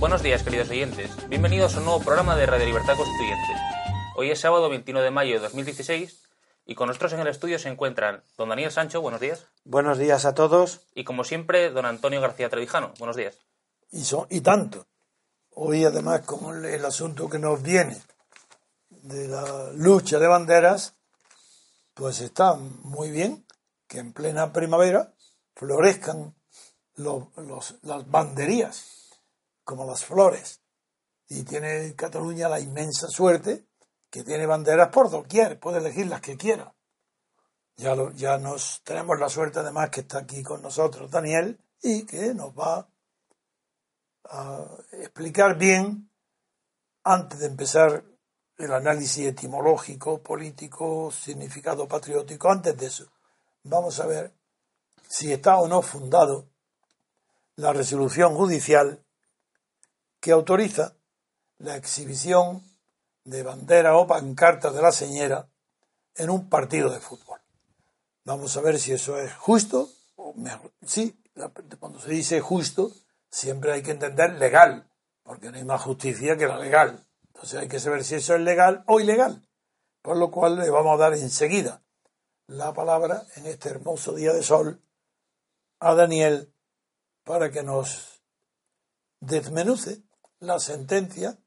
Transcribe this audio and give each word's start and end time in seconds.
Buenos 0.00 0.22
días, 0.22 0.42
queridos 0.42 0.70
oyentes. 0.70 1.10
Bienvenidos 1.28 1.74
a 1.74 1.78
un 1.80 1.84
nuevo 1.84 2.00
programa 2.00 2.34
de 2.34 2.46
Radio 2.46 2.64
Libertad 2.64 2.96
Constituyente. 2.96 3.54
Hoy 4.16 4.30
es 4.30 4.40
sábado 4.40 4.70
21 4.70 5.02
de 5.02 5.10
mayo 5.10 5.34
de 5.34 5.40
2016 5.40 6.22
y 6.64 6.74
con 6.74 6.88
nosotros 6.88 7.12
en 7.12 7.20
el 7.20 7.26
estudio 7.26 7.58
se 7.58 7.68
encuentran 7.68 8.24
don 8.38 8.48
Daniel 8.48 8.72
Sancho, 8.72 9.02
buenos 9.02 9.20
días. 9.20 9.44
Buenos 9.64 9.98
días 9.98 10.24
a 10.24 10.34
todos. 10.34 10.80
Y 10.94 11.04
como 11.04 11.22
siempre, 11.22 11.68
don 11.68 11.84
Antonio 11.84 12.22
García 12.22 12.48
Trevijano, 12.48 12.94
buenos 12.98 13.14
días. 13.14 13.36
Y, 13.92 14.04
son, 14.04 14.26
y 14.30 14.40
tanto. 14.40 14.86
Hoy 15.50 15.84
además 15.84 16.22
con 16.22 16.56
el, 16.56 16.64
el 16.64 16.84
asunto 16.86 17.28
que 17.28 17.38
nos 17.38 17.62
viene 17.62 18.00
de 18.88 19.28
la 19.28 19.70
lucha 19.74 20.18
de 20.18 20.28
banderas, 20.28 20.94
pues 21.92 22.22
está 22.22 22.54
muy 22.54 23.10
bien 23.10 23.44
que 23.86 23.98
en 23.98 24.14
plena 24.14 24.54
primavera 24.54 25.12
florezcan 25.56 26.34
los, 26.94 27.24
los, 27.36 27.74
las 27.82 28.10
banderías, 28.10 28.99
como 29.70 29.86
las 29.86 30.04
flores. 30.04 30.60
Y 31.28 31.44
tiene 31.44 31.94
Cataluña 31.94 32.48
la 32.48 32.58
inmensa 32.58 33.06
suerte 33.06 33.66
que 34.10 34.24
tiene 34.24 34.44
banderas 34.44 34.88
por 34.88 35.08
doquier, 35.08 35.60
puede 35.60 35.78
elegir 35.78 36.08
las 36.08 36.20
que 36.20 36.36
quiera. 36.36 36.74
Ya, 37.76 37.94
ya 38.14 38.36
nos 38.38 38.82
tenemos 38.82 39.16
la 39.20 39.28
suerte 39.28 39.60
además 39.60 39.90
que 39.90 40.00
está 40.00 40.18
aquí 40.18 40.42
con 40.42 40.60
nosotros 40.60 41.08
Daniel 41.08 41.56
y 41.80 42.04
que 42.04 42.34
nos 42.34 42.50
va 42.50 42.88
a 44.24 44.66
explicar 44.90 45.56
bien, 45.56 46.10
antes 47.04 47.38
de 47.38 47.46
empezar 47.46 48.02
el 48.58 48.72
análisis 48.72 49.24
etimológico, 49.24 50.20
político, 50.20 51.12
significado 51.12 51.86
patriótico, 51.86 52.50
antes 52.50 52.76
de 52.76 52.86
eso, 52.86 53.06
vamos 53.62 54.00
a 54.00 54.06
ver 54.06 54.34
si 55.08 55.32
está 55.32 55.58
o 55.58 55.68
no 55.68 55.80
fundado 55.80 56.48
la 57.54 57.72
resolución 57.72 58.34
judicial 58.34 59.04
que 60.20 60.32
autoriza 60.32 60.94
la 61.58 61.76
exhibición 61.76 62.62
de 63.24 63.42
bandera 63.42 63.96
o 63.96 64.06
pancarta 64.06 64.70
de 64.70 64.82
la 64.82 64.92
señora 64.92 65.48
en 66.14 66.30
un 66.30 66.48
partido 66.48 66.90
de 66.90 67.00
fútbol. 67.00 67.40
Vamos 68.24 68.56
a 68.56 68.60
ver 68.60 68.78
si 68.78 68.92
eso 68.92 69.18
es 69.18 69.32
justo 69.34 69.90
o 70.16 70.34
mejor. 70.34 70.72
Sí, 70.84 71.18
cuando 71.78 72.00
se 72.00 72.10
dice 72.10 72.40
justo, 72.40 72.92
siempre 73.30 73.72
hay 73.72 73.82
que 73.82 73.92
entender 73.92 74.34
legal, 74.34 74.90
porque 75.22 75.50
no 75.50 75.56
hay 75.56 75.64
más 75.64 75.82
justicia 75.82 76.36
que 76.36 76.46
la 76.46 76.58
legal. 76.58 77.06
Entonces 77.28 77.58
hay 77.58 77.68
que 77.68 77.80
saber 77.80 78.04
si 78.04 78.16
eso 78.16 78.34
es 78.34 78.40
legal 78.40 78.84
o 78.86 79.00
ilegal. 79.00 79.46
Por 80.02 80.16
lo 80.16 80.30
cual 80.30 80.56
le 80.56 80.70
vamos 80.70 80.94
a 80.94 81.02
dar 81.02 81.14
enseguida 81.14 81.82
la 82.46 82.72
palabra 82.74 83.24
en 83.36 83.46
este 83.46 83.68
hermoso 83.68 84.14
día 84.14 84.32
de 84.32 84.42
sol 84.42 84.82
a 85.78 85.94
Daniel 85.94 86.52
para 87.24 87.50
que 87.50 87.62
nos 87.62 88.22
desmenuce 89.20 90.02
la 90.40 90.58
sentencia 90.58 91.38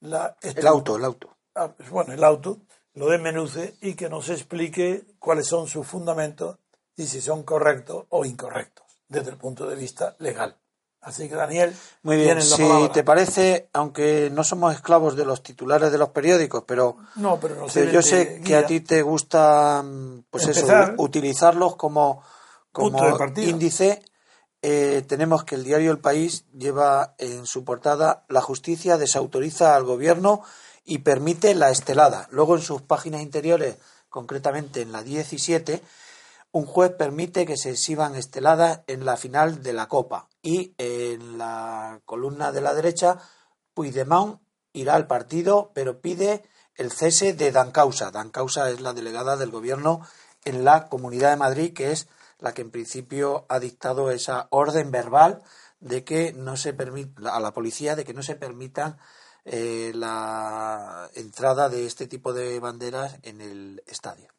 la 0.00 0.36
el 0.42 0.66
auto, 0.66 0.96
el 0.96 1.04
auto. 1.04 1.36
Ah, 1.54 1.72
pues 1.76 1.90
bueno, 1.90 2.12
el 2.12 2.22
auto 2.22 2.58
lo 2.94 3.08
desmenuce 3.08 3.76
y 3.80 3.94
que 3.94 4.08
nos 4.08 4.28
explique 4.28 5.04
cuáles 5.18 5.46
son 5.46 5.66
sus 5.68 5.86
fundamentos 5.86 6.58
y 6.96 7.06
si 7.06 7.20
son 7.20 7.42
correctos 7.42 8.04
o 8.10 8.24
incorrectos 8.24 8.84
desde 9.08 9.30
el 9.30 9.36
punto 9.36 9.66
de 9.66 9.76
vista 9.76 10.16
legal. 10.18 10.56
Así 11.00 11.28
que 11.28 11.36
Daniel, 11.36 11.74
muy 12.02 12.16
bien. 12.16 12.42
Si 12.42 12.62
palabra. 12.62 12.92
te 12.92 13.04
parece, 13.04 13.68
aunque 13.72 14.28
no 14.32 14.42
somos 14.42 14.74
esclavos 14.74 15.14
de 15.14 15.24
los 15.24 15.42
titulares 15.42 15.92
de 15.92 15.98
los 15.98 16.08
periódicos, 16.08 16.64
pero, 16.66 16.96
no, 17.14 17.38
pero, 17.38 17.54
no 17.54 17.68
yo 17.68 18.02
sé 18.02 18.40
que 18.44 18.56
a 18.56 18.66
ti 18.66 18.80
te 18.80 19.02
gusta, 19.02 19.84
pues 20.28 20.48
Empezar, 20.48 20.94
eso, 20.94 21.02
utilizarlos 21.02 21.76
como, 21.76 22.24
como 22.72 22.98
índice. 23.36 24.02
Eh, 24.62 25.04
tenemos 25.06 25.44
que 25.44 25.54
el 25.54 25.64
diario 25.64 25.92
El 25.92 25.98
País 25.98 26.44
lleva 26.56 27.14
en 27.18 27.46
su 27.46 27.64
portada 27.64 28.24
la 28.28 28.40
justicia 28.40 28.98
desautoriza 28.98 29.76
al 29.76 29.84
gobierno 29.84 30.42
y 30.84 30.98
permite 30.98 31.54
la 31.54 31.70
estelada. 31.70 32.28
Luego 32.30 32.56
en 32.56 32.62
sus 32.62 32.82
páginas 32.82 33.22
interiores, 33.22 33.76
concretamente 34.08 34.80
en 34.80 34.92
la 34.92 35.02
17, 35.02 35.82
un 36.52 36.64
juez 36.64 36.92
permite 36.92 37.44
que 37.44 37.56
se 37.56 37.70
exhiban 37.70 38.14
esteladas 38.14 38.80
en 38.86 39.04
la 39.04 39.16
final 39.16 39.62
de 39.62 39.72
la 39.72 39.88
Copa. 39.88 40.28
Y 40.42 40.74
en 40.78 41.38
la 41.38 42.00
columna 42.04 42.52
de 42.52 42.60
la 42.62 42.72
derecha, 42.72 43.18
Puigdemont 43.74 44.40
irá 44.72 44.94
al 44.94 45.06
partido, 45.06 45.70
pero 45.74 46.00
pide 46.00 46.44
el 46.76 46.92
cese 46.92 47.34
de 47.34 47.52
Dancausa. 47.52 48.10
Dancausa 48.10 48.70
es 48.70 48.80
la 48.80 48.94
delegada 48.94 49.36
del 49.36 49.50
gobierno 49.50 50.06
en 50.44 50.64
la 50.64 50.88
Comunidad 50.88 51.30
de 51.30 51.36
Madrid, 51.36 51.74
que 51.74 51.92
es 51.92 52.08
la 52.38 52.52
que 52.52 52.62
en 52.62 52.70
principio 52.70 53.46
ha 53.48 53.58
dictado 53.60 54.10
esa 54.10 54.48
orden 54.50 54.90
verbal 54.90 55.42
de 55.80 56.04
que 56.04 56.32
no 56.32 56.56
se 56.56 56.72
permita 56.72 57.34
a 57.34 57.40
la 57.40 57.52
policía 57.52 57.96
de 57.96 58.04
que 58.04 58.14
no 58.14 58.22
se 58.22 58.34
permita 58.34 58.98
eh, 59.44 59.92
la 59.94 61.08
entrada 61.14 61.68
de 61.68 61.86
este 61.86 62.06
tipo 62.06 62.32
de 62.32 62.58
banderas 62.58 63.18
en 63.22 63.40
el 63.40 63.82
estadio. 63.86 64.32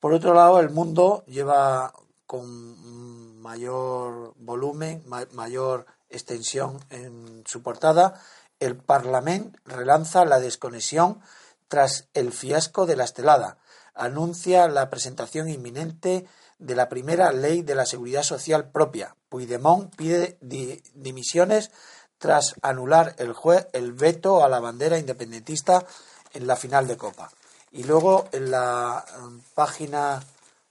Por 0.00 0.12
otro 0.12 0.34
lado, 0.34 0.60
el 0.60 0.70
mundo 0.70 1.24
lleva 1.26 1.92
con 2.26 3.40
mayor 3.40 4.34
volumen, 4.36 5.02
ma 5.06 5.24
mayor 5.32 5.86
extensión 6.08 6.80
en 6.90 7.44
su 7.46 7.62
portada, 7.62 8.20
el 8.58 8.76
Parlamento 8.76 9.58
relanza 9.64 10.24
la 10.24 10.40
desconexión 10.40 11.20
tras 11.68 12.08
el 12.14 12.32
fiasco 12.32 12.86
de 12.86 12.96
la 12.96 13.04
estelada. 13.04 13.58
Anuncia 13.94 14.68
la 14.68 14.90
presentación 14.90 15.48
inminente 15.48 16.26
de 16.58 16.74
la 16.74 16.88
primera 16.88 17.32
ley 17.32 17.62
de 17.62 17.74
la 17.74 17.86
seguridad 17.86 18.22
social 18.22 18.70
propia. 18.70 19.14
Puigdemont 19.28 19.94
pide 19.94 20.38
di 20.40 20.82
dimisiones 20.94 21.70
tras 22.18 22.54
anular 22.62 23.14
el, 23.18 23.32
juez, 23.32 23.68
el 23.72 23.92
veto 23.92 24.44
a 24.44 24.48
la 24.48 24.60
bandera 24.60 24.98
independentista 24.98 25.84
en 26.32 26.46
la 26.46 26.56
final 26.56 26.86
de 26.86 26.96
Copa. 26.96 27.30
Y 27.72 27.84
luego 27.84 28.28
en 28.32 28.50
la 28.50 29.04
um, 29.22 29.40
página 29.54 30.22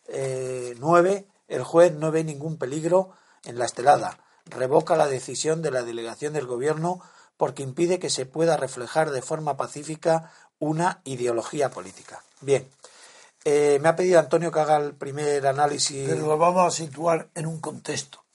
eh, 0.08 0.76
9, 0.80 1.26
el 1.48 1.64
juez 1.64 1.94
no 1.94 2.12
ve 2.12 2.24
ningún 2.24 2.58
peligro 2.58 3.12
en 3.44 3.60
la 3.60 3.66
estelada. 3.66 4.18
Revoca 4.46 4.96
la 4.96 5.08
decisión 5.08 5.62
de 5.62 5.72
la 5.72 5.84
delegación 5.84 6.34
del 6.34 6.48
gobierno 6.48 7.02
porque 7.38 7.64
impide 7.64 8.00
que 8.00 8.10
se 8.10 8.26
pueda 8.26 8.58
reflejar 8.58 9.12
de 9.12 9.22
forma 9.22 9.58
pacífica 9.58 10.32
una 10.58 11.02
ideología 11.04 11.70
política. 11.70 12.24
Bien, 12.42 12.70
eh, 13.48 13.78
me 13.80 13.90
ha 13.90 13.96
pedido 13.96 14.20
Antonio 14.20 14.52
que 14.52 14.60
haga 14.60 14.78
el 14.78 14.96
primer 14.96 15.46
análisis. 15.46 16.10
Pero 16.10 16.26
lo 16.26 16.38
vamos 16.38 16.66
a 16.66 16.76
situar 16.76 17.30
en 17.36 17.46
un 17.46 17.62
contexto 17.62 18.26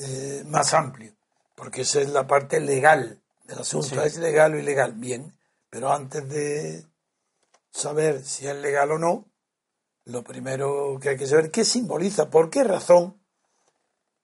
eh, 0.00 0.42
más 0.48 0.74
amplio, 0.74 1.12
porque 1.54 1.82
esa 1.82 2.00
es 2.00 2.08
la 2.08 2.26
parte 2.26 2.58
legal 2.60 3.20
del 3.44 3.58
asunto. 3.60 3.86
Sí. 3.86 3.96
¿Es 4.02 4.18
legal 4.18 4.54
o 4.54 4.58
ilegal? 4.58 4.94
Bien, 4.94 5.32
pero 5.70 5.92
antes 5.92 6.28
de 6.28 6.84
saber 7.70 8.24
si 8.24 8.48
es 8.48 8.56
legal 8.56 8.90
o 8.90 8.98
no, 8.98 9.26
lo 10.06 10.24
primero 10.24 10.98
que 11.00 11.10
hay 11.10 11.16
que 11.16 11.28
saber 11.28 11.52
qué 11.52 11.64
simboliza, 11.64 12.28
por 12.28 12.50
qué 12.50 12.64
razón 12.64 13.16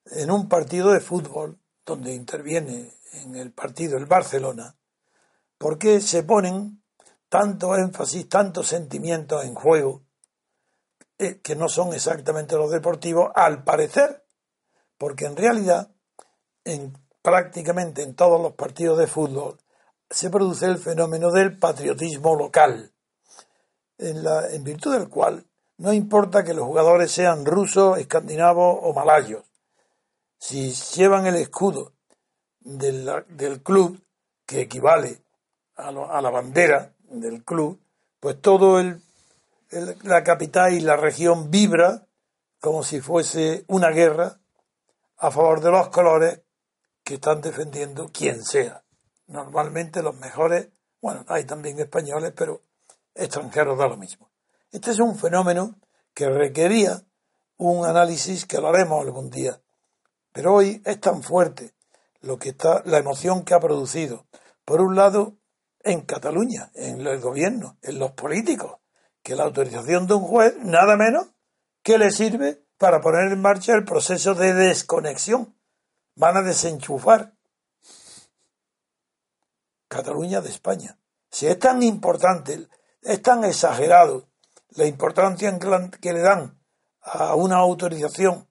en 0.06 0.32
un 0.32 0.48
partido 0.48 0.90
de 0.92 1.00
fútbol 1.00 1.60
donde 1.86 2.12
interviene 2.12 2.92
en 3.12 3.36
el 3.36 3.52
partido 3.52 3.96
el 3.98 4.06
Barcelona, 4.06 4.76
¿por 5.58 5.78
qué 5.78 6.00
se 6.00 6.24
ponen 6.24 6.82
tanto 7.28 7.76
énfasis, 7.76 8.28
tantos 8.28 8.66
sentimientos 8.66 9.44
en 9.44 9.54
juego 9.54 10.03
eh, 11.18 11.40
que 11.40 11.56
no 11.56 11.68
son 11.68 11.94
exactamente 11.94 12.56
los 12.56 12.70
deportivos, 12.70 13.30
al 13.34 13.64
parecer, 13.64 14.24
porque 14.98 15.26
en 15.26 15.36
realidad 15.36 15.90
en 16.64 16.96
prácticamente 17.22 18.02
en 18.02 18.14
todos 18.14 18.40
los 18.40 18.52
partidos 18.52 18.98
de 18.98 19.06
fútbol 19.06 19.58
se 20.10 20.30
produce 20.30 20.66
el 20.66 20.78
fenómeno 20.78 21.30
del 21.30 21.58
patriotismo 21.58 22.36
local, 22.36 22.92
en, 23.98 24.24
la, 24.24 24.50
en 24.50 24.64
virtud 24.64 24.92
del 24.92 25.08
cual 25.08 25.46
no 25.76 25.92
importa 25.92 26.44
que 26.44 26.54
los 26.54 26.66
jugadores 26.66 27.10
sean 27.10 27.44
rusos, 27.44 27.98
escandinavos 27.98 28.78
o 28.82 28.92
malayos, 28.92 29.44
si 30.38 30.72
llevan 30.72 31.26
el 31.26 31.36
escudo 31.36 31.92
del, 32.60 33.10
del 33.28 33.62
club, 33.62 34.00
que 34.46 34.60
equivale 34.60 35.22
a, 35.76 35.88
a, 35.88 36.20
la 36.20 36.30
bandera 36.30 36.94
del 37.08 37.42
club, 37.44 37.80
pues 38.20 38.40
todo 38.40 38.78
el, 38.78 39.00
la 40.02 40.22
capital 40.22 40.72
y 40.72 40.80
la 40.80 40.96
región 40.96 41.50
vibra 41.50 42.06
como 42.60 42.82
si 42.82 43.00
fuese 43.00 43.64
una 43.68 43.90
guerra 43.90 44.40
a 45.18 45.30
favor 45.30 45.60
de 45.60 45.70
los 45.70 45.88
colores 45.88 46.40
que 47.02 47.14
están 47.14 47.40
defendiendo 47.40 48.10
quien 48.12 48.42
sea. 48.42 48.84
Normalmente 49.26 50.02
los 50.02 50.16
mejores, 50.16 50.68
bueno, 51.00 51.24
hay 51.28 51.44
también 51.44 51.78
españoles, 51.78 52.32
pero 52.34 52.62
extranjeros 53.14 53.78
da 53.78 53.88
lo 53.88 53.96
mismo. 53.96 54.30
Este 54.70 54.90
es 54.90 54.98
un 54.98 55.16
fenómeno 55.16 55.78
que 56.14 56.28
requería 56.28 57.02
un 57.58 57.86
análisis 57.86 58.46
que 58.46 58.60
lo 58.60 58.68
haremos 58.68 59.02
algún 59.02 59.30
día. 59.30 59.60
Pero 60.32 60.54
hoy 60.54 60.82
es 60.84 61.00
tan 61.00 61.22
fuerte 61.22 61.74
lo 62.20 62.38
que 62.38 62.50
está, 62.50 62.82
la 62.86 62.98
emoción 62.98 63.44
que 63.44 63.54
ha 63.54 63.60
producido. 63.60 64.26
Por 64.64 64.80
un 64.80 64.96
lado, 64.96 65.36
en 65.80 66.00
Cataluña, 66.00 66.70
en 66.74 67.06
el 67.06 67.20
gobierno, 67.20 67.76
en 67.82 67.98
los 67.98 68.12
políticos, 68.12 68.78
que 69.24 69.34
la 69.34 69.44
autorización 69.44 70.06
de 70.06 70.14
un 70.14 70.22
juez, 70.22 70.54
nada 70.58 70.96
menos, 70.96 71.26
que 71.82 71.98
le 71.98 72.12
sirve 72.12 72.62
para 72.78 73.00
poner 73.00 73.32
en 73.32 73.40
marcha 73.40 73.72
el 73.72 73.84
proceso 73.84 74.34
de 74.34 74.52
desconexión. 74.52 75.56
Van 76.14 76.36
a 76.36 76.42
desenchufar 76.42 77.32
Cataluña 79.88 80.40
de 80.40 80.50
España. 80.50 80.98
Si 81.30 81.46
es 81.46 81.58
tan 81.58 81.82
importante, 81.82 82.68
es 83.00 83.22
tan 83.22 83.44
exagerado 83.44 84.28
la 84.70 84.86
importancia 84.86 85.58
que 86.00 86.12
le 86.12 86.20
dan 86.20 86.60
a 87.00 87.34
una 87.34 87.56
autorización, 87.56 88.48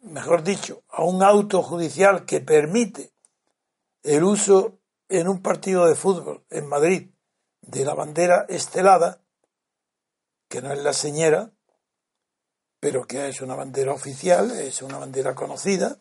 mejor 0.00 0.42
dicho, 0.42 0.84
a 0.88 1.04
un 1.04 1.22
auto 1.22 1.62
judicial 1.62 2.24
que 2.24 2.40
permite 2.40 3.12
el 4.02 4.24
uso 4.24 4.78
en 5.08 5.28
un 5.28 5.42
partido 5.42 5.86
de 5.86 5.94
fútbol 5.94 6.44
en 6.48 6.66
Madrid 6.66 7.10
de 7.60 7.84
la 7.84 7.94
bandera 7.94 8.46
estelada, 8.48 9.20
que 10.48 10.62
no 10.62 10.72
es 10.72 10.78
la 10.78 10.92
señera, 10.92 11.52
pero 12.80 13.06
que 13.06 13.28
es 13.28 13.40
una 13.40 13.54
bandera 13.54 13.92
oficial, 13.92 14.50
es 14.50 14.82
una 14.82 14.98
bandera 14.98 15.34
conocida, 15.34 15.98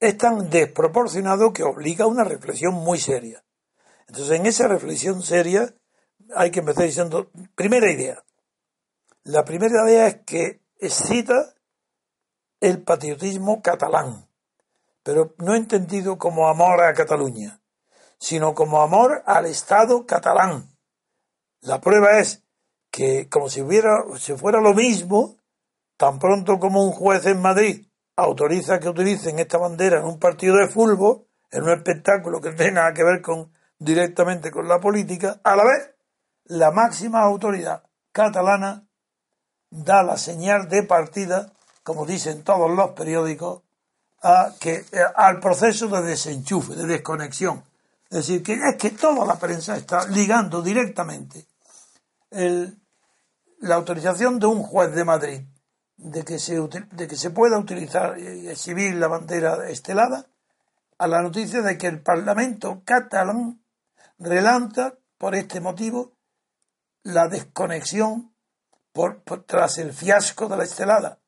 es 0.00 0.18
tan 0.18 0.50
desproporcionado 0.50 1.52
que 1.52 1.62
obliga 1.62 2.04
a 2.04 2.08
una 2.08 2.24
reflexión 2.24 2.74
muy 2.74 2.98
seria. 2.98 3.44
Entonces, 4.08 4.38
en 4.38 4.46
esa 4.46 4.68
reflexión 4.68 5.22
seria 5.22 5.74
hay 6.34 6.50
que 6.50 6.60
empezar 6.60 6.84
diciendo, 6.84 7.30
primera 7.54 7.90
idea. 7.90 8.24
La 9.22 9.44
primera 9.44 9.88
idea 9.88 10.06
es 10.08 10.16
que 10.24 10.60
excita 10.78 11.54
el 12.60 12.82
patriotismo 12.82 13.62
catalán, 13.62 14.28
pero 15.02 15.34
no 15.38 15.54
entendido 15.54 16.18
como 16.18 16.48
amor 16.48 16.82
a 16.82 16.94
Cataluña, 16.94 17.60
sino 18.18 18.54
como 18.54 18.82
amor 18.82 19.22
al 19.26 19.46
Estado 19.46 20.06
catalán. 20.06 20.76
La 21.60 21.80
prueba 21.80 22.18
es 22.18 22.45
que 22.96 23.28
como 23.28 23.50
si 23.50 23.60
hubiera, 23.60 24.04
si 24.18 24.32
fuera 24.38 24.58
lo 24.58 24.72
mismo, 24.72 25.36
tan 25.98 26.18
pronto 26.18 26.58
como 26.58 26.82
un 26.82 26.92
juez 26.92 27.26
en 27.26 27.42
Madrid 27.42 27.86
autoriza 28.16 28.80
que 28.80 28.88
utilicen 28.88 29.38
esta 29.38 29.58
bandera 29.58 29.98
en 29.98 30.06
un 30.06 30.18
partido 30.18 30.56
de 30.56 30.66
fútbol, 30.66 31.26
en 31.50 31.64
un 31.64 31.72
espectáculo 31.72 32.40
que 32.40 32.52
no 32.52 32.56
tiene 32.56 32.72
nada 32.72 32.94
que 32.94 33.04
ver 33.04 33.20
con 33.20 33.52
directamente 33.78 34.50
con 34.50 34.66
la 34.66 34.80
política, 34.80 35.38
a 35.44 35.56
la 35.56 35.64
vez 35.64 35.90
la 36.46 36.70
máxima 36.70 37.20
autoridad 37.20 37.82
catalana 38.12 38.88
da 39.68 40.02
la 40.02 40.16
señal 40.16 40.70
de 40.70 40.82
partida, 40.82 41.52
como 41.82 42.06
dicen 42.06 42.44
todos 42.44 42.70
los 42.70 42.92
periódicos, 42.92 43.60
a 44.22 44.54
que, 44.58 44.86
eh, 44.90 45.04
al 45.14 45.38
proceso 45.38 45.88
de 45.88 46.00
desenchufe, 46.00 46.74
de 46.74 46.86
desconexión. 46.86 47.62
Es 48.08 48.26
decir, 48.26 48.42
que 48.42 48.54
es 48.54 48.76
que 48.78 48.92
toda 48.92 49.26
la 49.26 49.38
prensa 49.38 49.76
está 49.76 50.06
ligando 50.06 50.62
directamente 50.62 51.44
la 53.58 53.76
autorización 53.76 54.38
de 54.38 54.46
un 54.46 54.62
juez 54.62 54.94
de 54.94 55.04
Madrid 55.04 55.40
de 55.96 56.24
que 56.24 56.38
se, 56.38 56.60
de 56.60 57.08
que 57.08 57.16
se 57.16 57.30
pueda 57.30 57.58
utilizar 57.58 58.18
y 58.18 58.48
exhibir 58.48 58.94
la 58.96 59.08
bandera 59.08 59.68
estelada 59.68 60.26
a 60.98 61.06
la 61.06 61.22
noticia 61.22 61.62
de 61.62 61.78
que 61.78 61.86
el 61.86 62.02
Parlamento 62.02 62.82
catalán 62.84 63.62
relanta 64.18 64.98
por 65.18 65.34
este 65.34 65.60
motivo 65.60 66.12
la 67.02 67.28
desconexión 67.28 68.34
por, 68.92 69.22
tras 69.46 69.78
el 69.78 69.92
fiasco 69.92 70.48
de 70.48 70.56
la 70.56 70.64
estelada 70.64 71.18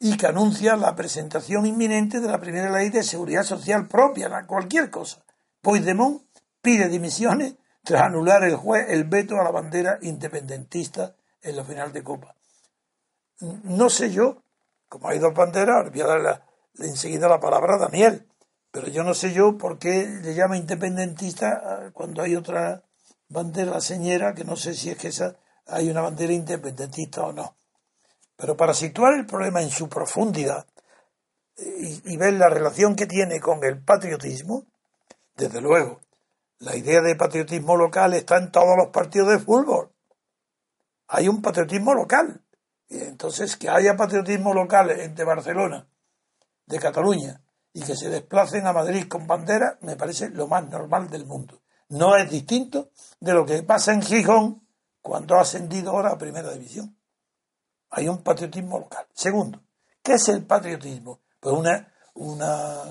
y 0.00 0.16
que 0.16 0.26
anuncia 0.26 0.76
la 0.76 0.94
presentación 0.94 1.66
inminente 1.66 2.20
de 2.20 2.28
la 2.28 2.38
primera 2.38 2.70
ley 2.70 2.88
de 2.90 3.02
seguridad 3.02 3.42
social 3.42 3.88
propia, 3.88 4.46
cualquier 4.46 4.90
cosa. 4.90 5.24
Puigdemont 5.60 6.22
pide 6.62 6.88
dimisiones 6.88 7.56
tras 7.82 8.02
anular 8.02 8.44
el 8.44 8.54
juez 8.54 8.86
el 8.90 9.04
veto 9.04 9.40
a 9.40 9.44
la 9.44 9.50
bandera 9.50 9.98
independentista 10.02 11.16
en 11.42 11.56
la 11.56 11.64
final 11.64 11.92
de 11.92 12.02
Copa. 12.02 12.34
No 13.40 13.88
sé 13.88 14.10
yo, 14.10 14.42
como 14.88 15.08
hay 15.08 15.18
dos 15.18 15.34
banderas, 15.34 15.90
voy 15.90 16.00
a 16.00 16.06
dar 16.06 16.44
enseguida 16.78 17.28
la 17.28 17.40
palabra 17.40 17.74
a 17.74 17.78
Daniel, 17.78 18.26
pero 18.70 18.88
yo 18.88 19.04
no 19.04 19.14
sé 19.14 19.32
yo 19.32 19.56
por 19.56 19.78
qué 19.78 20.06
le 20.22 20.34
llama 20.34 20.56
independentista 20.56 21.90
cuando 21.92 22.22
hay 22.22 22.36
otra 22.36 22.82
bandera 23.28 23.80
señera, 23.80 24.34
que 24.34 24.44
no 24.44 24.56
sé 24.56 24.74
si 24.74 24.90
es 24.90 24.98
que 24.98 25.08
esa 25.08 25.36
hay 25.66 25.90
una 25.90 26.00
bandera 26.00 26.32
independentista 26.32 27.22
o 27.22 27.32
no. 27.32 27.54
Pero 28.36 28.56
para 28.56 28.74
situar 28.74 29.14
el 29.14 29.26
problema 29.26 29.62
en 29.62 29.70
su 29.70 29.88
profundidad 29.88 30.66
y, 31.56 32.12
y 32.12 32.16
ver 32.16 32.34
la 32.34 32.48
relación 32.48 32.96
que 32.96 33.06
tiene 33.06 33.40
con 33.40 33.62
el 33.64 33.82
patriotismo, 33.82 34.64
desde 35.36 35.60
luego, 35.60 36.00
la 36.58 36.74
idea 36.76 37.00
de 37.00 37.14
patriotismo 37.14 37.76
local 37.76 38.14
está 38.14 38.38
en 38.38 38.50
todos 38.50 38.76
los 38.76 38.88
partidos 38.88 39.28
de 39.28 39.38
fútbol. 39.38 39.90
Hay 41.08 41.28
un 41.28 41.42
patriotismo 41.42 41.94
local. 41.94 42.42
Y 42.88 43.00
entonces, 43.00 43.56
que 43.56 43.68
haya 43.68 43.96
patriotismo 43.96 44.54
local 44.54 44.90
entre 44.90 45.24
Barcelona, 45.24 45.86
de 46.66 46.78
Cataluña, 46.78 47.42
y 47.72 47.82
que 47.82 47.96
se 47.96 48.08
desplacen 48.08 48.66
a 48.66 48.72
Madrid 48.72 49.06
con 49.08 49.26
bandera, 49.26 49.78
me 49.82 49.96
parece 49.96 50.30
lo 50.30 50.46
más 50.46 50.68
normal 50.68 51.08
del 51.10 51.26
mundo 51.26 51.60
no 51.88 52.16
es 52.16 52.30
distinto 52.30 52.90
de 53.20 53.32
lo 53.32 53.46
que 53.46 53.62
pasa 53.62 53.92
en 53.92 54.02
Gijón 54.02 54.66
cuando 55.00 55.36
ha 55.36 55.42
ascendido 55.42 55.90
ahora 55.90 56.12
a 56.12 56.18
Primera 56.18 56.52
División. 56.52 56.96
Hay 57.90 58.08
un 58.08 58.22
patriotismo 58.22 58.78
local. 58.78 59.06
Segundo, 59.14 59.62
¿qué 60.02 60.14
es 60.14 60.28
el 60.28 60.44
patriotismo? 60.44 61.20
Pues 61.40 61.54
una, 61.54 61.92
una 62.14 62.82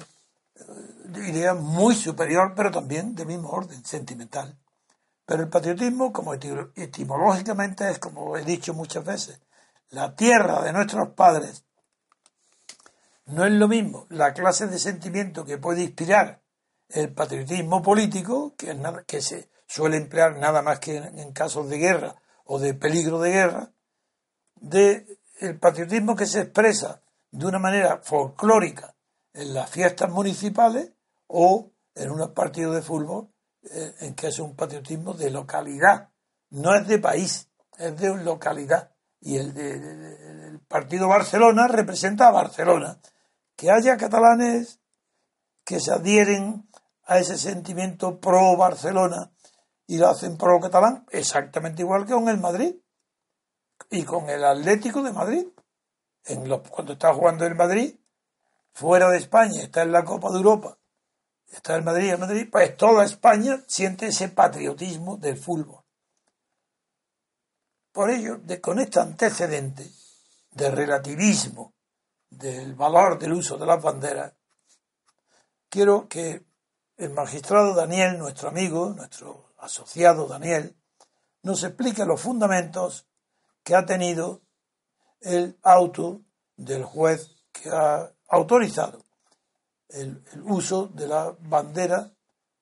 eh, 0.55 1.27
idea 1.27 1.53
muy 1.53 1.95
superior, 1.95 2.53
pero 2.55 2.71
también 2.71 3.13
de 3.13 3.25
mismo 3.25 3.49
orden, 3.49 3.85
sentimental. 3.85 4.57
Pero 5.27 5.43
el 5.43 5.49
patriotismo, 5.49 6.13
como 6.13 6.33
etimológicamente 6.33 7.91
es, 7.91 7.99
como 7.99 8.37
he 8.37 8.45
dicho 8.45 8.73
muchas 8.73 9.03
veces, 9.03 9.41
la 9.89 10.15
tierra 10.15 10.61
de 10.63 10.71
nuestros 10.71 11.09
padres, 11.09 11.65
no 13.25 13.43
es 13.43 13.51
lo 13.51 13.67
mismo 13.67 14.05
la 14.07 14.33
clase 14.33 14.67
de 14.67 14.79
sentimiento 14.79 15.43
que 15.43 15.57
puede 15.57 15.83
inspirar 15.83 16.41
el 16.87 17.13
patriotismo 17.13 17.81
político, 17.81 18.55
que, 18.55 18.71
es 18.71 18.77
nada, 18.77 19.03
que 19.03 19.21
se 19.21 19.49
suele 19.67 19.97
emplear 19.97 20.37
nada 20.37 20.61
más 20.61 20.79
que 20.79 20.95
en, 20.95 21.33
casos 21.33 21.67
de 21.67 21.77
guerra 21.77 22.15
o 22.45 22.57
de 22.57 22.73
peligro 22.73 23.19
de 23.19 23.31
guerra, 23.31 23.71
de 24.55 25.19
el 25.41 25.59
patriotismo 25.59 26.15
que 26.15 26.25
se 26.25 26.39
expresa 26.39 27.01
de 27.31 27.45
una 27.45 27.59
manera 27.59 27.99
folclórica 28.01 28.95
en 29.33 29.53
las 29.53 29.69
fiestas 29.69 30.09
municipales 30.09 30.93
o 31.27 31.73
en 31.95 32.11
unos 32.11 32.29
partidos 32.29 32.75
de 32.75 32.81
fútbol 32.81 33.29
en 33.99 34.15
que 34.15 34.27
es 34.27 34.39
un 34.39 34.55
patriotismo 34.55 35.13
de 35.13 35.31
localidad, 35.31 36.09
no 36.49 36.75
es 36.75 36.87
de 36.87 36.99
país, 36.99 37.49
es 37.77 37.97
de 37.97 38.23
localidad. 38.23 38.91
Y 39.19 39.37
el, 39.37 39.57
el 39.57 40.59
partido 40.67 41.07
Barcelona 41.07 41.67
representa 41.67 42.27
a 42.27 42.31
Barcelona. 42.31 42.99
Que 43.55 43.71
haya 43.71 43.97
catalanes 43.97 44.79
que 45.63 45.79
se 45.79 45.91
adhieren 45.91 46.69
a 47.05 47.19
ese 47.19 47.37
sentimiento 47.37 48.19
pro 48.19 48.55
Barcelona 48.55 49.31
y 49.87 49.97
lo 49.97 50.09
hacen 50.09 50.37
pro 50.37 50.59
catalán, 50.59 51.05
exactamente 51.11 51.81
igual 51.81 52.05
que 52.05 52.13
con 52.13 52.27
el 52.27 52.37
Madrid 52.37 52.75
y 53.89 54.03
con 54.03 54.29
el 54.29 54.43
Atlético 54.43 55.01
de 55.01 55.13
Madrid. 55.13 55.47
en 56.25 56.47
los, 56.49 56.61
cuando 56.69 56.93
está 56.93 57.13
jugando 57.13 57.45
el 57.45 57.55
Madrid, 57.55 57.95
fuera 58.73 59.09
de 59.09 59.17
España, 59.17 59.61
está 59.61 59.83
en 59.83 59.93
la 59.93 60.03
Copa 60.03 60.29
de 60.29 60.37
Europa, 60.37 60.77
está 61.47 61.75
en 61.77 61.85
Madrid, 61.85 62.13
en 62.13 62.19
Madrid, 62.19 62.47
pues 62.51 62.75
toda 62.75 63.05
España 63.05 63.63
siente 63.67 64.07
ese 64.07 64.29
patriotismo 64.29 65.17
del 65.17 65.37
fútbol. 65.37 65.83
Por 67.91 68.09
ello, 68.11 68.39
con 68.61 68.79
este 68.79 68.99
antecedente 68.99 69.89
de 70.51 70.71
relativismo 70.71 71.73
del 72.29 72.75
valor 72.75 73.17
del 73.17 73.33
uso 73.33 73.57
de 73.57 73.65
las 73.65 73.81
banderas, 73.81 74.33
quiero 75.69 76.07
que 76.07 76.45
el 76.97 77.11
magistrado 77.11 77.73
Daniel, 77.73 78.17
nuestro 78.17 78.49
amigo, 78.49 78.89
nuestro 78.89 79.53
asociado 79.57 80.27
Daniel, 80.27 80.75
nos 81.43 81.63
explique 81.63 82.05
los 82.05 82.21
fundamentos 82.21 83.07
que 83.63 83.75
ha 83.75 83.85
tenido 83.85 84.41
el 85.21 85.57
auto 85.63 86.21
del 86.55 86.83
juez 86.83 87.31
que 87.51 87.69
ha 87.69 88.11
autorizado 88.27 89.06
el, 89.89 90.23
uso 90.43 90.87
de 90.87 91.07
la 91.07 91.35
bandera 91.39 92.11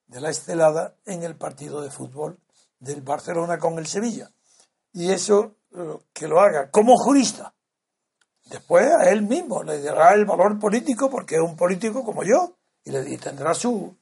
de 0.07 0.21
la 0.21 0.29
estelada 0.29 0.95
en 1.05 1.23
el 1.23 1.35
partido 1.35 1.81
de 1.81 1.89
fútbol 1.89 2.39
del 2.79 3.01
Barcelona 3.01 3.57
con 3.57 3.79
el 3.79 3.87
Sevilla. 3.87 4.29
Y 4.93 5.11
eso 5.11 5.55
eh, 5.75 5.97
que 6.13 6.27
lo 6.27 6.39
haga 6.39 6.69
como 6.69 6.95
jurista. 6.97 7.53
Después 8.45 8.85
a 8.85 9.09
él 9.09 9.23
mismo 9.23 9.63
le 9.63 9.81
dará 9.81 10.13
el 10.13 10.25
valor 10.25 10.59
político 10.59 11.09
porque 11.09 11.35
es 11.35 11.41
un 11.41 11.55
político 11.55 12.03
como 12.03 12.23
yo 12.23 12.57
y 12.83 12.91
le 12.91 13.17
tendrá 13.17 13.53
su... 13.53 13.97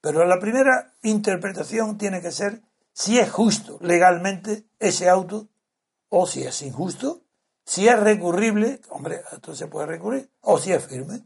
Pero 0.00 0.24
la 0.24 0.40
primera 0.40 0.94
interpretación 1.02 1.98
tiene 1.98 2.20
que 2.20 2.32
ser 2.32 2.62
si 2.92 3.18
es 3.18 3.30
justo 3.30 3.78
legalmente 3.80 4.64
ese 4.78 5.08
auto 5.08 5.48
o 6.08 6.26
si 6.26 6.42
es 6.42 6.60
injusto, 6.62 7.22
si 7.64 7.88
es 7.88 7.98
recurrible, 7.98 8.80
hombre, 8.90 9.22
entonces 9.32 9.60
se 9.60 9.66
puede 9.66 9.86
recurrir, 9.86 10.30
o 10.40 10.58
si 10.58 10.72
es 10.72 10.84
firme. 10.84 11.22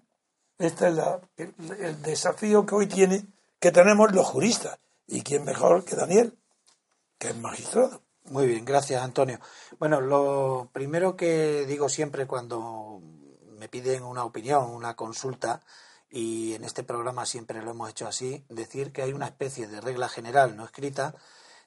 Este 0.59 0.89
es 0.89 1.49
el, 1.81 2.03
desafío 2.03 2.65
que 2.65 2.75
hoy 2.75 2.87
tiene, 2.87 3.27
que 3.61 3.73
tenemos 3.73 4.13
los 4.13 4.27
juristas. 4.27 4.79
¿Y 5.07 5.23
quién 5.23 5.45
mejor 5.45 5.85
que 5.85 5.97
Daniel, 5.97 6.37
que 7.19 7.29
es 7.29 7.37
magistrado? 7.37 8.03
Muy 8.25 8.47
bien, 8.47 8.65
gracias 8.65 9.03
Antonio. 9.03 9.39
Bueno, 9.79 10.01
lo 10.01 10.71
primero 10.73 11.15
que 11.15 11.65
digo 11.67 11.89
siempre 11.89 12.27
cuando 12.27 13.01
me 13.59 13.69
piden 13.69 14.03
una 14.03 14.25
opinión, 14.25 14.71
una 14.71 14.97
consulta, 14.97 15.63
y 16.11 16.55
en 16.55 16.65
este 16.65 16.83
programa 16.83 17.27
siempre 17.27 17.63
lo 17.63 17.73
hemos 17.73 17.91
hecho 17.91 18.09
así, 18.09 18.45
decir 18.49 18.93
que 18.93 19.03
hay 19.03 19.13
una 19.13 19.27
especie 19.27 19.69
de 19.69 19.81
regla 19.81 20.09
general 20.09 20.57
no 20.57 20.65
escrita 20.65 21.15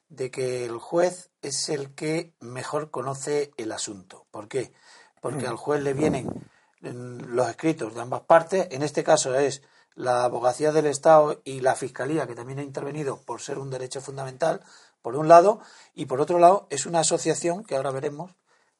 de 0.08 0.30
que 0.30 0.64
el 0.64 0.78
juez 0.78 1.30
es 1.40 1.68
el 1.68 1.94
que 1.94 2.34
mejor 2.40 2.90
conoce 2.90 3.52
el 3.56 3.70
asunto. 3.70 4.26
¿Por 4.30 4.48
qué? 4.48 4.72
Porque 5.20 5.46
al 5.46 5.56
juez 5.56 5.82
le 5.82 5.94
vienen 5.94 6.28
los 6.80 7.48
escritos 7.48 7.94
de 7.94 8.00
ambas 8.00 8.22
partes, 8.22 8.68
en 8.70 8.82
este 8.82 9.04
caso 9.04 9.34
es 9.34 9.62
la 9.94 10.24
abogacía 10.24 10.72
del 10.72 10.86
Estado 10.86 11.40
y 11.44 11.60
la 11.60 11.74
Fiscalía, 11.74 12.26
que 12.26 12.34
también 12.34 12.58
ha 12.58 12.62
intervenido 12.62 13.20
por 13.22 13.40
ser 13.40 13.58
un 13.58 13.70
derecho 13.70 14.00
fundamental, 14.00 14.62
por 15.02 15.16
un 15.16 15.28
lado, 15.28 15.60
y 15.94 16.06
por 16.06 16.20
otro 16.20 16.38
lado 16.38 16.66
es 16.70 16.86
una 16.86 17.00
asociación 17.00 17.64
que 17.64 17.76
ahora 17.76 17.90
veremos 17.90 18.32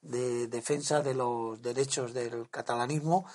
de 0.03 0.47
defensa 0.47 1.03
de 1.03 1.15
los 1.15 1.61
derechos 1.61 2.15
del 2.15 2.49
catalanismo, 2.51 3.27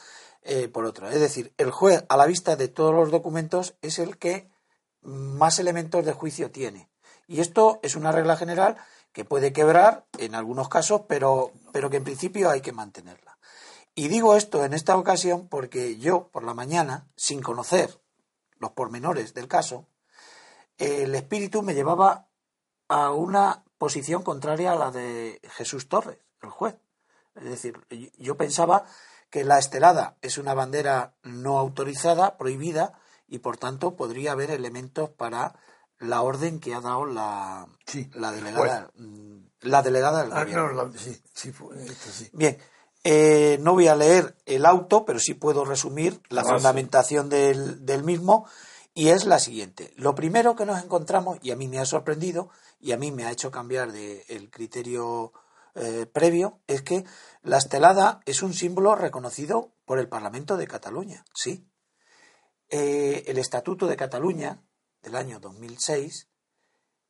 eh, 0.48 0.68
por 0.68 0.86
otro. 0.86 1.10
Es 1.10 1.20
decir, 1.20 1.54
el 1.58 1.72
juez, 1.72 2.06
a 2.08 2.18
la 2.18 2.28
vista 2.28 2.56
de 2.56 2.68
todos 2.68 2.94
los 2.94 3.10
documentos, 3.10 3.76
es 3.82 3.98
el 3.98 4.18
que 4.20 4.48
más 5.02 5.58
elementos 5.58 6.06
de 6.06 6.14
juicio 6.14 6.52
tiene. 6.52 6.88
Y 7.28 7.40
esto 7.40 7.80
es 7.82 7.96
una 7.96 8.12
regla 8.12 8.38
general 8.38 8.78
que 9.12 9.26
puede 9.26 9.54
quebrar 9.54 10.06
en 10.20 10.36
algunos 10.36 10.70
casos, 10.70 11.02
pero, 11.08 11.52
pero 11.72 11.90
que 11.90 11.98
en 11.98 12.04
principio 12.04 12.52
hay 12.52 12.62
que 12.62 12.74
mantenerla. 12.74 13.25
Y 13.96 14.10
digo 14.10 14.36
esto 14.36 14.66
en 14.66 14.74
esta 14.74 14.98
ocasión 14.98 15.48
porque 15.48 15.98
yo, 15.98 16.28
por 16.28 16.44
la 16.44 16.54
mañana, 16.54 17.08
sin 17.16 17.42
conocer 17.42 17.98
los 18.60 18.72
pormenores 18.72 19.34
del 19.34 19.48
caso, 19.48 19.88
el 20.78 21.16
espíritu 21.16 21.62
me 21.62 21.74
llevaba 21.74 22.28
a 22.90 23.12
una 23.12 23.64
posición 23.78 24.22
contraria 24.22 24.74
a 24.74 24.76
la 24.76 24.92
de 24.92 25.40
Jesús 25.52 25.88
Torres, 25.88 26.18
el 26.42 26.50
juez. 26.50 26.76
Es 27.36 27.46
decir, 27.46 27.80
yo 28.18 28.36
pensaba 28.36 28.86
que 29.30 29.44
la 29.44 29.60
estelada 29.60 30.18
es 30.22 30.38
una 30.38 30.54
bandera 30.54 31.14
no 31.24 31.58
autorizada, 31.58 32.38
prohibida, 32.38 33.00
y 33.28 33.40
por 33.40 33.58
tanto 33.58 33.96
podría 33.96 34.34
haber 34.34 34.52
elementos 34.52 35.10
para 35.10 35.56
la 36.00 36.22
orden 36.22 36.60
que 36.60 36.74
ha 36.74 36.82
dado 36.82 37.06
la, 37.06 37.68
la 38.14 38.32
delegada 38.32 38.92
mm, 38.96 39.38
la 39.62 39.82
delegada 39.82 40.24
del 40.24 40.34
ah, 40.34 40.46
Bien, 42.34 42.58
eh, 43.08 43.60
no 43.62 43.74
voy 43.74 43.88
a 43.88 43.96
leer 43.96 44.36
el 44.48 44.66
auto, 44.66 45.06
pero 45.06 45.20
sí 45.20 45.36
puedo 45.36 45.64
resumir 45.64 46.20
la 46.30 46.42
ah, 46.42 46.46
fundamentación 46.46 47.30
del, 47.30 47.86
del, 47.86 48.04
mismo 48.04 48.48
y 48.96 49.10
es 49.10 49.26
la 49.26 49.38
siguiente. 49.38 49.94
Lo 49.96 50.16
primero 50.16 50.56
que 50.56 50.66
nos 50.66 50.84
encontramos, 50.84 51.38
y 51.44 51.52
a 51.52 51.56
mí 51.56 51.68
me 51.68 51.78
ha 51.78 51.86
sorprendido 51.86 52.50
y 52.80 52.94
a 52.94 52.98
mí 52.98 53.12
me 53.12 53.26
ha 53.26 53.32
hecho 53.32 53.52
cambiar 53.52 53.92
de, 53.92 54.26
el 54.28 54.50
criterio 54.50 55.34
eh, 55.76 56.08
previo, 56.12 56.62
es 56.66 56.82
que 56.82 57.06
la 57.44 57.60
estelada 57.60 58.22
es 58.26 58.42
un 58.42 58.56
símbolo 58.56 58.96
reconocido 58.96 59.72
por 59.86 60.00
el 60.00 60.10
Parlamento 60.10 60.58
de 60.58 60.66
Cataluña, 60.66 61.26
sí. 61.36 61.70
Eh, 62.70 63.26
el 63.28 63.38
Estatuto 63.38 63.86
de 63.86 63.98
Cataluña 63.98 64.64
del 65.04 65.16
año 65.16 65.40
2006 65.40 66.28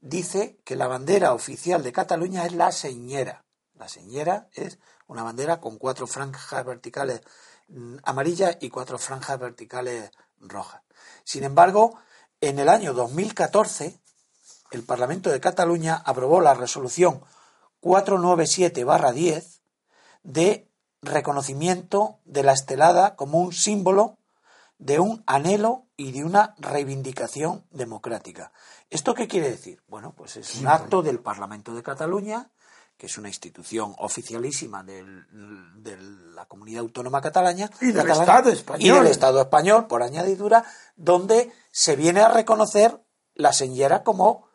dice 0.02 0.60
que 0.66 0.76
la 0.76 0.88
bandera 0.88 1.34
oficial 1.34 1.84
de 1.84 1.94
Cataluña 1.94 2.46
es 2.46 2.52
la 2.52 2.74
señera. 2.74 3.46
La 3.76 3.88
señera 3.88 4.50
es 4.54 4.78
una 5.08 5.24
bandera 5.24 5.60
con 5.60 5.78
cuatro 5.78 6.08
franjas 6.08 6.66
verticales 6.66 7.22
mm, 7.68 7.98
amarillas 8.04 8.58
y 8.62 8.70
cuatro 8.70 8.98
franjas 8.98 9.40
verticales 9.40 10.12
rojas. 10.40 10.82
Sin 11.24 11.44
embargo, 11.44 12.00
en 12.42 12.60
el 12.60 12.70
año 12.70 12.94
2014, 12.94 14.00
el 14.72 14.84
Parlamento 14.84 15.30
de 15.30 15.40
Cataluña 15.40 15.96
aprobó 16.06 16.42
la 16.42 16.54
resolución 16.54 17.22
497-10 17.82 19.62
de 20.24 20.70
reconocimiento 21.02 22.20
de 22.26 22.44
la 22.44 22.54
estelada 22.54 23.16
como 23.16 23.40
un 23.40 23.54
símbolo 23.54 24.18
de 24.78 25.00
un 25.00 25.24
anhelo 25.26 25.86
y 25.96 26.12
de 26.12 26.24
una 26.24 26.56
reivindicación 26.58 27.66
democrática. 27.72 28.52
¿Esto 28.90 29.14
qué 29.14 29.28
quiere 29.28 29.50
decir? 29.50 29.82
Bueno, 29.88 30.14
pues 30.16 30.36
es 30.36 30.56
un 30.56 30.68
acto 30.68 31.02
del 31.02 31.20
Parlamento 31.20 31.74
de 31.74 31.84
Cataluña, 31.84 32.52
que 32.98 33.08
es 33.08 33.18
una 33.18 33.28
institución 33.28 33.94
oficialísima 33.98 34.84
de 34.84 35.98
la 36.34 36.46
comunidad 36.46 36.82
autónoma 36.82 37.22
catalana 37.22 37.70
y 37.82 37.92
del 37.92 38.10
Estado 38.10 38.50
español. 38.50 38.82
Y 38.82 38.90
del 38.90 39.08
Estado 39.08 39.42
español, 39.42 39.88
por 39.88 40.02
añadidura, 40.02 40.64
donde 40.96 41.52
se 41.72 41.96
viene 41.96 42.22
a 42.22 42.30
reconocer 42.30 43.02
la 43.34 43.52
señera 43.52 44.04
como 44.04 44.48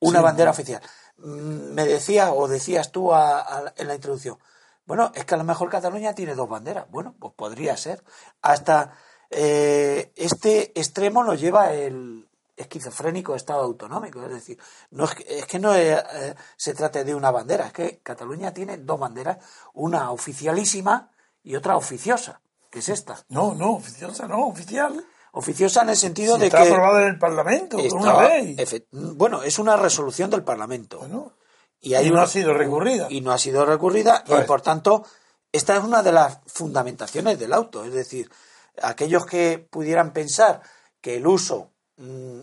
una 0.00 0.20
bandera 0.20 0.50
oficial. 0.50 0.82
Mm, 1.18 1.74
me 1.74 1.84
decía, 1.84 2.32
o 2.32 2.48
decías 2.48 2.90
tú 2.90 3.12
en 3.12 3.88
la 3.88 3.94
introducción, 3.94 4.38
bueno, 4.84 5.10
es 5.14 5.24
que 5.24 5.34
a 5.34 5.38
lo 5.38 5.44
mejor 5.44 5.68
Cataluña 5.68 6.14
tiene 6.14 6.34
dos 6.34 6.48
banderas. 6.48 6.88
Bueno, 6.90 7.14
pues 7.18 7.34
podría 7.34 7.76
ser. 7.76 8.04
Hasta 8.40 8.92
eh, 9.30 10.12
este 10.14 10.78
extremo 10.78 11.24
lo 11.24 11.34
lleva 11.34 11.72
el 11.72 12.25
esquizofrénico 12.56 13.34
Estado 13.34 13.62
autonómico. 13.62 14.22
Es 14.22 14.30
decir, 14.30 14.58
no 14.90 15.04
es, 15.04 15.46
que, 15.46 15.58
no 15.58 15.74
eh, 15.74 16.34
se 16.56 16.74
trate 16.74 17.04
de 17.04 17.14
una 17.14 17.30
bandera, 17.30 17.66
es 17.66 17.72
que 17.72 18.00
Cataluña 18.02 18.52
tiene 18.52 18.78
dos 18.78 18.98
banderas, 18.98 19.38
una 19.74 20.10
oficialísima 20.10 21.10
y 21.42 21.54
otra 21.54 21.76
oficiosa, 21.76 22.40
que 22.70 22.80
es 22.80 22.88
esta. 22.88 23.24
No, 23.28 23.54
no, 23.54 23.74
oficiosa 23.74 24.26
no, 24.26 24.46
oficial. 24.46 25.04
Oficiosa 25.32 25.82
en 25.82 25.90
el 25.90 25.96
sentido 25.96 26.38
de 26.38 26.50
que. 26.50 26.56
Está 26.56 26.62
aprobada 26.62 27.02
en 27.02 27.08
el 27.08 27.18
Parlamento, 27.18 27.76
una 27.76 28.26
ley. 28.26 28.56
Bueno, 28.90 29.42
es 29.42 29.58
una 29.58 29.76
resolución 29.76 30.30
del 30.30 30.42
Parlamento. 30.42 31.06
y, 31.80 32.10
no 32.10 32.20
ha 32.22 32.26
sido 32.26 32.54
recurrida. 32.54 33.06
Y 33.10 33.20
no 33.20 33.32
ha 33.32 33.38
sido 33.38 33.66
recurrida, 33.66 34.24
y 34.26 34.30
pues. 34.30 34.46
por 34.46 34.62
tanto, 34.62 35.04
esta 35.52 35.76
es 35.76 35.84
una 35.84 36.02
de 36.02 36.12
las 36.12 36.38
fundamentaciones 36.46 37.38
del 37.38 37.52
auto. 37.52 37.84
Es 37.84 37.92
decir, 37.92 38.30
aquellos 38.82 39.26
que 39.26 39.58
pudieran 39.70 40.12
pensar 40.12 40.62
que 41.02 41.16
el 41.16 41.26
uso, 41.26 41.70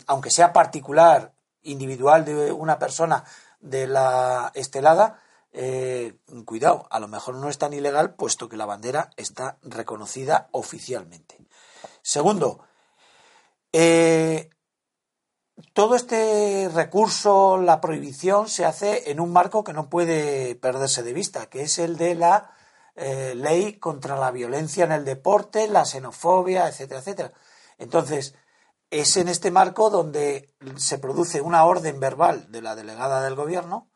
aunque 0.08 0.32
sea 0.32 0.54
particular, 0.54 1.34
individual 1.64 2.26
de 2.26 2.52
una 2.52 2.80
persona 2.80 3.24
de 3.60 3.88
la 3.88 4.52
estelada, 4.54 5.22
eh, 5.54 6.18
cuidado, 6.46 6.88
a 6.90 7.00
lo 7.00 7.08
mejor 7.08 7.36
no 7.36 7.50
es 7.50 7.58
tan 7.58 7.74
ilegal 7.74 8.16
puesto 8.16 8.50
que 8.50 8.58
la 8.58 8.66
bandera 8.66 9.12
está 9.18 9.58
reconocida 9.62 10.50
oficialmente. 10.52 11.38
Segundo, 12.02 12.66
eh, 13.72 14.50
todo 15.74 15.96
este 15.96 16.70
recurso, 16.74 17.58
la 17.58 17.80
prohibición, 17.82 18.50
se 18.50 18.66
hace 18.66 19.12
en 19.12 19.20
un 19.20 19.32
marco 19.32 19.64
que 19.64 19.74
no 19.74 19.90
puede 19.90 20.56
perderse 20.56 21.04
de 21.04 21.14
vista, 21.14 21.46
que 21.48 21.62
es 21.62 21.78
el 21.80 21.98
de 21.98 22.16
la 22.16 22.52
eh, 22.96 23.34
ley 23.36 23.74
contra 23.74 24.18
la 24.18 24.32
violencia 24.32 24.86
en 24.86 24.92
el 24.92 25.06
deporte, 25.06 25.68
la 25.68 25.86
xenofobia, 25.86 26.68
etcétera, 26.68 27.00
etcétera. 27.00 27.34
Entonces, 27.78 28.36
es 28.94 29.18
en 29.18 29.28
este 29.28 29.50
marco 29.50 29.90
donde 29.90 30.54
se 30.76 31.00
produce 31.00 31.42
una 31.42 31.66
orden 31.66 32.00
verbal 32.00 32.52
de 32.52 32.62
la 32.62 32.76
delegada 32.76 33.24
del 33.24 33.34
gobierno, 33.34 33.90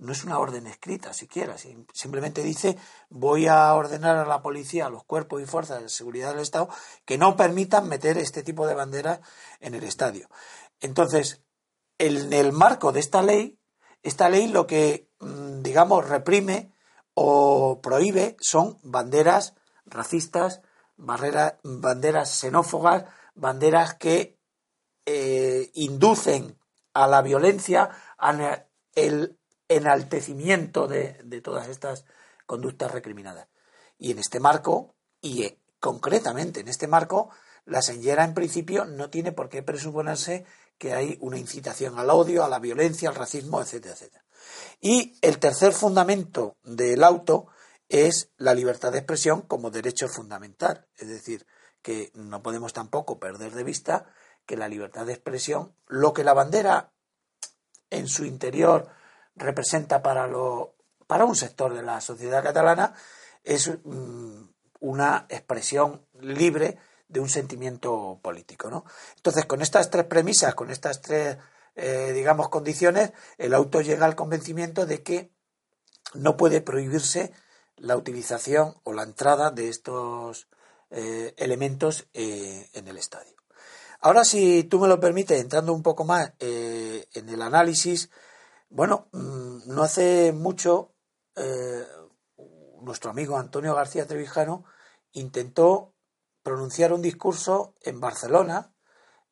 no 0.00 0.12
es 0.12 0.24
una 0.24 0.40
orden 0.40 0.66
escrita 0.66 1.12
siquiera, 1.12 1.54
simplemente 1.92 2.42
dice 2.42 2.76
voy 3.10 3.46
a 3.46 3.72
ordenar 3.74 4.16
a 4.16 4.24
la 4.24 4.42
policía, 4.42 4.86
a 4.86 4.90
los 4.90 5.04
cuerpos 5.04 5.40
y 5.40 5.46
fuerzas 5.46 5.82
de 5.82 5.88
seguridad 5.88 6.30
del 6.30 6.40
Estado 6.40 6.68
que 7.04 7.16
no 7.16 7.36
permitan 7.36 7.88
meter 7.88 8.18
este 8.18 8.42
tipo 8.42 8.66
de 8.66 8.74
banderas 8.74 9.20
en 9.60 9.74
el 9.76 9.84
estadio. 9.84 10.28
Entonces, 10.80 11.44
en 11.98 12.32
el 12.32 12.50
marco 12.50 12.90
de 12.90 13.00
esta 13.00 13.22
ley, 13.22 13.56
esta 14.02 14.28
ley 14.28 14.48
lo 14.48 14.66
que, 14.66 15.10
mm, 15.20 15.62
digamos, 15.62 16.08
reprime 16.08 16.72
o 17.14 17.80
prohíbe 17.80 18.36
son 18.40 18.78
banderas 18.82 19.54
racistas, 19.84 20.60
banderas 20.96 22.30
xenófobas, 22.30 23.04
banderas 23.34 23.94
que 23.94 24.39
eh, 25.12 25.70
inducen 25.74 26.56
a 26.94 27.08
la 27.08 27.20
violencia, 27.20 27.90
al 28.16 29.36
enaltecimiento 29.68 30.86
de, 30.86 31.20
de, 31.24 31.40
todas 31.40 31.66
estas 31.68 32.04
conductas 32.46 32.92
recriminadas. 32.92 33.48
Y 33.98 34.12
en 34.12 34.20
este 34.20 34.38
marco, 34.38 34.94
y 35.20 35.42
eh, 35.42 35.58
concretamente 35.80 36.60
en 36.60 36.68
este 36.68 36.86
marco, 36.86 37.30
la 37.64 37.82
señera 37.82 38.22
en 38.24 38.34
principio 38.34 38.84
no 38.84 39.10
tiene 39.10 39.32
por 39.32 39.48
qué 39.48 39.64
presuponerse 39.64 40.44
que 40.78 40.94
hay 40.94 41.18
una 41.20 41.38
incitación 41.38 41.98
al 41.98 42.10
odio, 42.10 42.44
a 42.44 42.48
la 42.48 42.60
violencia, 42.60 43.08
al 43.08 43.16
racismo, 43.16 43.60
etcétera, 43.60 43.94
etcétera. 43.94 44.24
Y 44.80 45.18
el 45.22 45.40
tercer 45.40 45.72
fundamento 45.72 46.56
del 46.62 47.02
auto 47.02 47.48
es 47.88 48.30
la 48.36 48.54
libertad 48.54 48.92
de 48.92 48.98
expresión 48.98 49.42
como 49.42 49.70
derecho 49.70 50.06
fundamental. 50.08 50.86
Es 50.96 51.08
decir, 51.08 51.46
que 51.82 52.12
no 52.14 52.42
podemos 52.42 52.72
tampoco 52.72 53.18
perder 53.18 53.52
de 53.52 53.64
vista 53.64 54.06
que 54.50 54.56
la 54.56 54.66
libertad 54.66 55.06
de 55.06 55.12
expresión, 55.12 55.76
lo 55.86 56.12
que 56.12 56.24
la 56.24 56.34
bandera 56.34 56.90
en 57.88 58.08
su 58.08 58.24
interior 58.24 58.88
representa 59.36 60.02
para, 60.02 60.26
lo, 60.26 60.74
para 61.06 61.24
un 61.24 61.36
sector 61.36 61.72
de 61.72 61.84
la 61.84 62.00
sociedad 62.00 62.42
catalana, 62.42 62.92
es 63.44 63.70
mm, 63.84 64.42
una 64.80 65.26
expresión 65.28 66.04
libre 66.18 66.78
de 67.06 67.20
un 67.20 67.28
sentimiento 67.28 68.18
político. 68.20 68.68
¿no? 68.70 68.84
Entonces, 69.18 69.46
con 69.46 69.62
estas 69.62 69.88
tres 69.88 70.06
premisas, 70.06 70.56
con 70.56 70.72
estas 70.72 71.00
tres, 71.00 71.38
eh, 71.76 72.10
digamos, 72.12 72.48
condiciones, 72.48 73.12
el 73.38 73.54
auto 73.54 73.82
llega 73.82 74.04
al 74.04 74.16
convencimiento 74.16 74.84
de 74.84 75.04
que 75.04 75.30
no 76.12 76.36
puede 76.36 76.60
prohibirse 76.60 77.32
la 77.76 77.96
utilización 77.96 78.74
o 78.82 78.94
la 78.94 79.04
entrada 79.04 79.52
de 79.52 79.68
estos 79.68 80.48
eh, 80.90 81.34
elementos 81.36 82.08
eh, 82.14 82.68
en 82.72 82.88
el 82.88 82.98
estadio. 82.98 83.39
Ahora, 84.00 84.24
si 84.24 84.64
tú 84.64 84.78
me 84.80 84.88
lo 84.88 84.98
permites, 84.98 85.40
entrando 85.40 85.72
un 85.72 85.82
poco 85.82 86.04
más 86.04 86.32
en 86.38 87.28
el 87.28 87.42
análisis, 87.42 88.10
bueno, 88.70 89.08
mm, 89.12 89.62
no 89.66 89.82
hace 89.82 90.32
mucho 90.32 90.92
nuestro 92.82 93.10
amigo 93.10 93.36
Antonio 93.36 93.74
García 93.74 94.06
Trevijano 94.06 94.64
intentó 95.12 95.92
pronunciar 96.42 96.92
un 96.92 97.02
discurso 97.02 97.74
en 97.82 98.00
Barcelona, 98.00 98.72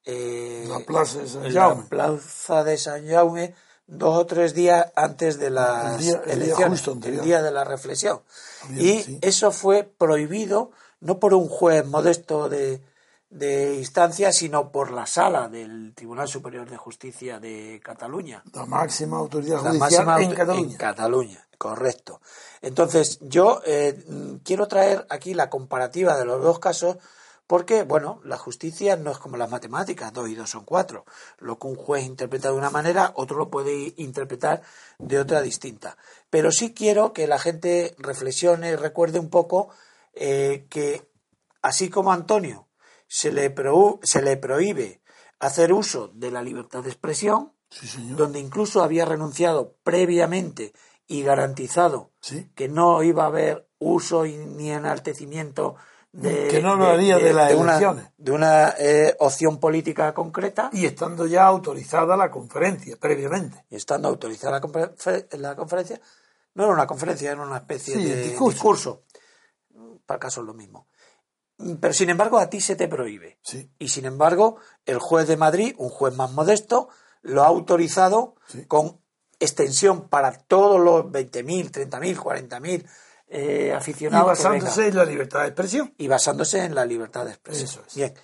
eh, 0.04 0.66
la 0.68 0.80
plaza 0.80 1.18
de 1.18 1.28
San 1.28 1.46
en 1.46 1.54
la 1.54 1.86
plaza 1.88 2.64
de 2.64 2.78
San 2.78 3.06
Jaume, 3.06 3.54
dos 3.86 4.16
o 4.18 4.26
tres 4.26 4.54
días 4.54 4.92
antes 4.94 5.38
de 5.38 5.50
las 5.50 6.00
elecciones, 6.26 6.86
el 6.86 7.20
día 7.20 7.42
de 7.42 7.50
la 7.50 7.64
reflexión. 7.64 8.22
y 8.70 9.18
eso 9.22 9.50
fue 9.50 9.84
prohibido 9.84 10.70
no 11.00 11.20
por 11.20 11.32
un 11.32 11.48
juez 11.48 11.86
modesto 11.86 12.48
de, 12.48 12.82
de 13.30 13.74
instancia, 13.74 14.32
sino 14.32 14.72
por 14.72 14.90
la 14.90 15.06
sala 15.06 15.48
del 15.48 15.94
Tribunal 15.94 16.28
Superior 16.28 16.68
de 16.68 16.76
Justicia 16.76 17.38
de 17.38 17.80
Cataluña. 17.84 18.42
La 18.54 18.64
máxima 18.64 19.18
autoridad 19.18 19.58
judicial 19.58 20.22
en 20.22 20.34
Cataluña. 20.34 20.72
En 20.72 20.76
Cataluña, 20.76 21.48
correcto. 21.58 22.20
Entonces, 22.62 23.18
yo 23.20 23.60
eh, 23.66 24.02
quiero 24.44 24.66
traer 24.66 25.06
aquí 25.10 25.34
la 25.34 25.50
comparativa 25.50 26.16
de 26.16 26.24
los 26.24 26.42
dos 26.42 26.58
casos 26.58 26.96
porque, 27.46 27.82
bueno, 27.82 28.20
la 28.24 28.36
justicia 28.36 28.96
no 28.96 29.10
es 29.10 29.18
como 29.18 29.38
las 29.38 29.50
matemáticas, 29.50 30.12
dos 30.12 30.28
y 30.28 30.34
dos 30.34 30.50
son 30.50 30.64
cuatro. 30.64 31.06
Lo 31.38 31.58
que 31.58 31.66
un 31.66 31.76
juez 31.76 32.04
interpreta 32.04 32.48
de 32.48 32.54
una 32.54 32.68
manera, 32.68 33.12
otro 33.14 33.38
lo 33.38 33.48
puede 33.48 33.94
interpretar 33.96 34.60
de 34.98 35.18
otra 35.18 35.40
distinta. 35.40 35.96
Pero 36.28 36.52
sí 36.52 36.74
quiero 36.74 37.14
que 37.14 37.26
la 37.26 37.38
gente 37.38 37.94
reflexione 37.98 38.76
recuerde 38.76 39.18
un 39.18 39.30
poco 39.30 39.70
eh, 40.12 40.66
que, 40.68 41.08
así 41.62 41.88
como 41.88 42.12
Antonio 42.12 42.67
se 43.08 43.32
le, 43.32 43.52
se 44.02 44.22
le 44.22 44.36
prohíbe 44.36 45.00
hacer 45.40 45.72
uso 45.72 46.08
de 46.14 46.30
la 46.30 46.42
libertad 46.42 46.82
de 46.82 46.90
expresión, 46.90 47.52
donde 48.16 48.38
incluso 48.38 48.82
había 48.82 49.04
renunciado 49.04 49.74
previamente 49.82 50.72
y 51.06 51.22
garantizado 51.22 52.12
que 52.54 52.68
no 52.68 53.02
iba 53.02 53.24
a 53.24 53.28
haber 53.28 53.68
uso 53.78 54.24
ni 54.24 54.70
enaltecimiento 54.70 55.76
de, 56.12 56.48
que 56.48 56.62
no 56.62 56.74
lo 56.74 56.86
haría 56.86 57.18
de, 57.18 57.32
las 57.32 57.52
elecciones. 57.52 58.10
de 58.16 58.32
una 58.32 58.70
eh, 58.78 59.14
opción 59.20 59.60
política 59.60 60.14
concreta. 60.14 60.70
Y 60.72 60.86
estando 60.86 61.26
ya 61.26 61.46
autorizada 61.46 62.16
la 62.16 62.30
conferencia, 62.30 62.96
previamente. 62.96 63.64
Y 63.70 63.76
estando 63.76 64.08
autorizada 64.08 64.52
la, 64.52 65.54
conferencia, 65.54 66.00
no 66.54 66.64
era 66.64 66.72
una 66.72 66.86
conferencia, 66.86 67.30
era 67.30 67.42
una 67.42 67.58
especie 67.58 67.96
de 67.98 68.22
discurso. 68.22 69.04
Para 70.06 70.16
el 70.16 70.20
caso 70.20 70.40
es 70.40 70.46
lo 70.46 70.54
mismo. 70.54 70.88
Pero 71.80 71.92
sin 71.92 72.10
embargo, 72.10 72.38
a 72.38 72.48
ti 72.48 72.60
se 72.60 72.76
te 72.76 72.88
prohíbe. 72.88 73.38
Y 73.78 73.88
sin 73.88 74.04
embargo, 74.04 74.56
el 74.86 74.98
juez 74.98 75.26
de 75.26 75.36
Madrid, 75.36 75.74
un 75.78 75.88
juez 75.88 76.14
más 76.14 76.30
modesto, 76.32 76.88
lo 77.22 77.42
ha 77.42 77.46
autorizado 77.46 78.36
con 78.68 79.00
extensión 79.40 80.08
para 80.08 80.32
todos 80.32 80.80
los 80.80 81.06
20.000, 81.06 81.70
30.000, 81.70 82.16
40.000 82.16 82.86
eh, 83.28 83.72
aficionados. 83.72 84.26
Y 84.26 84.28
basándose 84.28 84.88
en 84.88 84.96
la 84.96 85.04
libertad 85.04 85.40
de 85.40 85.46
expresión. 85.48 85.94
Y 85.98 86.08
basándose 86.08 86.64
en 86.64 86.74
la 86.74 86.84
libertad 86.84 87.24
de 87.24 87.32
expresión. 87.32 87.84
Bien, 87.94 88.14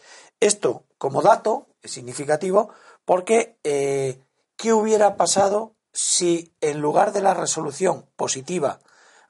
esto 0.41 0.85
como 0.97 1.21
dato 1.21 1.67
es 1.83 1.91
significativo 1.91 2.71
porque 3.05 3.59
eh, 3.65 4.19
¿qué 4.57 4.73
hubiera 4.73 5.17
pasado 5.17 5.75
si 5.93 6.55
en 6.61 6.81
lugar 6.81 7.13
de 7.13 7.21
la 7.21 7.35
resolución 7.35 8.07
positiva 8.17 8.81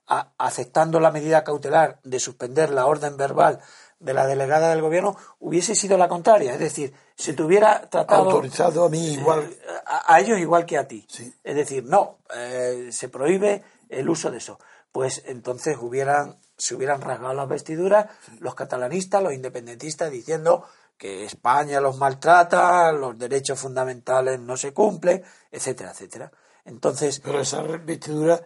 aceptando 0.07 1.01
la 1.01 1.11
medida 1.11 1.45
cautelar 1.45 1.99
de 2.05 2.21
suspender 2.21 2.71
la 2.71 2.87
orden 2.87 3.17
verbal 3.17 3.61
de 4.05 4.15
la 4.15 4.27
delegada 4.27 4.71
del 4.71 4.83
gobierno 4.83 5.17
hubiese 5.41 5.75
sido 5.75 5.97
la 5.97 6.09
contraria, 6.09 6.53
es 6.53 6.61
decir, 6.61 6.93
se 7.17 7.33
te 7.33 7.43
hubiera 7.43 7.89
tratado 7.89 8.31
autorizado 8.31 8.85
a 8.85 8.89
mí 8.89 9.15
igual. 9.15 9.45
eh, 9.45 9.57
a, 9.87 10.21
ellos 10.21 10.39
igual 10.39 10.67
que 10.67 10.77
a 10.77 10.87
ti, 10.87 11.07
es 11.43 11.55
decir, 11.55 11.85
no 11.85 12.19
eh, 12.35 12.89
se 12.93 13.09
prohíbe 13.09 13.63
el 13.89 14.09
uso 14.09 14.31
de 14.31 14.39
eso, 14.39 14.59
pues 14.93 15.23
entonces 15.27 15.77
hubieran 15.81 16.37
se 16.57 16.77
hubieran 16.77 17.01
rasgado 17.01 17.35
las 17.35 17.49
vestiduras 17.49 18.07
los 18.39 18.55
catalanistas, 18.55 19.23
los 19.23 19.33
independentistas 19.33 20.11
diciendo 20.11 20.65
que 20.97 21.25
España 21.25 21.81
los 21.81 21.97
maltrata, 21.97 22.93
los 22.93 23.19
derechos 23.19 23.59
fundamentales 23.59 24.39
no 24.39 24.57
se 24.57 24.73
cumplen, 24.73 25.25
etcétera, 25.51 25.91
etcétera. 25.91 26.31
Entonces, 26.65 27.19
pero 27.19 27.41
esa 27.41 27.63
vestidura 27.63 28.41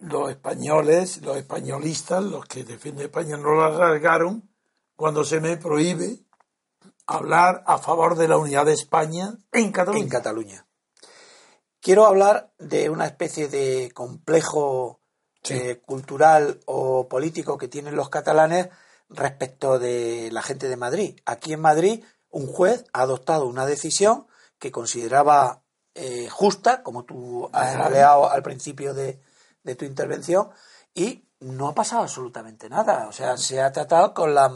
los 0.00 0.30
españoles, 0.30 1.22
los 1.22 1.36
españolistas, 1.36 2.22
los 2.22 2.46
que 2.46 2.64
defienden 2.64 3.06
España 3.06 3.36
no 3.36 3.54
la 3.54 3.70
rasgaron 3.70 4.48
cuando 4.96 5.24
se 5.24 5.40
me 5.40 5.56
prohíbe 5.56 6.20
hablar 7.06 7.62
a 7.66 7.78
favor 7.78 8.16
de 8.16 8.28
la 8.28 8.38
unidad 8.38 8.66
de 8.66 8.72
España 8.72 9.36
en 9.52 9.72
Cataluña. 9.72 10.04
En 10.04 10.08
Cataluña. 10.08 10.66
Quiero 11.80 12.06
hablar 12.06 12.52
de 12.58 12.88
una 12.88 13.06
especie 13.06 13.48
de 13.48 13.90
complejo 13.92 15.00
eh, 15.50 15.82
cultural 15.84 16.60
o 16.64 17.08
político 17.08 17.58
que 17.58 17.68
tienen 17.68 17.96
los 17.96 18.08
catalanes 18.08 18.68
respecto 19.10 19.78
de 19.78 20.30
la 20.32 20.42
gente 20.42 20.68
de 20.68 20.76
Madrid. 20.76 21.20
Aquí 21.26 21.52
en 21.52 21.60
Madrid, 21.60 22.02
un 22.30 22.46
juez 22.46 22.86
ha 22.94 23.02
adoptado 23.02 23.46
una 23.46 23.66
decisión 23.66 24.26
que 24.58 24.72
consideraba 24.72 25.62
eh, 25.94 26.28
justa, 26.30 26.82
como 26.82 27.04
tú 27.04 27.50
has 27.52 27.76
aleado 27.76 28.30
al 28.30 28.42
principio 28.42 28.94
de, 28.94 29.20
de 29.62 29.74
tu 29.74 29.84
intervención, 29.84 30.48
y 30.94 31.23
no 31.40 31.68
ha 31.68 31.74
pasado 31.74 32.02
absolutamente 32.02 32.68
nada. 32.68 33.06
O 33.08 33.12
sea, 33.12 33.36
se 33.36 33.60
ha 33.60 33.72
tratado 33.72 34.14
con 34.14 34.34
la 34.34 34.52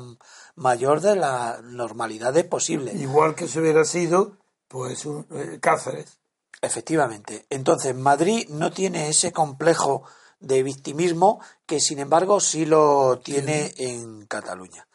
mayor 0.57 1.01
de 1.01 1.17
las 1.17 1.63
normalidades 1.63 2.45
posibles. 2.45 2.95
Igual 2.97 3.35
que 3.35 3.49
se 3.49 3.61
hubiera 3.61 3.85
sido, 3.85 4.37
pues, 4.69 5.05
un, 5.07 5.27
eh, 5.31 5.59
Cáceres. 5.61 6.19
Efectivamente. 6.61 7.47
Entonces, 7.51 7.95
Madrid 7.95 8.49
no 8.49 8.73
tiene 8.73 9.09
ese 9.09 9.33
complejo 9.33 10.05
de 10.41 10.63
victimismo 10.63 11.41
que, 11.67 11.81
sin 11.81 11.99
embargo, 11.99 12.41
sí 12.41 12.67
lo 12.67 13.21
tiene 13.21 13.73
en 13.77 14.27
Cataluña. 14.27 14.87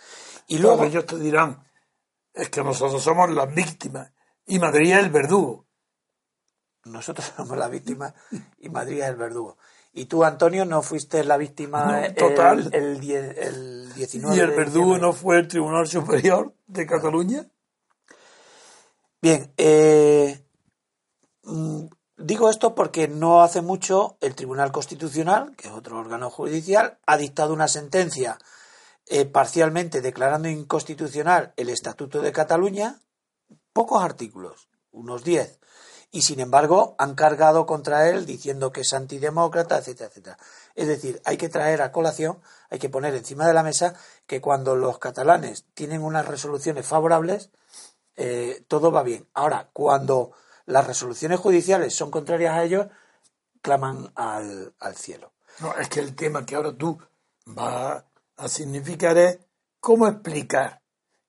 Y 0.47 0.57
luego 0.57 0.83
ellos 0.83 1.05
te 1.05 1.17
dirán, 1.17 1.63
es 2.33 2.49
que 2.49 2.63
nosotros 2.63 3.01
somos 3.01 3.29
las 3.29 3.53
víctimas 3.53 4.11
y 4.45 4.59
Madrid 4.59 4.91
es 4.91 4.99
el 4.99 5.09
verdugo. 5.09 5.65
Nosotros 6.85 7.31
somos 7.37 7.57
las 7.57 7.69
víctimas 7.69 8.13
y 8.57 8.69
Madrid 8.69 9.01
es 9.01 9.09
el 9.09 9.15
verdugo. 9.15 9.57
Y 9.95 10.05
tú, 10.05 10.23
Antonio, 10.23 10.65
no 10.65 10.81
fuiste 10.81 11.23
la 11.23 11.37
víctima 11.37 12.01
total. 12.17 12.69
El, 12.73 12.99
el, 13.09 13.93
19 13.93 14.35
¿Y 14.35 14.39
el 14.39 14.51
verdugo 14.51 14.97
no 14.97 15.13
fue 15.13 15.37
el 15.37 15.47
Tribunal 15.47 15.87
Superior 15.87 16.55
de 16.65 16.87
Cataluña? 16.87 17.45
Bien, 19.21 19.53
eh, 19.55 20.43
mm, 21.43 21.85
digo 22.17 22.49
esto 22.49 22.73
porque 22.73 23.07
no 23.07 23.43
hace 23.43 23.61
mucho 23.61 24.17
el 24.19 24.33
Tribunal 24.33 24.71
Constitucional, 24.71 25.55
que 25.55 25.67
es 25.67 25.73
otro 25.73 25.99
órgano 25.99 26.31
judicial, 26.31 26.97
ha 27.05 27.15
dictado 27.17 27.53
una 27.53 27.67
sentencia 27.67 28.39
eh, 29.05 29.25
parcialmente 29.25 30.01
declarando 30.01 30.49
inconstitucional 30.49 31.53
el 31.55 31.69
Estatuto 31.69 32.21
de 32.21 32.31
Cataluña, 32.31 32.99
pocos 33.73 34.03
artículos, 34.03 34.69
unos 34.91 35.23
diez, 35.23 35.59
y 36.13 36.21
sin 36.21 36.39
embargo 36.39 36.95
han 36.99 37.15
cargado 37.15 37.65
contra 37.65 38.07
él 38.07 38.27
diciendo 38.27 38.71
que 38.71 38.81
es 38.81 38.93
antidemócrata, 38.93 39.79
etcétera, 39.79 40.09
etcétera. 40.09 40.37
Es 40.75 40.87
decir, 40.87 41.19
hay 41.25 41.37
que 41.37 41.49
traer 41.49 41.81
a 41.81 41.91
colación, 41.91 42.39
hay 42.69 42.77
que 42.77 42.87
poner 42.87 43.15
encima 43.15 43.47
de 43.47 43.53
la 43.53 43.63
mesa 43.63 43.95
que 44.27 44.39
cuando 44.39 44.75
los 44.75 44.99
catalanes 44.99 45.65
tienen 45.73 46.03
unas 46.03 46.27
resoluciones 46.27 46.85
favorables, 46.85 47.49
eh, 48.15 48.63
todo 48.67 48.91
va 48.91 49.01
bien. 49.01 49.27
Ahora, 49.33 49.71
cuando 49.73 50.33
las 50.67 50.85
resoluciones 50.85 51.39
judiciales 51.39 51.95
son 51.95 52.11
contrarias 52.11 52.53
a 52.53 52.63
ellos, 52.63 52.87
claman 53.63 54.11
al, 54.13 54.75
al 54.79 54.95
cielo. 54.95 55.33
No, 55.61 55.73
es 55.75 55.89
que 55.89 55.99
el 55.99 56.15
tema 56.15 56.45
que 56.45 56.55
ahora 56.55 56.77
tú 56.77 56.95
vas 57.45 58.03
a 58.37 58.47
significar 58.47 59.17
es 59.17 59.39
cómo 59.79 60.07
explicar 60.07 60.79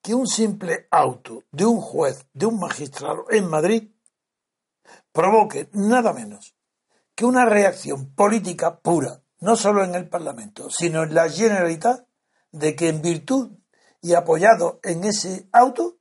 que 0.03 0.15
un 0.15 0.27
simple 0.27 0.89
auto 0.91 1.43
de 1.51 1.65
un 1.65 1.81
juez, 1.81 2.27
de 2.35 2.45
un 2.45 2.61
magistrado 2.61 3.25
en 3.31 3.49
Madrid, 3.49 3.94
provoque 5.15 5.71
nada 5.73 6.13
menos 6.13 6.55
que 7.15 7.25
una 7.25 7.47
reacción 7.47 8.13
política 8.15 8.81
pura, 8.81 9.23
no 9.39 9.55
solo 9.57 9.85
en 9.85 9.95
el 9.95 10.09
Parlamento, 10.09 10.69
sino 10.69 11.05
en 11.05 11.15
la 11.15 11.31
Generalitat, 11.31 12.05
de 12.51 12.75
que 12.75 12.89
en 12.89 13.01
virtud 13.01 13.53
y 14.03 14.15
apoyado 14.15 14.81
en 14.83 15.05
ese 15.05 15.49
auto, 15.53 15.97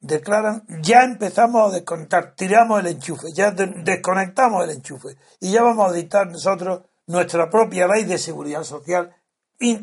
declaran, 0.00 0.64
ya 0.80 1.02
empezamos 1.04 1.70
a 1.70 1.74
desconectar, 1.74 2.34
tiramos 2.34 2.80
el 2.80 2.88
enchufe, 2.88 3.28
ya 3.34 3.50
desconectamos 3.50 4.64
el 4.64 4.70
enchufe 4.70 5.16
y 5.40 5.52
ya 5.52 5.62
vamos 5.62 5.90
a 5.90 5.94
dictar 5.94 6.26
nosotros 6.26 6.82
nuestra 7.06 7.48
propia 7.48 7.86
ley 7.86 8.04
de 8.04 8.18
seguridad 8.18 8.64
social, 8.64 9.14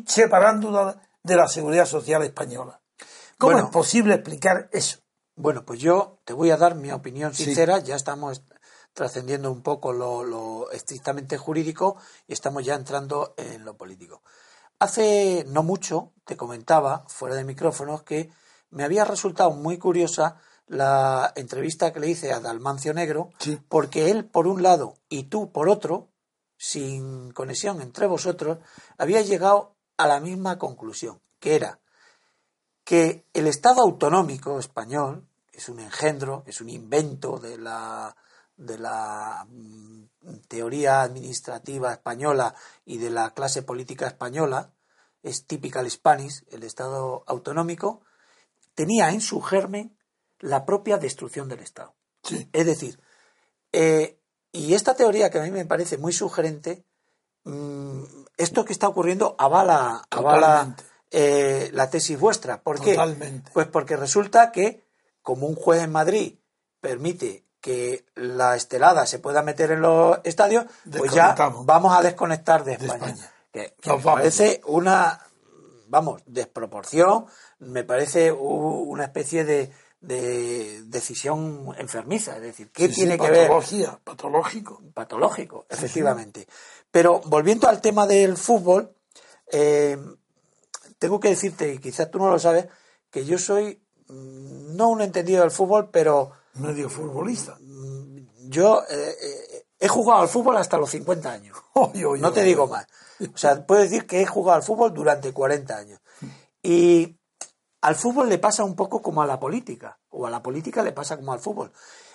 separándola 0.06 1.00
de 1.22 1.36
la 1.36 1.48
seguridad 1.48 1.86
social 1.86 2.22
española. 2.22 2.80
¿Cómo 3.38 3.58
es 3.58 3.64
posible 3.66 4.14
explicar 4.14 4.68
eso? 4.72 4.98
Bueno, 5.34 5.64
pues 5.64 5.80
yo 5.80 6.20
te 6.24 6.32
voy 6.32 6.50
a 6.50 6.56
dar 6.56 6.74
mi 6.74 6.90
opinión 6.92 7.34
sincera, 7.34 7.78
ya 7.78 7.96
estamos 7.96 8.42
trascendiendo 8.92 9.50
un 9.50 9.62
poco 9.62 9.92
lo, 9.92 10.70
estrictamente 10.70 11.38
jurídico 11.38 11.96
y 12.26 12.32
estamos 12.32 12.64
ya 12.64 12.74
entrando 12.74 13.34
en 13.36 13.64
lo 13.64 13.76
político. 13.76 14.22
Hace 14.78 15.44
no 15.48 15.62
mucho 15.62 16.12
te 16.24 16.36
comentaba, 16.36 17.04
fuera 17.08 17.34
de 17.34 17.44
micrófonos, 17.44 18.02
que 18.02 18.30
me 18.70 18.84
había 18.84 19.04
resultado 19.04 19.50
muy 19.52 19.78
curiosa 19.78 20.36
la 20.66 21.32
entrevista 21.36 21.92
que 21.92 22.00
le 22.00 22.08
hice 22.08 22.32
a 22.32 22.40
Dalmancio 22.40 22.94
Negro, 22.94 23.30
porque 23.68 24.10
él 24.10 24.24
por 24.24 24.46
un 24.46 24.62
lado 24.62 24.94
y 25.08 25.24
tú 25.24 25.52
por 25.52 25.68
otro, 25.68 26.08
sin 26.56 27.32
conexión 27.32 27.82
entre 27.82 28.06
vosotros, 28.06 28.58
había 28.96 29.20
llegado 29.22 29.76
a 29.96 30.06
la 30.06 30.20
misma 30.20 30.58
conclusión, 30.58 31.20
que 31.38 31.56
era 31.56 31.80
que 32.84 33.26
el 33.32 33.46
Estado 33.46 33.82
autonómico 33.82 34.58
español, 34.58 35.28
es 35.52 35.68
un 35.68 35.80
engendro, 35.80 36.42
es 36.46 36.60
un 36.60 36.70
invento 36.70 37.38
de 37.38 37.58
la 37.58 38.16
de 38.62 38.78
la 38.78 39.46
mm, 39.48 40.04
teoría 40.48 41.02
administrativa 41.02 41.92
española 41.92 42.54
y 42.84 42.98
de 42.98 43.10
la 43.10 43.34
clase 43.34 43.62
política 43.62 44.06
española, 44.06 44.72
es 45.22 45.46
typical 45.46 45.90
Spanish, 45.90 46.44
el 46.50 46.62
Estado 46.62 47.24
autonómico, 47.26 48.02
tenía 48.74 49.10
en 49.10 49.20
su 49.20 49.40
germen 49.40 49.96
la 50.38 50.64
propia 50.64 50.98
destrucción 50.98 51.48
del 51.48 51.60
Estado. 51.60 51.94
Es 52.52 52.66
decir, 52.66 53.00
eh, 53.72 54.18
y 54.52 54.74
esta 54.74 54.94
teoría 54.94 55.30
que 55.30 55.38
a 55.38 55.42
mí 55.42 55.50
me 55.50 55.66
parece 55.66 55.98
muy 55.98 56.12
sugerente, 56.12 56.84
mm, 57.44 58.02
esto 58.36 58.64
que 58.64 58.72
está 58.72 58.88
ocurriendo 58.88 59.34
avala, 59.38 60.04
avala 60.10 60.76
eh, 61.10 61.70
la 61.72 61.90
tesis 61.90 62.18
vuestra. 62.18 62.62
¿Por 62.62 62.80
qué? 62.80 62.96
Pues 63.52 63.66
porque 63.66 63.96
resulta 63.96 64.52
que, 64.52 64.84
como 65.22 65.46
un 65.46 65.54
juez 65.54 65.82
en 65.82 65.92
Madrid 65.92 66.38
permite 66.80 67.46
que 67.62 68.04
la 68.16 68.56
estelada 68.56 69.06
se 69.06 69.20
pueda 69.20 69.40
meter 69.40 69.70
en 69.70 69.80
los 69.80 70.18
estadios, 70.24 70.66
pues 70.98 71.12
ya 71.12 71.34
vamos 71.64 71.96
a 71.96 72.02
desconectar 72.02 72.64
de 72.64 72.72
España. 72.72 73.32
Que, 73.52 73.74
me 73.86 73.98
parece 73.98 74.60
una, 74.66 75.20
vamos, 75.86 76.22
desproporción, 76.26 77.26
me 77.60 77.84
parece 77.84 78.32
una 78.32 79.04
especie 79.04 79.44
de, 79.44 79.72
decisión 80.00 81.72
enfermiza. 81.78 82.34
Es 82.36 82.42
decir, 82.42 82.70
¿qué 82.72 82.88
tiene 82.88 83.16
que 83.16 83.30
ver? 83.30 83.48
Patológico. 84.02 84.82
Patológico, 84.92 85.64
efectivamente. 85.70 86.48
Pero 86.90 87.20
volviendo 87.26 87.68
al 87.68 87.80
tema 87.80 88.08
del 88.08 88.36
fútbol, 88.36 88.92
eh, 89.52 89.96
tengo 90.98 91.20
que 91.20 91.28
decirte, 91.28 91.74
y 91.74 91.78
quizás 91.78 92.10
tú 92.10 92.18
no 92.18 92.28
lo 92.28 92.40
sabes, 92.40 92.66
que 93.08 93.24
yo 93.24 93.38
soy 93.38 93.80
mm, 94.08 94.74
no 94.74 94.88
un 94.88 95.00
entendido 95.00 95.42
del 95.42 95.52
fútbol, 95.52 95.90
pero 95.90 96.32
medio 96.54 96.88
futbolista. 96.88 97.56
Yo 98.48 98.82
eh, 98.88 99.16
eh, 99.22 99.66
he 99.78 99.88
jugado 99.88 100.22
al 100.22 100.28
fútbol 100.28 100.56
hasta 100.56 100.76
los 100.76 100.90
50 100.90 101.32
años. 101.32 101.56
no 101.74 102.32
te 102.32 102.42
digo 102.42 102.66
más. 102.66 102.86
O 103.20 103.38
sea, 103.38 103.64
puedo 103.64 103.82
decir 103.82 104.06
que 104.06 104.20
he 104.20 104.26
jugado 104.26 104.56
al 104.56 104.62
fútbol 104.62 104.92
durante 104.92 105.32
40 105.32 105.76
años. 105.76 106.00
Y 106.62 107.16
al 107.80 107.96
fútbol 107.96 108.28
le 108.28 108.38
pasa 108.38 108.64
un 108.64 108.76
poco 108.76 109.02
como 109.02 109.22
a 109.22 109.26
la 109.26 109.40
política, 109.40 109.98
o 110.10 110.26
a 110.26 110.30
la 110.30 110.42
política 110.42 110.82
le 110.82 110.92
pasa 110.92 111.16
como 111.16 111.32
al 111.32 111.40
fútbol. 111.40 111.72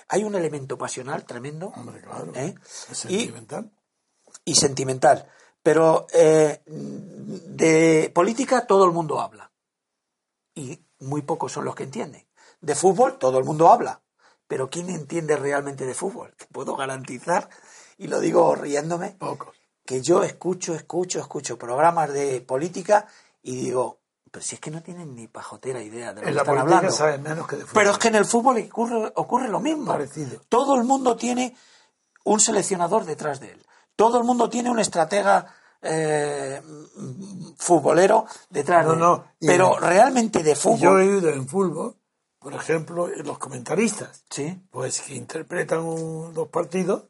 Hay 0.10 0.24
un 0.24 0.36
elemento 0.36 0.78
pasional 0.78 1.26
tremendo. 1.26 1.74
Hombre, 1.76 2.02
claro. 2.02 2.32
¿eh? 2.36 2.56
sentimental. 2.64 3.72
Y, 4.46 4.56
sentimental. 4.56 5.28
Pero 5.62 6.08
de 6.14 8.12
política 8.14 8.66
todo 8.66 8.86
el 8.86 8.92
mundo 8.92 9.20
habla. 9.20 9.52
Y 10.56 10.80
muy 11.00 11.24
pocos 11.24 11.52
son 11.52 11.66
los 11.66 11.76
que 11.76 11.84
entienden. 11.84 12.26
De 12.62 12.76
fútbol 12.76 13.18
todo 13.18 13.38
el 13.38 13.44
mundo 13.44 13.70
habla. 13.70 14.02
Pero 14.48 14.70
¿quién 14.70 14.90
entiende 14.90 15.36
realmente 15.36 15.86
de 15.86 15.94
fútbol? 15.94 16.34
Te 16.38 16.46
puedo 16.46 16.76
garantizar, 16.76 17.50
y 17.98 18.08
lo 18.08 18.20
digo 18.20 18.56
riéndome, 18.56 19.16
Pocos. 19.20 19.56
que 19.86 20.02
yo 20.02 20.24
escucho, 20.24 20.74
escucho, 20.74 21.20
escucho 21.20 21.58
programas 21.58 22.14
de 22.14 22.42
política 22.42 23.08
y 23.44 23.56
digo, 23.56 24.00
pero 24.32 24.44
si 24.44 24.56
es 24.56 24.62
que 24.62 24.72
no 24.72 24.82
tienen 24.82 25.16
ni 25.16 25.28
pajotera 25.28 25.82
idea 25.82 26.14
de 26.14 26.22
lo 26.22 26.28
en 26.28 26.34
que 26.34 26.36
la 26.36 26.42
están 26.42 26.58
hablando. 26.58 26.92
Saben 26.92 27.24
menos 27.24 27.48
que 27.48 27.56
de 27.56 27.62
fútbol. 27.64 27.74
Pero 27.74 27.92
es 27.92 27.98
que 27.98 28.08
en 28.10 28.16
el 28.16 28.26
fútbol 28.26 28.58
ocurre, 28.58 29.12
ocurre 29.16 29.48
lo 29.48 29.60
mismo. 29.60 29.86
Parecido. 29.86 30.42
Todo 30.50 30.76
el 30.76 30.84
mundo 30.84 31.16
tiene 31.16 31.56
un 32.24 32.40
seleccionador 32.40 33.06
detrás 33.06 33.40
de 33.40 33.52
él. 33.52 33.66
Todo 33.96 34.18
el 34.20 34.24
mundo 34.26 34.50
tiene 34.50 34.70
un 34.70 34.80
estratega 34.80 35.46
eh, 35.82 36.62
futbolero 37.58 38.26
detrás 38.50 38.86
de 38.86 38.94
él. 38.94 39.00
No, 39.00 39.26
Pero 39.40 39.80
realmente 39.80 40.44
de 40.44 40.56
fútbol. 40.56 40.80
Yo 40.80 41.00
he 41.00 41.06
ido 41.06 41.30
en 41.30 41.48
fútbol 41.48 41.96
por 42.48 42.56
ejemplo, 42.56 43.10
los 43.26 43.38
comentaristas, 43.40 44.24
¿Sí? 44.30 44.58
pues 44.72 45.02
que 45.02 45.16
interpretan 45.16 45.82
un, 45.82 46.34
los 46.34 46.48
partidos 46.48 47.04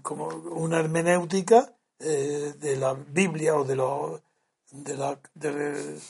como 0.00 0.28
una 0.28 0.78
hermenéutica 0.78 1.74
eh, 1.98 2.54
de 2.58 2.76
la 2.76 2.94
Biblia 2.94 3.54
o 3.54 3.64
de, 3.64 3.76
lo, 3.76 4.22
de, 4.70 4.96
la, 4.96 5.20
de, 5.34 6.00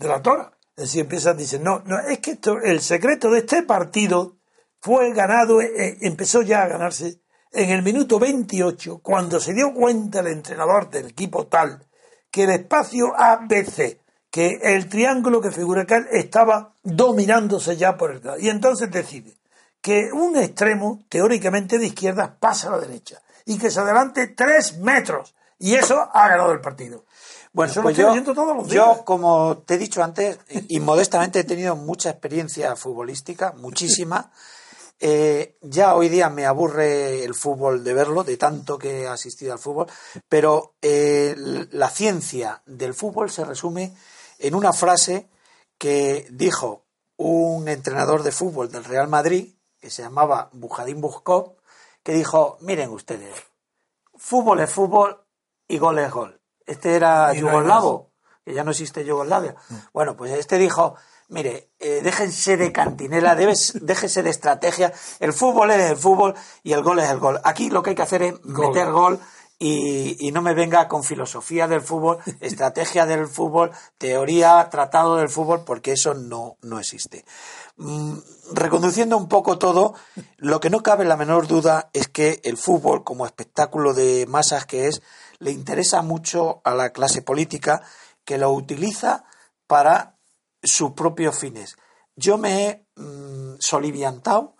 la 0.00 0.20
Torah. 0.20 0.52
Es 0.76 0.84
decir, 0.84 1.00
empiezan, 1.00 1.38
dicen, 1.38 1.62
no, 1.62 1.82
no, 1.86 1.98
es 1.98 2.18
que 2.18 2.32
esto, 2.32 2.58
el 2.62 2.82
secreto 2.82 3.30
de 3.30 3.38
este 3.38 3.62
partido 3.62 4.36
fue 4.78 5.14
ganado, 5.14 5.62
eh, 5.62 5.72
eh, 5.78 5.98
empezó 6.02 6.42
ya 6.42 6.62
a 6.62 6.68
ganarse 6.68 7.22
en 7.52 7.70
el 7.70 7.82
minuto 7.82 8.18
28, 8.18 8.98
cuando 8.98 9.40
se 9.40 9.54
dio 9.54 9.72
cuenta 9.72 10.20
el 10.20 10.26
entrenador 10.26 10.90
del 10.90 11.06
equipo 11.06 11.46
tal 11.46 11.86
que 12.30 12.44
el 12.44 12.50
espacio 12.50 13.14
ABC 13.16 13.98
que 14.30 14.58
el 14.62 14.88
triángulo 14.88 15.40
que 15.40 15.50
figura 15.50 15.82
acá 15.82 16.06
estaba 16.10 16.74
dominándose 16.82 17.76
ya 17.76 17.96
por 17.96 18.10
el 18.10 18.42
y 18.42 18.48
entonces 18.48 18.90
decide 18.90 19.34
que 19.80 20.10
un 20.12 20.36
extremo 20.36 21.04
teóricamente 21.08 21.78
de 21.78 21.86
izquierda 21.86 22.36
pasa 22.38 22.68
a 22.68 22.72
la 22.72 22.78
derecha 22.78 23.22
y 23.44 23.58
que 23.58 23.70
se 23.70 23.80
adelante 23.80 24.26
tres 24.28 24.78
metros 24.78 25.34
y 25.58 25.74
eso 25.74 26.08
ha 26.12 26.28
ganado 26.28 26.52
el 26.52 26.60
partido. 26.60 27.04
Bueno, 27.52 27.72
pues 27.82 27.96
yo, 27.96 28.14
yo, 28.66 29.02
como 29.06 29.62
te 29.64 29.74
he 29.74 29.78
dicho 29.78 30.02
antes, 30.02 30.38
y 30.68 30.78
modestamente 30.78 31.40
he 31.40 31.44
tenido 31.44 31.74
mucha 31.74 32.10
experiencia 32.10 32.76
futbolística, 32.76 33.52
muchísima. 33.52 34.30
Eh, 35.00 35.56
ya 35.62 35.94
hoy 35.94 36.10
día 36.10 36.28
me 36.28 36.44
aburre 36.44 37.24
el 37.24 37.34
fútbol 37.34 37.82
de 37.82 37.94
verlo, 37.94 38.24
de 38.24 38.36
tanto 38.36 38.76
que 38.76 39.02
he 39.02 39.08
asistido 39.08 39.54
al 39.54 39.58
fútbol, 39.58 39.86
pero 40.28 40.74
eh, 40.82 41.34
la 41.70 41.88
ciencia 41.88 42.60
del 42.66 42.92
fútbol 42.92 43.30
se 43.30 43.44
resume 43.44 43.94
en 44.38 44.54
una 44.54 44.72
frase 44.72 45.28
que 45.78 46.26
dijo 46.30 46.84
un 47.16 47.68
entrenador 47.68 48.22
de 48.22 48.32
fútbol 48.32 48.70
del 48.70 48.84
Real 48.84 49.08
Madrid, 49.08 49.54
que 49.80 49.90
se 49.90 50.02
llamaba 50.02 50.50
Bujadín 50.52 51.00
Buscó, 51.00 51.56
que 52.02 52.12
dijo, 52.12 52.58
miren 52.60 52.90
ustedes, 52.90 53.34
fútbol 54.16 54.60
es 54.60 54.70
fútbol 54.70 55.24
y 55.68 55.78
gol 55.78 55.98
es 55.98 56.10
gol. 56.10 56.40
Este 56.64 56.94
era 56.94 57.32
yugoslavo, 57.32 58.10
que 58.44 58.54
ya 58.54 58.64
no 58.64 58.72
existe 58.72 59.04
Yugoslavia. 59.04 59.54
Mm. 59.68 59.74
Bueno, 59.92 60.16
pues 60.16 60.32
este 60.32 60.58
dijo, 60.58 60.96
Mire, 61.28 61.70
eh, 61.80 62.02
déjense 62.04 62.56
de 62.56 62.70
cantinela, 62.70 63.34
debes, 63.34 63.72
déjese 63.82 64.22
de 64.22 64.30
estrategia. 64.30 64.92
El 65.18 65.32
fútbol 65.32 65.72
es 65.72 65.90
el 65.90 65.96
fútbol 65.96 66.34
y 66.62 66.72
el 66.72 66.84
gol 66.84 67.00
es 67.00 67.10
el 67.10 67.18
gol. 67.18 67.40
Aquí 67.42 67.68
lo 67.68 67.82
que 67.82 67.90
hay 67.90 67.96
que 67.96 68.02
hacer 68.02 68.22
es 68.22 68.44
meter 68.44 68.92
gol 68.92 69.18
y, 69.58 70.30
no 70.32 70.42
me 70.42 70.52
venga 70.52 70.86
con 70.86 71.02
filosofía 71.02 71.66
del 71.66 71.80
fútbol, 71.80 72.18
estrategia 72.40 73.06
del 73.06 73.26
fútbol, 73.26 73.70
teoría, 73.96 74.68
tratado 74.70 75.16
del 75.16 75.30
fútbol, 75.30 75.64
porque 75.64 75.92
eso 75.92 76.14
no, 76.14 76.58
no 76.62 76.78
existe. 76.78 77.24
Mm, 77.76 78.18
reconduciendo 78.52 79.16
un 79.16 79.28
poco 79.28 79.58
todo, 79.58 79.94
lo 80.36 80.60
que 80.60 80.70
no 80.70 80.82
cabe 80.82 81.04
la 81.04 81.16
menor 81.16 81.46
duda 81.46 81.88
es 81.94 82.08
que 82.08 82.40
el 82.44 82.58
fútbol, 82.58 83.02
como 83.02 83.24
espectáculo 83.24 83.94
de 83.94 84.26
masas 84.26 84.66
que 84.66 84.88
es, 84.88 85.02
le 85.38 85.52
interesa 85.52 86.02
mucho 86.02 86.60
a 86.64 86.74
la 86.74 86.90
clase 86.90 87.22
política 87.22 87.82
que 88.24 88.38
lo 88.38 88.50
utiliza 88.50 89.24
para 89.66 90.18
sus 90.62 90.92
propios 90.92 91.38
fines. 91.38 91.76
Yo 92.14 92.38
me 92.38 92.66
he 92.66 92.86
mm, 92.96 93.56
soliviantado 93.58 94.56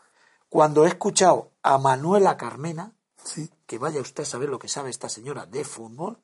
cuando 0.48 0.85
he 0.85 0.88
escuchado 0.88 1.52
a 1.62 1.78
Manuela 1.78 2.37
Carmena, 2.37 2.92
que 3.66 3.79
vaya 3.79 4.00
usted 4.00 4.22
a 4.22 4.26
saber 4.26 4.48
lo 4.48 4.59
que 4.59 4.68
sabe 4.68 4.90
esta 4.90 5.09
señora 5.09 5.46
de 5.46 5.64
fútbol, 5.64 6.22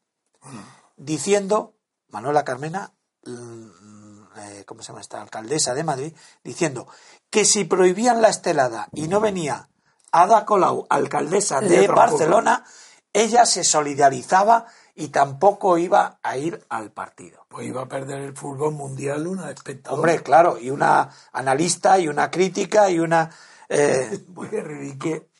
diciendo, 0.96 1.74
Manuela 2.08 2.44
Carmena, 2.44 2.94
mm, 3.24 4.22
eh, 4.36 4.64
¿cómo 4.66 4.82
se 4.82 4.88
llama 4.88 5.00
esta? 5.00 5.20
Alcaldesa 5.20 5.74
de 5.74 5.84
Madrid, 5.84 6.14
diciendo 6.42 6.86
que 7.30 7.44
si 7.44 7.64
prohibían 7.64 8.22
la 8.22 8.28
estelada 8.28 8.88
y 8.92 9.08
no 9.08 9.20
venía 9.20 9.68
Ada 10.12 10.44
Colau, 10.44 10.86
alcaldesa 10.90 11.60
de 11.60 11.88
Barcelona, 11.88 12.64
ella 13.12 13.46
se 13.46 13.64
solidarizaba 13.64 14.66
y 14.94 15.08
tampoco 15.08 15.78
iba 15.78 16.18
a 16.22 16.36
ir 16.36 16.64
al 16.68 16.90
partido. 16.90 17.46
Pues 17.48 17.66
iba 17.66 17.82
a 17.82 17.88
perder 17.88 18.20
el 18.20 18.36
fútbol 18.36 18.74
mundial 18.74 19.26
una 19.26 19.50
espectadora. 19.50 19.98
Hombre, 19.98 20.22
claro, 20.22 20.58
y 20.58 20.70
una 20.70 21.10
analista 21.32 21.98
y 21.98 22.08
una 22.08 22.30
crítica 22.30 22.90
y 22.90 22.98
una... 22.98 23.30
Eh, 23.74 24.20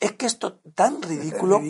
es 0.00 0.12
que 0.12 0.26
esto 0.26 0.60
tan 0.74 1.02
ridículo, 1.02 1.60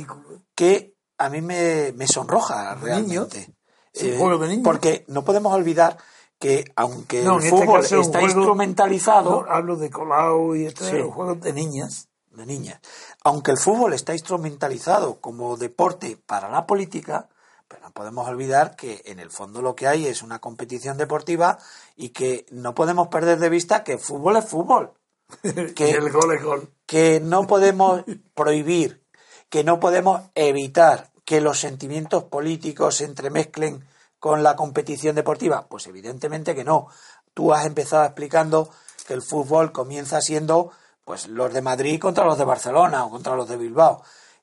que 0.55 0.95
a 1.19 1.29
mí 1.29 1.41
me, 1.41 2.07
sonroja 2.07 2.75
realmente. 2.77 3.55
Eh, 3.95 4.19
porque 4.65 5.05
no 5.09 5.25
podemos 5.25 5.53
olvidar 5.53 5.99
que 6.39 6.65
aunque 6.77 7.23
el 7.23 7.31
este 7.37 7.51
fútbol 7.51 7.81
está 7.81 8.23
instrumentalizado... 8.23 9.47
hablo 9.49 9.77
de 9.77 9.91
Colau 9.91 10.57
y 10.57 10.67
este 10.67 10.99
los 10.99 11.15
juegos 11.15 11.41
de 11.41 11.53
niñas. 11.53 12.09
De 12.31 12.47
niñas. 12.47 12.81
Aunque 13.23 13.51
el 13.51 13.59
fútbol 13.59 13.93
está 13.93 14.13
instrumentalizado 14.15 15.21
como 15.21 15.57
deporte 15.57 16.17
para 16.27 16.49
la 16.49 16.67
política, 16.67 17.29
pero 17.69 17.83
no 17.83 17.93
podemos 17.93 18.27
olvidar 18.27 18.75
que 18.77 19.03
en 19.05 19.21
el 19.21 19.31
fondo 19.31 19.63
lo 19.63 19.75
que 19.75 19.87
hay 19.87 20.07
es 20.07 20.23
una 20.23 20.41
competición 20.41 20.97
deportiva 20.97 21.59
y 21.97 22.09
que 22.09 22.47
no 22.51 22.75
podemos 22.75 23.09
perder 23.09 23.39
de 23.39 23.49
vista 23.49 23.85
que 23.85 23.93
el 23.93 23.99
fútbol 23.99 24.37
es 24.37 24.45
fútbol. 24.45 24.95
Que, 25.75 25.91
el 25.91 26.11
gol 26.11 26.35
es 26.35 26.43
gol. 26.43 26.73
Que 26.87 27.21
no 27.21 27.47
podemos 27.47 28.05
prohibir, 28.35 29.05
que 29.49 29.65
no 29.65 29.81
podemos 29.81 30.23
evitar 30.35 31.11
que 31.25 31.41
los 31.41 31.59
sentimientos 31.61 32.25
políticos 32.25 32.97
se 32.97 33.05
entremezclen 33.05 33.85
con 34.19 34.43
la 34.43 34.57
competición 34.57 35.15
deportiva. 35.15 35.67
Pues 35.69 35.87
evidentemente 35.87 36.55
que 36.55 36.65
no. 36.65 36.89
Tú 37.35 37.53
has 37.53 37.67
empezado 37.67 38.05
explicando 38.05 38.71
que 39.07 39.15
el 39.15 39.23
fútbol 39.23 39.73
comienza 39.73 40.21
siendo 40.21 40.73
pues 41.05 41.29
los 41.29 41.53
de 41.53 41.63
Madrid 41.63 42.01
contra 42.01 42.25
los 42.25 42.39
de 42.39 42.45
Barcelona 42.45 43.05
o 43.05 43.11
contra 43.11 43.35
los 43.35 43.49
de 43.49 43.57
Bilbao 43.57 44.03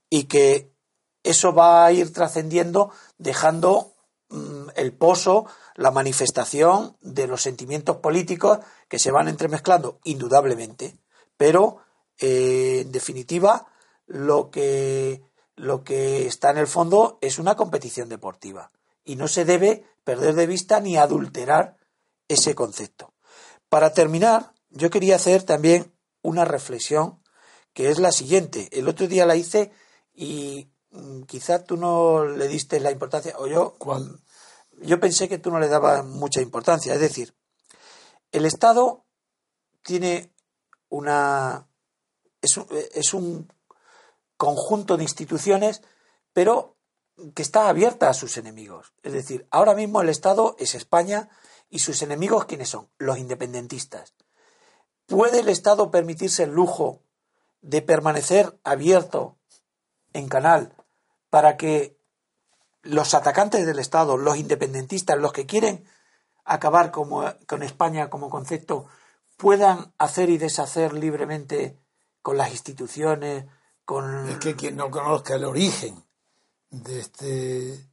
y 0.09 0.23
que 0.25 0.73
eso 1.23 1.53
va 1.53 1.85
a 1.85 1.91
ir 1.91 2.11
trascendiendo 2.11 2.91
dejando 3.17 3.93
el 4.75 4.93
pozo, 4.93 5.45
la 5.75 5.91
manifestación 5.91 6.97
de 7.01 7.27
los 7.27 7.41
sentimientos 7.41 7.97
políticos 7.97 8.59
que 8.87 8.99
se 8.99 9.11
van 9.11 9.27
entremezclando, 9.27 9.99
indudablemente, 10.03 10.97
pero 11.37 11.79
eh, 12.19 12.81
en 12.81 12.91
definitiva 12.91 13.67
lo 14.05 14.51
que, 14.51 15.23
lo 15.55 15.83
que 15.83 16.27
está 16.27 16.51
en 16.51 16.57
el 16.57 16.67
fondo 16.67 17.17
es 17.21 17.39
una 17.39 17.55
competición 17.55 18.09
deportiva 18.09 18.71
y 19.03 19.15
no 19.15 19.27
se 19.27 19.45
debe 19.45 19.85
perder 20.03 20.35
de 20.35 20.47
vista 20.47 20.79
ni 20.79 20.97
adulterar 20.97 21.77
ese 22.27 22.55
concepto. 22.55 23.13
Para 23.69 23.93
terminar, 23.93 24.53
yo 24.69 24.89
quería 24.89 25.15
hacer 25.15 25.43
también 25.43 25.91
una 26.21 26.45
reflexión 26.45 27.19
que 27.73 27.89
es 27.89 27.99
la 27.99 28.11
siguiente. 28.11 28.69
El 28.71 28.87
otro 28.87 29.07
día 29.07 29.25
la 29.25 29.35
hice 29.35 29.71
y 30.13 30.69
Mm, 30.69 30.78
quizá 31.27 31.63
tú 31.63 31.77
no 31.77 32.25
le 32.25 32.47
diste 32.47 32.79
la 32.79 32.91
importancia, 32.91 33.35
o 33.37 33.47
yo, 33.47 33.77
yo 34.81 34.99
pensé 34.99 35.29
que 35.29 35.37
tú 35.37 35.51
no 35.51 35.59
le 35.59 35.67
dabas 35.67 36.05
mucha 36.05 36.41
importancia. 36.41 36.93
Es 36.93 36.99
decir, 36.99 37.35
el 38.31 38.45
Estado 38.45 39.05
tiene 39.81 40.33
una. 40.89 41.67
Es 42.41 42.57
un, 42.57 42.67
es 42.93 43.13
un 43.13 43.51
conjunto 44.37 44.95
de 44.95 45.03
instituciones, 45.03 45.81
pero 46.31 46.77
que 47.35 47.41
está 47.41 47.67
abierta 47.67 48.09
a 48.09 48.13
sus 48.13 48.37
enemigos. 48.37 48.93
Es 49.03 49.11
decir, 49.11 49.45
ahora 49.51 49.75
mismo 49.75 50.01
el 50.01 50.09
Estado 50.09 50.55
es 50.57 50.73
España 50.73 51.29
y 51.69 51.79
sus 51.79 52.01
enemigos, 52.01 52.45
¿quiénes 52.45 52.69
son? 52.69 52.89
Los 52.97 53.17
independentistas. 53.17 54.13
¿Puede 55.05 55.39
el 55.39 55.49
Estado 55.49 55.91
permitirse 55.91 56.43
el 56.43 56.51
lujo 56.51 57.03
de 57.61 57.81
permanecer 57.81 58.57
abierto 58.63 59.37
en 60.13 60.29
canal 60.29 60.78
para 61.29 61.57
que 61.57 61.97
los 62.81 63.13
atacantes 63.13 63.65
del 63.65 63.79
Estado, 63.79 64.17
los 64.17 64.37
independentistas, 64.37 65.17
los 65.17 65.33
que 65.33 65.45
quieren 65.45 65.85
acabar 66.45 66.91
con 66.91 67.63
España 67.63 68.09
como 68.09 68.29
concepto, 68.29 68.87
puedan 69.37 69.93
hacer 69.97 70.29
y 70.29 70.37
deshacer 70.37 70.93
libremente 70.93 71.79
con 72.21 72.37
las 72.37 72.51
instituciones, 72.51 73.45
con... 73.85 74.29
Es 74.29 74.37
que 74.37 74.55
quien 74.55 74.75
no 74.75 74.91
conozca 74.91 75.35
el 75.35 75.45
origen 75.45 76.03
de 76.69 76.99
este 76.99 77.89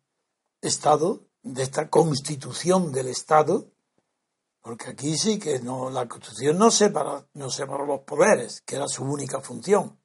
Estado, 0.60 1.22
de 1.42 1.62
esta 1.62 1.88
constitución 1.88 2.92
del 2.92 3.08
Estado, 3.08 3.70
porque 4.60 4.90
aquí 4.90 5.16
sí 5.16 5.38
que 5.38 5.60
no, 5.60 5.90
la 5.90 6.08
constitución 6.08 6.58
no 6.58 6.72
separa, 6.72 7.24
no 7.34 7.48
separa 7.50 7.86
los 7.86 8.00
poderes, 8.00 8.62
que 8.62 8.74
era 8.74 8.88
su 8.88 9.04
única 9.04 9.40
función. 9.40 10.00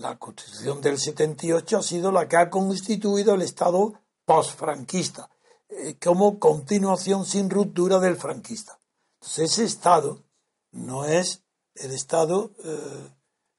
La 0.00 0.16
Constitución 0.18 0.80
del 0.80 0.98
78 0.98 1.76
ha 1.76 1.82
sido 1.82 2.10
la 2.10 2.26
que 2.26 2.38
ha 2.38 2.48
constituido 2.48 3.34
el 3.34 3.42
Estado 3.42 3.92
postfranquista, 4.24 5.28
eh, 5.68 5.98
como 6.02 6.38
continuación 6.38 7.26
sin 7.26 7.50
ruptura 7.50 7.98
del 7.98 8.16
franquista. 8.16 8.78
Entonces 9.16 9.52
ese 9.52 9.64
Estado 9.64 10.24
no 10.72 11.04
es 11.04 11.42
el 11.74 11.90
Estado 11.90 12.50
eh, 12.64 13.10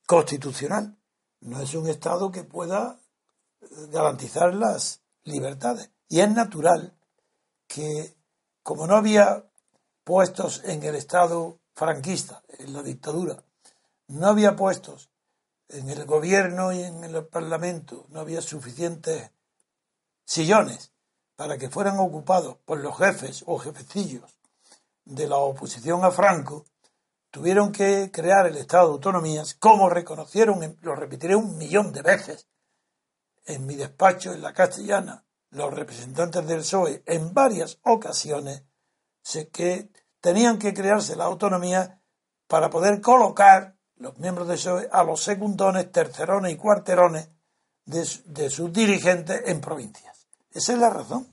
constitucional, 0.08 0.98
no 1.42 1.62
es 1.62 1.76
un 1.76 1.88
Estado 1.88 2.32
que 2.32 2.44
pueda 2.44 3.00
eh, 3.62 3.68
garantizar 3.92 4.56
las 4.56 5.04
libertades. 5.24 5.92
Y 6.10 6.22
es 6.22 6.32
natural 6.32 6.98
que, 7.68 8.16
como 8.64 8.88
no 8.88 8.96
había 8.96 9.48
puestos 10.04 10.64
en 10.66 10.82
el 10.82 10.96
Estado 10.96 11.60
franquista, 11.76 12.42
en 12.58 12.74
la 12.74 12.82
dictadura, 12.82 13.44
no 14.08 14.26
había 14.26 14.56
puestos 14.56 15.11
en 15.72 15.90
el 15.90 16.06
gobierno 16.06 16.74
y 16.74 16.84
en 16.84 17.04
el 17.04 17.26
parlamento 17.26 18.06
no 18.10 18.20
había 18.20 18.42
suficientes 18.42 19.32
sillones 20.26 20.92
para 21.36 21.58
que 21.58 21.70
fueran 21.70 22.00
ocupados 22.00 22.58
por 22.66 22.80
los 22.80 22.98
jefes 22.98 23.44
o 23.48 23.58
jefecillos 23.58 24.38
de 25.06 25.28
la 25.28 25.38
oposición 25.38 26.06
a 26.06 26.12
Franco, 26.12 26.66
tuvieron 27.32 27.72
que 27.72 28.12
crear 28.12 28.46
el 28.46 28.58
Estado 28.58 28.88
de 28.88 28.94
Autonomías, 28.94 29.56
como 29.56 29.90
reconocieron, 29.90 30.78
lo 30.82 30.96
repetiré 30.96 31.36
un 31.36 31.58
millón 31.58 31.92
de 31.92 32.02
veces, 32.02 32.48
en 33.46 33.66
mi 33.66 33.76
despacho 33.76 34.34
en 34.34 34.42
la 34.42 34.54
castellana, 34.54 35.26
los 35.50 35.74
representantes 35.74 36.46
del 36.46 36.60
PSOE 36.60 37.04
en 37.06 37.34
varias 37.34 37.80
ocasiones, 37.84 38.64
que 39.52 39.90
tenían 40.20 40.60
que 40.60 40.74
crearse 40.74 41.16
la 41.16 41.26
autonomía 41.26 42.02
para 42.48 42.70
poder 42.70 43.02
colocar 43.02 43.76
los 44.02 44.18
miembros 44.18 44.48
de 44.48 44.56
PSOE 44.56 44.90
a 44.92 45.04
los 45.04 45.24
secundones, 45.24 45.92
tercerones 45.92 46.52
y 46.52 46.58
cuarterones 46.58 47.30
de, 47.86 48.50
sus 48.50 48.74
dirigentes 48.74 49.42
en 49.46 49.62
provincias. 49.62 50.28
Esa 50.52 50.74
es 50.74 50.80
la 50.80 50.90
razón. 50.90 51.28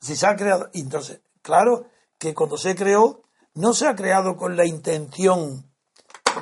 Si 0.00 0.14
se 0.16 0.26
ha 0.26 0.36
creado, 0.36 0.70
entonces, 0.72 1.20
claro 1.42 1.86
que 2.18 2.34
cuando 2.34 2.56
se 2.56 2.74
creó, 2.74 3.22
no 3.54 3.74
se 3.74 3.88
ha 3.88 3.96
creado 3.96 4.36
con 4.36 4.56
la 4.56 4.64
intención 4.64 5.68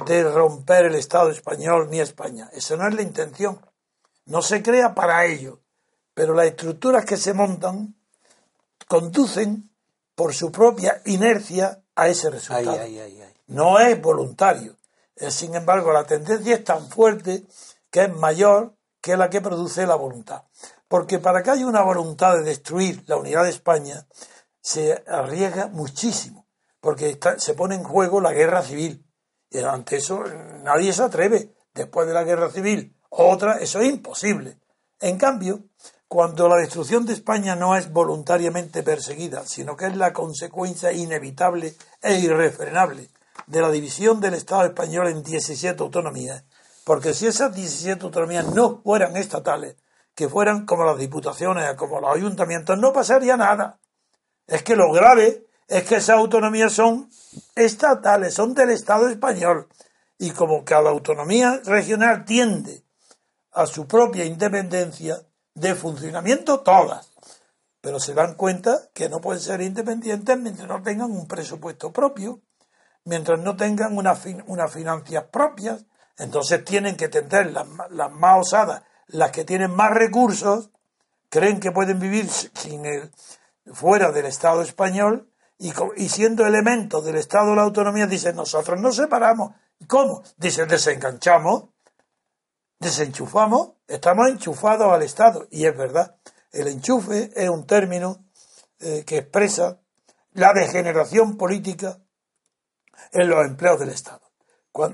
de 0.07 0.23
romper 0.25 0.87
el 0.87 0.95
Estado 0.95 1.31
español 1.31 1.89
ni 1.91 2.01
España. 2.01 2.49
Esa 2.53 2.77
no 2.77 2.87
es 2.87 2.95
la 2.95 3.03
intención. 3.03 3.61
No 4.27 4.43
se 4.43 4.63
crea 4.63 4.95
para 4.95 5.25
ello. 5.25 5.61
Pero 6.15 6.35
las 6.35 6.47
estructuras 6.47 7.05
que 7.05 7.17
se 7.17 7.33
montan 7.33 7.97
conducen 8.87 9.71
por 10.15 10.35
su 10.35 10.53
propia 10.53 11.01
inercia 11.07 11.83
a 11.95 12.09
ese 12.09 12.31
resultado. 12.31 12.79
no 13.47 13.79
es 13.79 14.01
voluntario. 14.01 14.77
Eh, 15.21 15.31
sin 15.31 15.55
embargo, 15.55 15.93
la 15.93 16.05
tendencia 16.05 16.55
es 16.55 16.65
tan 16.65 16.89
fuerte 16.89 17.45
que 17.91 18.05
es 18.05 18.17
mayor 18.17 18.75
que 19.01 19.17
la 19.17 19.29
que 19.29 19.41
produce 19.41 19.87
la 19.87 19.95
voluntad. 19.95 20.45
Porque 20.89 21.19
para 21.19 21.43
que 21.43 21.51
haya 21.51 21.67
una 21.67 21.83
voluntad 21.83 22.35
de 22.37 22.43
destruir 22.43 23.05
la 23.07 23.17
unidad 23.17 23.45
de 23.45 23.51
España, 23.51 24.07
se 24.61 25.05
arriesga 25.07 25.69
muchísimo. 25.69 26.47
porque 26.83 27.19
se 27.37 27.53
pone 27.53 27.75
en 27.75 27.85
juego 27.85 28.23
la 28.23 28.33
guerra 28.33 28.63
civil. 28.63 29.07
Y 29.51 29.59
ante 29.59 29.97
eso 29.97 30.25
nadie 30.63 30.95
se 30.95 31.03
atreve. 31.03 31.55
Después 31.75 32.07
de 32.09 32.15
la 32.15 32.25
guerra 32.25 32.51
civil, 32.51 32.97
otra, 33.11 33.59
eso 33.59 33.81
es 33.81 33.91
imposible. 33.91 34.59
En 34.99 35.19
cambio, 35.19 35.65
cuando 36.09 36.49
la 36.49 36.57
destrucción 36.57 37.05
de 37.05 37.13
España 37.13 37.55
no 37.55 37.77
es 37.77 37.93
voluntariamente 37.93 38.83
perseguida, 38.83 39.45
sino 39.47 39.77
que 39.77 39.87
es 39.89 39.97
la 39.97 40.15
consecuencia 40.15 40.91
inevitable 40.91 41.77
e 42.01 42.15
irrefrenable 42.15 43.11
de 43.51 43.61
la 43.61 43.71
división 43.71 44.21
del 44.21 44.35
Estado 44.35 44.65
español 44.65 45.09
en 45.09 45.25
17 45.25 45.83
autonomías, 45.83 46.45
porque 46.85 47.15
si 47.15 47.27
esas 47.27 47.55
17 47.55 48.05
autonomías 48.05 48.47
no 48.47 48.81
fueran 48.83 49.17
estatales, 49.17 49.77
que 50.15 50.29
fueran 50.29 50.67
como 50.67 50.85
las 50.85 50.99
diputaciones, 50.99 51.75
como 51.75 52.01
los 52.01 52.15
ayuntamientos, 52.15 52.79
no 52.79 52.93
pasaría 52.93 53.37
nada. 53.37 53.81
Es 54.47 54.63
que 54.63 54.77
lo 54.77 54.93
grave 54.93 55.47
es 55.67 55.85
que 55.85 55.97
esas 55.97 56.17
autonomías 56.17 56.73
son 56.73 57.11
estatales, 57.55 58.35
son 58.35 58.55
del 58.55 58.71
Estado 58.71 59.09
español. 59.09 59.69
Y 60.19 60.31
como 60.31 60.65
cada 60.65 60.91
autonomía 60.91 61.61
regional 61.65 62.25
tiende 62.25 62.85
a 63.53 63.67
su 63.67 63.87
propia 63.87 64.25
independencia 64.25 65.21
de 65.55 65.75
funcionamiento, 65.75 66.61
todas. 66.61 67.13
Pero 67.81 67.99
se 67.99 68.15
dan 68.15 68.35
cuenta 68.35 68.91
que 68.93 69.09
no 69.09 69.21
pueden 69.21 69.41
ser 69.41 69.61
independientes 69.61 70.39
mientras 70.39 70.69
no 70.69 70.83
tengan 70.83 71.11
un 71.11 71.27
presupuesto 71.27 71.93
propio, 71.93 72.41
mientras 73.05 73.39
no 73.41 73.57
tengan 73.57 73.97
unas 73.97 74.73
finanzas 74.73 75.25
propias. 75.31 75.85
Entonces 76.19 76.65
tienen 76.65 76.97
que 76.97 77.09
tender 77.09 77.53
las, 77.53 77.67
las 77.91 78.11
más 78.11 78.41
osadas, 78.41 78.83
las 79.07 79.31
que 79.31 79.45
tienen 79.45 79.71
más 79.71 79.91
recursos, 79.91 80.71
creen 81.31 81.61
que 81.61 81.73
pueden 81.73 81.99
vivir 81.99 82.29
sin 82.29 82.85
el, 82.85 83.11
fuera 83.73 84.13
del 84.13 84.27
Estado 84.27 84.63
español 84.63 85.31
y, 85.59 86.09
siendo 86.09 86.47
elementos 86.47 87.05
del 87.05 87.17
Estado 87.17 87.51
de 87.51 87.57
la 87.57 87.63
autonomía, 87.63 88.07
dicen, 88.07 88.35
nosotros 88.35 88.81
nos 88.81 88.97
separamos. 88.97 89.53
¿Cómo? 89.87 90.23
Dicen, 90.39 90.69
desenganchamos, 90.69 91.65
desenchufamos, 92.79 93.73
estamos 93.87 94.29
enchufados 94.31 94.91
al 94.91 95.03
Estado. 95.03 95.47
Y 95.51 95.67
es 95.67 95.77
verdad, 95.77 96.17
el 96.53 96.69
enchufe 96.69 97.31
es 97.35 97.49
un 97.51 97.67
término 97.67 98.25
eh, 98.81 99.05
que 99.07 99.19
expresa 99.19 99.81
la 100.33 100.55
degeneración 100.55 101.37
política 101.37 101.99
en 103.13 103.29
los 103.29 103.45
empleos 103.45 103.79
del 103.81 103.91
Estado. 103.91 104.21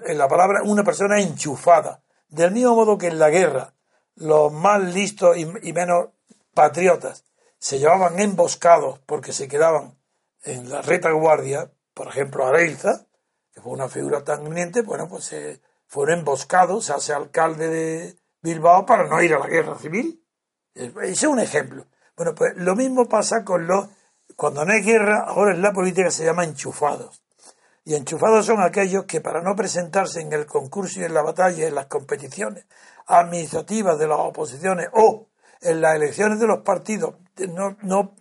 En 0.06 0.18
la 0.18 0.28
palabra 0.28 0.62
una 0.62 0.84
persona 0.84 1.20
enchufada, 1.20 2.02
del 2.28 2.52
mismo 2.52 2.74
modo 2.74 2.98
que 2.98 3.08
en 3.08 3.18
la 3.18 3.30
guerra 3.30 3.74
los 4.14 4.52
más 4.52 4.82
listos 4.82 5.36
y, 5.36 5.72
menos 5.72 6.08
patriotas 6.54 7.24
se 7.58 7.78
llevaban 7.78 8.18
emboscados 8.18 8.98
porque 9.00 9.32
se 9.32 9.48
quedaban 9.48 9.98
en 10.42 10.70
la 10.70 10.82
retaguardia, 10.82 11.70
por 11.94 12.08
ejemplo, 12.08 12.46
Areiza, 12.46 13.06
que 13.52 13.60
fue 13.60 13.72
una 13.72 13.88
figura 13.88 14.24
tan 14.24 14.46
eminente, 14.46 14.82
bueno, 14.82 15.08
pues 15.08 15.24
se 15.24 15.60
fueron 15.86 16.20
emboscados, 16.20 16.86
se 16.86 16.92
hace 16.92 17.12
alcalde 17.12 17.68
de 17.68 18.16
Bilbao 18.42 18.86
para 18.86 19.06
no 19.06 19.20
ir 19.22 19.34
a 19.34 19.38
la 19.38 19.46
guerra 19.46 19.76
civil. 19.78 20.22
Ese 20.74 21.10
es 21.12 21.24
un 21.24 21.40
ejemplo. 21.40 21.86
Bueno, 22.16 22.34
pues 22.34 22.52
lo 22.56 22.76
mismo 22.76 23.08
pasa 23.08 23.44
con 23.44 23.66
los, 23.66 23.88
cuando 24.36 24.64
no 24.64 24.72
hay 24.72 24.82
guerra, 24.82 25.24
ahora 25.26 25.52
en 25.52 25.62
la 25.62 25.72
política 25.72 26.10
se 26.10 26.24
llama 26.24 26.44
enchufados. 26.44 27.22
Y 27.86 27.94
enchufados 27.94 28.44
son 28.44 28.60
aquellos 28.60 29.04
que 29.04 29.20
para 29.20 29.40
no 29.40 29.54
presentarse 29.54 30.20
en 30.20 30.32
el 30.32 30.44
concurso 30.44 31.00
y 31.00 31.04
en 31.04 31.14
la 31.14 31.22
batalla, 31.22 31.68
en 31.68 31.74
las 31.76 31.86
competiciones 31.86 32.66
administrativas 33.06 33.96
de 33.96 34.08
las 34.08 34.18
oposiciones 34.18 34.88
o 34.92 35.28
en 35.60 35.80
las 35.80 35.94
elecciones 35.94 36.40
de 36.40 36.48
los 36.48 36.62
partidos, 36.62 37.14
no, 37.48 37.76
no, 37.82 38.16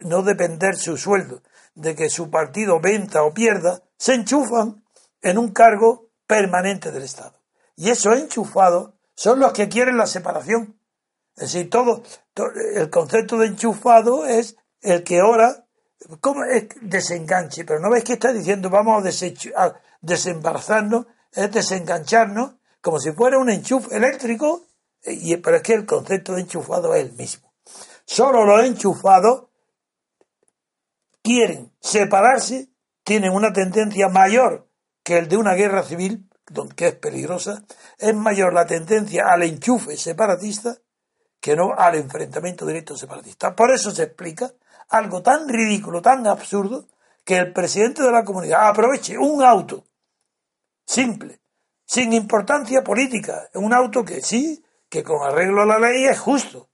no 0.00 0.22
depender 0.22 0.74
su 0.74 0.96
sueldo 0.96 1.42
de 1.74 1.94
que 1.94 2.08
su 2.08 2.30
partido 2.30 2.80
venta 2.80 3.22
o 3.22 3.34
pierda, 3.34 3.82
se 3.98 4.14
enchufan 4.14 4.82
en 5.20 5.36
un 5.36 5.52
cargo 5.52 6.08
permanente 6.26 6.90
del 6.90 7.02
Estado. 7.02 7.34
Y 7.76 7.90
esos 7.90 8.18
enchufados 8.18 8.94
son 9.14 9.38
los 9.38 9.52
que 9.52 9.68
quieren 9.68 9.98
la 9.98 10.06
separación. 10.06 10.80
Es 11.36 11.52
decir, 11.52 11.68
todo, 11.68 12.02
el 12.74 12.88
concepto 12.88 13.36
de 13.36 13.48
enchufado 13.48 14.24
es 14.24 14.56
el 14.80 15.04
que 15.04 15.20
ahora, 15.20 15.59
¿cómo 16.20 16.44
es 16.44 16.66
desenganche? 16.80 17.64
Pero 17.64 17.80
no 17.80 17.90
ves 17.90 18.04
que 18.04 18.14
está 18.14 18.32
diciendo 18.32 18.70
vamos 18.70 19.04
a, 19.04 19.64
a 19.64 19.80
desembarazarnos, 20.00 21.06
es 21.32 21.50
desengancharnos, 21.50 22.52
como 22.80 22.98
si 22.98 23.12
fuera 23.12 23.38
un 23.38 23.50
enchufe 23.50 23.96
eléctrico, 23.96 24.66
y, 25.04 25.36
pero 25.36 25.56
es 25.56 25.62
que 25.62 25.74
el 25.74 25.86
concepto 25.86 26.34
de 26.34 26.42
enchufado 26.42 26.94
es 26.94 27.04
el 27.04 27.12
mismo. 27.12 27.52
Solo 28.04 28.44
los 28.44 28.64
enchufados 28.64 29.44
quieren 31.22 31.72
separarse, 31.80 32.68
tienen 33.04 33.32
una 33.32 33.52
tendencia 33.52 34.08
mayor 34.08 34.68
que 35.02 35.18
el 35.18 35.28
de 35.28 35.36
una 35.36 35.54
guerra 35.54 35.82
civil, 35.82 36.28
que 36.76 36.88
es 36.88 36.94
peligrosa, 36.94 37.64
es 37.98 38.14
mayor 38.14 38.52
la 38.52 38.66
tendencia 38.66 39.24
al 39.30 39.42
enchufe 39.42 39.96
separatista 39.96 40.76
que 41.40 41.56
no 41.56 41.72
al 41.76 41.94
enfrentamiento 41.94 42.66
directo 42.66 42.96
separatista. 42.96 43.56
Por 43.56 43.70
eso 43.70 43.90
se 43.90 44.02
explica 44.02 44.52
algo 44.90 45.22
tan 45.22 45.48
ridículo, 45.48 46.02
tan 46.02 46.26
absurdo, 46.26 46.86
que 47.24 47.36
el 47.36 47.52
presidente 47.52 48.02
de 48.02 48.10
la 48.10 48.24
comunidad 48.24 48.68
aproveche 48.68 49.16
un 49.16 49.42
auto 49.42 49.84
simple, 50.84 51.40
sin 51.84 52.12
importancia 52.12 52.82
política, 52.82 53.48
un 53.54 53.72
auto 53.72 54.04
que 54.04 54.20
sí, 54.20 54.64
que 54.88 55.04
con 55.04 55.22
arreglo 55.22 55.62
a 55.62 55.66
la 55.66 55.78
ley 55.78 56.04
es 56.04 56.18
justo, 56.18 56.68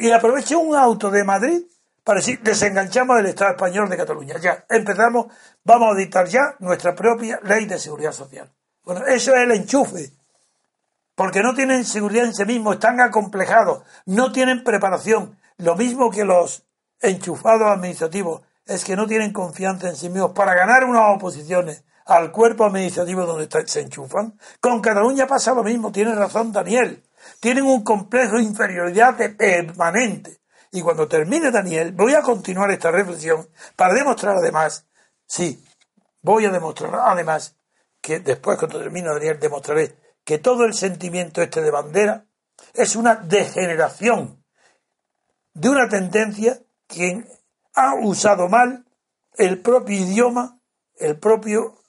y 0.00 0.10
aproveche 0.10 0.54
un 0.54 0.76
auto 0.76 1.10
de 1.10 1.24
Madrid 1.24 1.62
para 2.04 2.20
decir, 2.20 2.40
desenganchamos 2.40 3.16
del 3.16 3.26
Estado 3.26 3.52
español 3.52 3.88
de 3.88 3.96
Cataluña. 3.96 4.36
Ya, 4.38 4.64
empezamos, 4.68 5.26
vamos 5.64 5.94
a 5.94 5.98
dictar 5.98 6.26
ya 6.28 6.54
nuestra 6.58 6.94
propia 6.94 7.40
ley 7.42 7.64
de 7.64 7.78
seguridad 7.78 8.12
social. 8.12 8.52
Bueno, 8.84 9.06
eso 9.06 9.34
es 9.34 9.40
el 9.40 9.52
enchufe. 9.52 10.12
Porque 11.14 11.42
no 11.42 11.54
tienen 11.54 11.84
seguridad 11.84 12.26
en 12.26 12.34
sí 12.34 12.44
mismos, 12.44 12.74
están 12.74 13.00
acomplejados, 13.00 13.84
no 14.04 14.32
tienen 14.32 14.64
preparación. 14.64 15.38
Lo 15.56 15.76
mismo 15.76 16.10
que 16.10 16.24
los 16.24 16.64
enchufados 17.04 17.70
administrativos, 17.70 18.42
es 18.66 18.84
que 18.84 18.96
no 18.96 19.06
tienen 19.06 19.32
confianza 19.32 19.88
en 19.88 19.96
sí 19.96 20.08
mismos 20.08 20.32
para 20.32 20.54
ganar 20.54 20.84
unas 20.84 21.16
oposiciones 21.16 21.84
al 22.06 22.32
cuerpo 22.32 22.64
administrativo 22.64 23.24
donde 23.24 23.48
se 23.66 23.80
enchufan. 23.80 24.38
Con 24.60 24.80
Cataluña 24.80 25.26
pasa 25.26 25.54
lo 25.54 25.62
mismo, 25.62 25.92
tiene 25.92 26.14
razón 26.14 26.52
Daniel. 26.52 27.02
Tienen 27.40 27.64
un 27.64 27.82
complejo 27.82 28.36
de 28.36 28.42
inferioridad 28.42 29.16
permanente 29.36 30.40
y 30.74 30.82
cuando 30.82 31.06
termine 31.06 31.52
Daniel, 31.52 31.92
voy 31.92 32.14
a 32.14 32.22
continuar 32.22 32.68
esta 32.72 32.90
reflexión 32.90 33.48
para 33.76 33.94
demostrar 33.94 34.36
además, 34.36 34.84
sí, 35.24 35.64
voy 36.20 36.46
a 36.46 36.50
demostrar 36.50 36.96
además 36.96 37.56
que 38.00 38.18
después 38.18 38.58
cuando 38.58 38.80
termine 38.80 39.08
Daniel 39.08 39.38
demostraré 39.38 39.96
que 40.24 40.38
todo 40.38 40.64
el 40.64 40.74
sentimiento 40.74 41.40
este 41.42 41.62
de 41.62 41.70
bandera 41.70 42.26
es 42.72 42.96
una 42.96 43.14
degeneración 43.14 44.44
de 45.52 45.68
una 45.68 45.88
tendencia 45.88 46.58
que 46.94 47.24
ha 47.74 47.94
usado 47.94 48.48
mal 48.48 48.84
el 49.36 49.60
propio 49.60 49.96
idioma, 49.96 50.60
el 50.96 51.18
propio, 51.18 51.80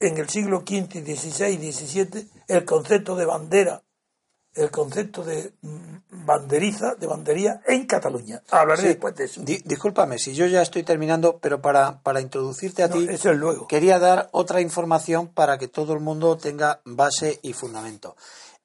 en 0.00 0.18
el 0.18 0.28
siglo 0.28 0.60
XV, 0.66 1.04
XVI 1.04 1.46
y 1.46 1.72
XVII, 1.72 2.30
el 2.48 2.64
concepto 2.64 3.14
de 3.14 3.26
bandera 3.26 3.82
el 4.54 4.70
concepto 4.70 5.22
de 5.22 5.54
banderiza, 6.10 6.94
de 6.96 7.06
bandería 7.06 7.60
en 7.66 7.86
Cataluña. 7.86 8.42
Hablaré 8.50 8.82
después 8.82 9.14
de 9.14 9.24
eso. 9.24 9.42
discúlpame, 9.42 10.18
si 10.18 10.34
yo 10.34 10.46
ya 10.46 10.62
estoy 10.62 10.82
terminando, 10.82 11.38
pero 11.38 11.60
para, 11.60 12.02
para 12.02 12.20
introducirte 12.20 12.82
a 12.82 12.90
ti, 12.90 13.06
eso 13.08 13.30
es 13.30 13.38
luego. 13.38 13.68
quería 13.68 13.98
dar 13.98 14.28
otra 14.32 14.60
información 14.60 15.28
para 15.28 15.58
que 15.58 15.68
todo 15.68 15.92
el 15.92 16.00
mundo 16.00 16.36
tenga 16.36 16.80
base 16.84 17.38
y 17.42 17.52
fundamento. 17.52 18.16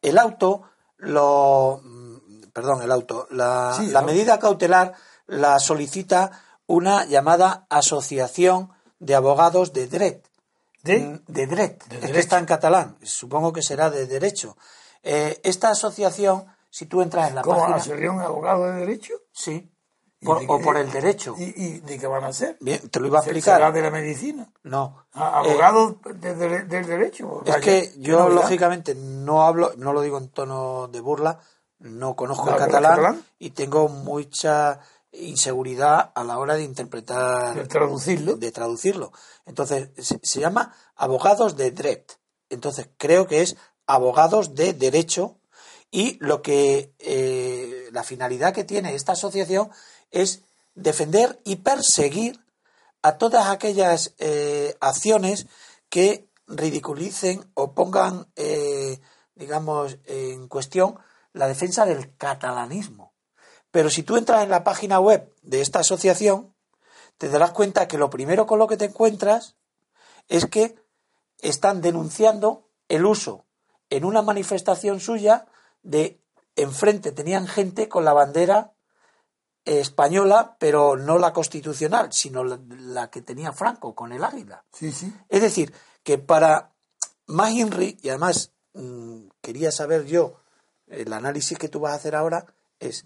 El 0.01 0.17
auto, 0.17 0.63
lo, 0.97 1.81
perdón, 2.51 2.81
el 2.81 2.91
auto, 2.91 3.27
la, 3.29 3.77
la 3.91 4.01
medida 4.01 4.39
cautelar 4.39 4.93
la 5.27 5.59
solicita 5.59 6.31
una 6.67 7.05
llamada 7.05 7.65
Asociación 7.69 8.71
de 8.99 9.15
Abogados 9.15 9.73
de 9.73 9.87
DRET. 9.87 10.27
¿De? 10.83 11.19
De 11.27 11.47
DRET, 11.47 11.83
es 12.03 12.11
que 12.11 12.19
está 12.19 12.37
en 12.37 12.45
catalán, 12.45 12.97
supongo 13.01 13.51
que 13.51 13.63
será 13.63 13.89
de 13.89 14.05
derecho. 14.05 14.55
Eh, 15.01 15.39
esta 15.43 15.69
asociación, 15.69 16.45
si 16.69 16.85
tú 16.85 17.01
entras 17.01 17.29
en 17.29 17.35
la 17.35 17.41
¿Cómo, 17.41 17.59
página... 17.59 17.79
¿Sería 17.79 18.11
un 18.11 18.21
abogado 18.21 18.65
de 18.65 18.73
derecho? 18.81 19.13
Sí. 19.31 19.71
o 20.23 20.59
por 20.59 20.77
el 20.77 20.91
derecho. 20.91 21.35
¿Y, 21.37 21.79
de 21.79 21.97
qué 21.97 22.05
van 22.05 22.23
a 22.23 22.33
ser? 22.33 22.57
Bien, 22.59 22.87
te 22.89 22.99
lo 22.99 23.07
iba 23.07 23.17
a 23.17 23.21
explicar. 23.21 23.57
¿Será 23.57 23.71
de 23.71 23.81
la 23.81 23.89
medicina? 23.89 24.47
No. 24.61 25.05
Ah, 25.13 25.39
¿Abogados 25.39 25.95
del 26.03 26.85
derecho? 26.85 27.43
Es 27.45 27.57
que 27.57 27.93
yo, 27.97 28.29
lógicamente, 28.29 28.93
no 28.93 29.43
hablo, 29.43 29.73
no 29.77 29.91
lo 29.91 30.01
digo 30.01 30.19
en 30.19 30.29
tono 30.29 30.87
de 30.87 31.01
burla, 31.01 31.39
no 31.79 32.15
conozco 32.15 32.49
el 32.49 32.57
catalán, 32.57 33.23
y 33.39 33.51
tengo 33.51 33.89
mucha 33.89 34.79
inseguridad 35.19 36.11
a 36.15 36.23
la 36.23 36.37
hora 36.37 36.55
de 36.55 36.63
interpretar. 36.63 37.55
De 37.55 37.65
traducirlo. 37.65 38.35
De, 38.35 38.51
traducirlo. 38.51 39.11
Entonces, 39.45 39.89
se, 39.97 40.19
se, 40.21 40.39
llama 40.39 40.75
abogados 40.95 41.55
de 41.55 41.71
DRET. 41.71 42.19
Entonces, 42.49 42.89
creo 42.97 43.27
que 43.27 43.41
es 43.41 43.55
abogados 43.87 44.55
de 44.55 44.73
derecho 44.73 45.37
y 45.91 46.17
lo 46.19 46.41
que 46.41 46.93
eh, 46.99 47.87
la 47.91 48.03
finalidad 48.03 48.53
que 48.53 48.63
tiene 48.63 48.95
esta 48.95 49.13
asociación 49.13 49.69
es 50.11 50.41
defender 50.73 51.39
y 51.45 51.57
perseguir 51.57 52.43
a 53.01 53.17
todas 53.17 53.47
aquellas 53.47 54.13
eh, 54.17 54.75
acciones 54.81 55.47
que 55.89 56.27
ridiculicen 56.47 57.49
o 57.53 57.73
pongan, 57.73 58.27
eh, 58.35 58.99
digamos, 59.35 59.97
en 60.05 60.47
cuestión 60.47 60.99
la 61.33 61.47
defensa 61.47 61.85
del 61.85 62.15
catalanismo. 62.17 63.04
Pero 63.75 63.89
si 63.89 64.03
tú 64.03 64.15
entras 64.15 64.41
en 64.41 64.49
la 64.49 64.63
página 64.63 65.01
web 65.01 65.35
de 65.41 65.59
esta 65.59 65.79
asociación, 65.79 66.55
te 67.17 67.27
darás 67.27 67.51
cuenta 67.51 67.89
que 67.89 67.97
lo 67.97 68.09
primero 68.09 68.45
con 68.45 68.57
lo 68.57 68.67
que 68.67 68.77
te 68.77 68.85
encuentras 68.85 69.57
es 70.29 70.45
que 70.45 70.77
están 71.39 71.81
denunciando 71.81 72.69
el 72.87 73.05
uso 73.05 73.43
en 73.89 74.05
una 74.05 74.21
manifestación 74.21 75.01
suya 75.01 75.47
de 75.83 76.21
enfrente 76.55 77.11
tenían 77.11 77.47
gente 77.47 77.89
con 77.89 78.05
la 78.05 78.13
bandera 78.13 78.71
española, 79.65 80.55
pero 80.57 80.95
no 80.95 81.17
la 81.17 81.33
constitucional, 81.33 82.13
sino 82.13 82.45
la, 82.45 83.09
que 83.09 83.21
tenía 83.23 83.51
Franco 83.51 83.93
con 83.93 84.13
el 84.13 84.23
águila. 84.23 84.63
Sí, 84.71 84.93
sí. 84.93 85.13
Es 85.27 85.41
decir, 85.41 85.73
que 86.01 86.17
para 86.17 86.71
más 87.27 87.51
Henry, 87.51 87.97
y 88.01 88.07
además 88.07 88.53
mm, 88.73 89.27
quería 89.41 89.73
saber 89.73 90.05
yo, 90.05 90.39
el 90.87 91.11
análisis 91.11 91.57
que 91.57 91.67
tú 91.67 91.81
vas 91.81 91.91
a 91.91 91.95
hacer 91.95 92.15
ahora 92.15 92.45
es, 92.79 93.05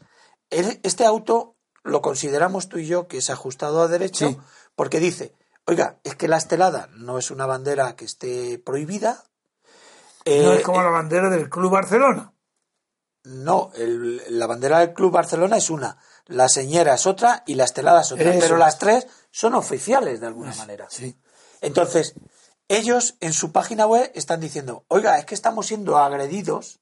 este 0.49 1.05
auto 1.05 1.55
lo 1.83 2.01
consideramos 2.01 2.69
tú 2.69 2.77
y 2.77 2.87
yo 2.87 3.07
que 3.07 3.19
es 3.19 3.29
ajustado 3.29 3.81
a 3.81 3.87
derecho, 3.87 4.43
porque 4.75 4.99
dice, 4.99 5.33
oiga, 5.65 5.99
es 6.03 6.15
que 6.15 6.27
la 6.27 6.37
estelada 6.37 6.89
no 6.93 7.17
es 7.17 7.31
una 7.31 7.45
bandera 7.45 7.95
que 7.95 8.05
esté 8.05 8.59
prohibida. 8.59 9.23
no 10.25 10.53
es 10.53 10.63
como 10.63 10.81
eh, 10.81 10.83
la 10.83 10.89
bandera 10.89 11.29
del 11.29 11.49
Club 11.49 11.71
Barcelona. 11.71 12.33
No, 13.23 13.71
la 13.75 14.47
bandera 14.47 14.79
del 14.79 14.93
Club 14.93 15.11
Barcelona 15.11 15.57
es 15.57 15.69
una, 15.69 15.97
la 16.25 16.47
señera 16.47 16.93
es 16.95 17.05
otra 17.05 17.43
y 17.45 17.55
la 17.55 17.65
estelada 17.65 18.01
es 18.01 18.11
otra, 18.11 18.33
pero 18.39 18.57
las 18.57 18.79
tres 18.79 19.07
son 19.29 19.55
oficiales 19.55 20.21
de 20.21 20.27
alguna 20.27 20.55
manera. 20.55 20.87
Sí. 20.89 21.15
Entonces, 21.61 22.15
ellos 22.69 23.15
en 23.19 23.33
su 23.33 23.51
página 23.51 23.87
web 23.87 24.09
están 24.15 24.39
diciendo, 24.39 24.85
oiga, 24.87 25.17
es 25.19 25.25
que 25.25 25.35
estamos 25.35 25.67
siendo 25.67 25.97
agredidos 25.97 26.78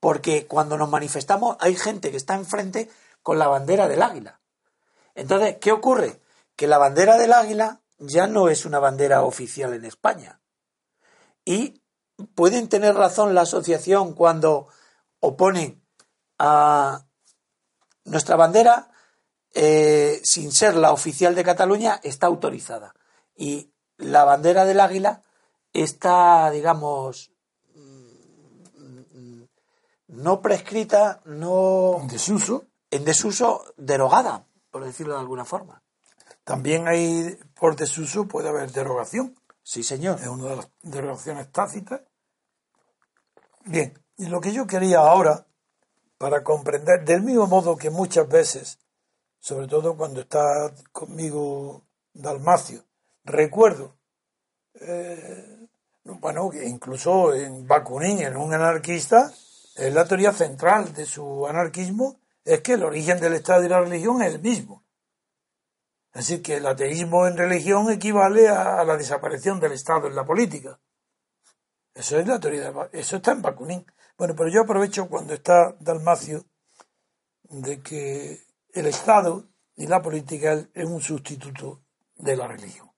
porque 0.00 0.46
cuando 0.46 0.76
nos 0.76 0.88
manifestamos 0.88 1.56
hay 1.60 1.74
gente 1.74 2.10
que 2.10 2.16
está 2.16 2.34
enfrente 2.34 2.90
con 3.22 3.38
la 3.38 3.48
bandera 3.48 3.88
del 3.88 4.02
águila. 4.02 4.40
Entonces, 5.14 5.56
¿qué 5.60 5.72
ocurre? 5.72 6.20
Que 6.56 6.66
la 6.66 6.78
bandera 6.78 7.16
del 7.18 7.32
águila 7.32 7.80
ya 7.98 8.26
no 8.26 8.48
es 8.48 8.64
una 8.64 8.78
bandera 8.78 9.22
oficial 9.22 9.74
en 9.74 9.84
España. 9.84 10.40
Y 11.44 11.82
pueden 12.34 12.68
tener 12.68 12.94
razón 12.94 13.34
la 13.34 13.42
asociación 13.42 14.14
cuando 14.14 14.68
oponen 15.20 15.84
a 16.38 17.06
nuestra 18.04 18.36
bandera, 18.36 18.90
eh, 19.54 20.20
sin 20.22 20.52
ser 20.52 20.76
la 20.76 20.92
oficial 20.92 21.34
de 21.34 21.44
Cataluña, 21.44 22.00
está 22.02 22.26
autorizada. 22.26 22.94
Y 23.34 23.72
la 23.96 24.24
bandera 24.24 24.64
del 24.64 24.80
águila 24.80 25.22
está, 25.72 26.50
digamos, 26.50 27.32
no 30.08 30.42
prescrita, 30.42 31.20
no. 31.24 31.98
En 32.00 32.08
desuso. 32.08 32.66
En 32.90 33.04
desuso, 33.04 33.64
derogada, 33.76 34.46
por 34.70 34.84
decirlo 34.84 35.14
de 35.14 35.20
alguna 35.20 35.44
forma. 35.44 35.82
También 36.44 36.88
hay, 36.88 37.38
por 37.54 37.76
desuso, 37.76 38.26
puede 38.26 38.48
haber 38.48 38.72
derogación. 38.72 39.38
Sí, 39.62 39.82
señor. 39.82 40.18
Es 40.20 40.28
una 40.28 40.48
de 40.48 40.56
las 40.56 40.70
derogaciones 40.82 41.52
tácitas. 41.52 42.00
Bien, 43.64 44.02
y 44.16 44.26
lo 44.26 44.40
que 44.40 44.52
yo 44.52 44.66
quería 44.66 45.00
ahora 45.00 45.46
para 46.16 46.42
comprender, 46.42 47.04
del 47.04 47.22
mismo 47.22 47.46
modo 47.46 47.76
que 47.76 47.90
muchas 47.90 48.26
veces, 48.28 48.78
sobre 49.38 49.68
todo 49.68 49.96
cuando 49.96 50.22
está 50.22 50.72
conmigo 50.90 51.84
Dalmacio, 52.14 52.82
recuerdo, 53.24 53.94
eh, 54.80 55.68
bueno, 56.04 56.48
que 56.48 56.66
incluso 56.66 57.34
en 57.34 57.66
Bakunin, 57.66 58.20
en 58.20 58.36
un 58.36 58.54
anarquista, 58.54 59.32
la 59.78 60.06
teoría 60.06 60.32
central 60.32 60.92
de 60.92 61.06
su 61.06 61.46
anarquismo 61.46 62.20
es 62.44 62.60
que 62.62 62.72
el 62.74 62.82
origen 62.82 63.20
del 63.20 63.34
Estado 63.34 63.64
y 63.64 63.68
la 63.68 63.80
religión 63.80 64.22
es 64.22 64.34
el 64.34 64.40
mismo. 64.40 64.84
Es 66.12 66.26
decir, 66.26 66.42
que 66.42 66.56
el 66.56 66.66
ateísmo 66.66 67.26
en 67.26 67.36
religión 67.36 67.90
equivale 67.90 68.48
a, 68.48 68.82
la 68.84 68.96
desaparición 68.96 69.60
del 69.60 69.72
Estado 69.72 70.08
en 70.08 70.16
la 70.16 70.24
política. 70.24 70.80
Eso 71.94 72.18
es 72.18 72.26
la 72.26 72.40
teoría, 72.40 72.72
de, 72.72 72.88
eso 72.92 73.16
está 73.16 73.32
en 73.32 73.42
Bakunin. 73.42 73.86
Bueno, 74.16 74.34
pero 74.34 74.48
yo 74.48 74.62
aprovecho 74.62 75.08
cuando 75.08 75.34
está 75.34 75.76
Dalmacio 75.78 76.44
de 77.44 77.80
que 77.80 78.40
el 78.72 78.86
Estado 78.86 79.48
y 79.76 79.86
la 79.86 80.02
política 80.02 80.54
es 80.74 80.84
un 80.84 81.00
sustituto 81.00 81.82
de 82.16 82.36
la 82.36 82.48
religión. 82.48 82.90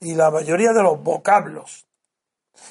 Y 0.00 0.14
la 0.14 0.30
mayoría 0.30 0.72
de 0.72 0.82
los 0.82 1.02
vocablos 1.02 1.87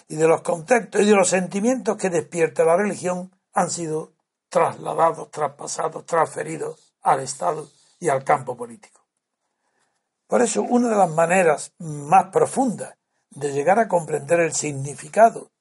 y 0.07 0.15
de 0.15 0.27
los 0.27 0.41
contextos 0.41 1.01
y 1.01 1.05
de 1.05 1.15
los 1.15 1.29
sentimientos 1.29 1.97
que 1.97 2.09
despierta 2.09 2.63
la 2.63 2.77
religión 2.77 3.31
han 3.53 3.69
sido 3.69 4.13
trasladados, 4.49 5.29
traspasados, 5.31 6.05
transferidos 6.05 6.93
al 7.01 7.21
Estado 7.21 7.69
y 7.99 8.09
al 8.09 8.23
campo 8.23 8.55
político. 8.55 9.01
Por 10.27 10.41
eso, 10.41 10.61
una 10.61 10.89
de 10.89 10.95
las 10.95 11.09
maneras 11.09 11.73
más 11.79 12.31
profundas 12.31 12.95
de 13.29 13.51
llegar 13.53 13.79
a 13.79 13.87
comprender 13.87 14.39
el 14.39 14.53
significado 14.53 15.51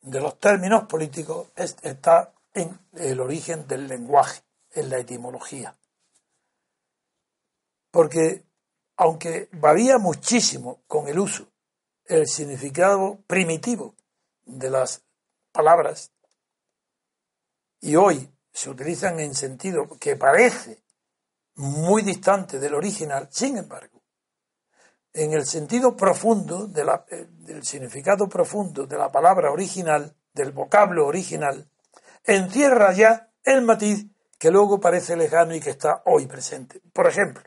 de 0.00 0.20
los 0.20 0.38
términos 0.38 0.84
políticos 0.84 1.48
está 1.56 2.32
en 2.52 2.78
el 2.92 3.20
origen 3.20 3.66
del 3.66 3.88
lenguaje, 3.88 4.42
en 4.72 4.90
la 4.90 4.98
etimología. 4.98 5.76
Porque 7.90 8.44
aunque 8.96 9.48
varía 9.52 9.98
muchísimo 9.98 10.82
con 10.86 11.08
el 11.08 11.18
uso, 11.18 11.48
el 12.06 12.26
significado 12.26 13.20
primitivo 13.26 13.94
de 14.44 14.70
las 14.70 15.02
palabras, 15.52 16.12
y 17.80 17.96
hoy 17.96 18.30
se 18.52 18.70
utilizan 18.70 19.20
en 19.20 19.34
sentido 19.34 19.86
que 20.00 20.16
parece 20.16 20.82
muy 21.56 22.02
distante 22.02 22.58
del 22.58 22.74
original, 22.74 23.28
sin 23.30 23.58
embargo, 23.58 24.02
en 25.12 25.32
el 25.32 25.46
sentido 25.46 25.96
profundo 25.96 26.68
eh, 27.10 27.26
del 27.30 27.64
significado 27.64 28.28
profundo 28.28 28.86
de 28.86 28.98
la 28.98 29.12
palabra 29.12 29.52
original, 29.52 30.14
del 30.32 30.52
vocablo 30.52 31.06
original, 31.06 31.68
encierra 32.24 32.92
ya 32.92 33.30
el 33.44 33.62
matiz 33.62 34.06
que 34.38 34.50
luego 34.50 34.80
parece 34.80 35.16
lejano 35.16 35.54
y 35.54 35.60
que 35.60 35.70
está 35.70 36.02
hoy 36.06 36.26
presente. 36.26 36.80
Por 36.92 37.06
ejemplo, 37.06 37.44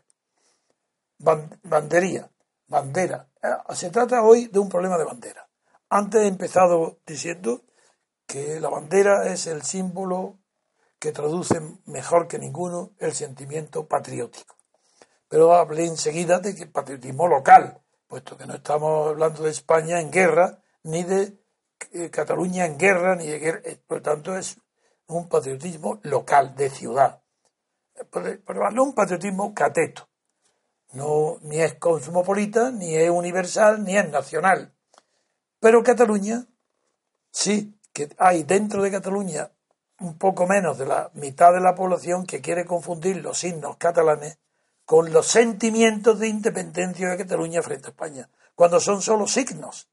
bandería, 1.20 2.30
bandera. 2.68 3.28
Eh, 3.48 3.76
se 3.76 3.90
trata 3.90 4.24
hoy 4.24 4.48
de 4.48 4.60
un 4.60 4.70
problema 4.70 4.98
de 4.98 5.06
bandera. 5.06 5.48
Antes 5.90 6.22
he 6.22 6.28
empezado 6.28 7.00
diciendo 7.06 7.64
que 8.26 8.60
la 8.60 8.70
bandera 8.70 9.32
es 9.32 9.48
el 9.48 9.62
símbolo 9.64 10.40
que 11.00 11.12
traduce 11.12 11.62
mejor 11.86 12.28
que 12.28 12.40
ninguno 12.40 12.92
el 13.00 13.14
sentimiento 13.14 13.88
patriótico 13.88 14.58
pero 15.30 15.54
hablé 15.54 15.86
enseguida 15.86 16.40
de 16.40 16.56
que 16.56 16.68
patriotismo 16.68 17.28
local, 17.28 17.82
puesto 18.08 18.38
que 18.38 18.46
no 18.46 18.56
estamos 18.56 19.10
hablando 19.10 19.44
de 19.44 19.52
España 19.52 20.00
en 20.00 20.12
guerra, 20.12 20.62
ni 20.84 21.04
de 21.04 21.38
eh, 21.92 22.10
Cataluña 22.10 22.66
en 22.66 22.78
guerra, 22.78 23.16
ni 23.16 23.28
de 23.28 23.40
guerra, 23.40 23.62
eh, 23.66 23.82
por 23.86 23.98
lo 23.98 24.04
tanto 24.04 24.38
es 24.38 24.58
un 25.08 25.28
patriotismo 25.28 26.00
local, 26.04 26.56
de 26.56 26.70
ciudad. 26.70 27.22
Pero 28.12 28.72
no 28.72 28.84
un 28.84 28.94
patriotismo 28.94 29.54
cateto. 29.54 30.08
No, 30.94 31.38
ni 31.42 31.60
es 31.60 31.76
cosmopolita, 31.76 32.72
ni 32.72 32.96
es 32.96 33.10
universal, 33.10 33.84
ni 33.84 33.98
es 33.98 34.10
nacional. 34.10 34.74
Pero 35.60 35.84
Cataluña, 35.84 36.46
sí, 37.32 37.78
que 37.92 38.10
hay 38.18 38.44
dentro 38.44 38.84
de 38.84 38.92
Cataluña 38.92 39.52
un 40.00 40.18
poco 40.18 40.46
menos 40.46 40.78
de 40.78 40.86
la 40.86 41.10
mitad 41.14 41.54
de 41.54 41.60
la 41.60 41.76
población 41.76 42.26
que 42.26 42.42
quiere 42.42 42.66
confundir 42.66 43.18
los 43.18 43.40
signos 43.40 43.78
catalanes 43.78 44.38
con 44.86 45.12
los 45.12 45.28
sentimientos 45.28 46.20
de 46.20 46.28
independencia 46.28 47.10
de 47.10 47.18
Cataluña 47.18 47.62
frente 47.62 47.88
a 47.88 47.90
España, 47.90 48.30
cuando 48.56 48.80
son 48.80 49.02
solo 49.02 49.28
signos, 49.28 49.90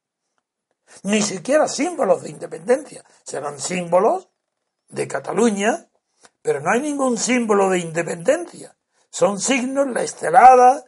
ni 1.03 1.21
siquiera 1.23 1.67
símbolos 1.67 2.23
de 2.23 2.31
independencia, 2.31 3.05
serán 3.25 3.59
símbolos 3.59 4.29
de 4.89 5.09
Cataluña, 5.09 5.89
pero 6.43 6.61
no 6.61 6.71
hay 6.71 6.81
ningún 6.81 7.19
símbolo 7.19 7.71
de 7.71 7.79
independencia, 7.81 8.74
son 9.15 9.39
signos, 9.39 9.87
la 9.87 10.03
estelada 10.03 10.85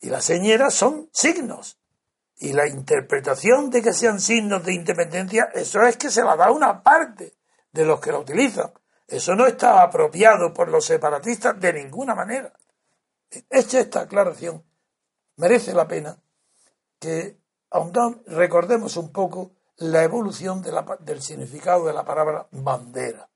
y 0.00 0.10
la 0.10 0.20
señera 0.20 0.68
son 0.68 1.08
signos. 1.12 1.78
Y 2.38 2.54
la 2.54 2.66
interpretación 2.66 3.70
de 3.70 3.82
que 3.82 3.92
sean 3.92 4.18
signos 4.18 4.64
de 4.64 4.74
independencia, 4.74 5.44
eso 5.54 5.80
es 5.82 5.96
que 5.96 6.10
se 6.10 6.24
la 6.24 6.34
da 6.34 6.50
una 6.50 6.82
parte 6.82 7.36
de 7.70 7.84
los 7.84 8.00
que 8.00 8.10
la 8.10 8.18
utilizan. 8.18 8.72
Eso 9.06 9.36
no 9.36 9.46
está 9.46 9.80
apropiado 9.80 10.52
por 10.52 10.68
los 10.68 10.84
separatistas 10.84 11.60
de 11.60 11.72
ninguna 11.72 12.16
manera. 12.16 12.52
Hecha 13.48 13.78
esta 13.78 14.00
aclaración, 14.00 14.64
merece 15.36 15.72
la 15.72 15.86
pena 15.86 16.20
que 16.98 17.38
recordemos 18.26 18.96
un 18.96 19.12
poco 19.12 19.52
la 19.76 20.02
evolución 20.02 20.62
del 20.62 21.22
significado 21.22 21.86
de 21.86 21.92
la 21.92 22.04
palabra 22.04 22.48
bandera. 22.50 23.30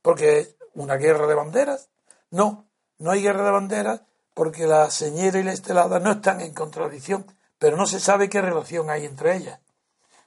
Porque 0.00 0.38
es 0.38 0.56
una 0.72 0.96
guerra 0.96 1.26
de 1.26 1.34
banderas. 1.34 1.90
No, 2.30 2.69
no 3.00 3.10
hay 3.10 3.22
guerra 3.22 3.44
de 3.44 3.50
banderas 3.50 4.02
porque 4.34 4.66
la 4.66 4.90
señera 4.90 5.40
y 5.40 5.42
la 5.42 5.52
estelada 5.52 5.98
no 5.98 6.12
están 6.12 6.40
en 6.40 6.54
contradicción, 6.54 7.26
pero 7.58 7.76
no 7.76 7.86
se 7.86 7.98
sabe 7.98 8.28
qué 8.28 8.40
relación 8.40 8.88
hay 8.90 9.06
entre 9.06 9.36
ellas. 9.36 9.58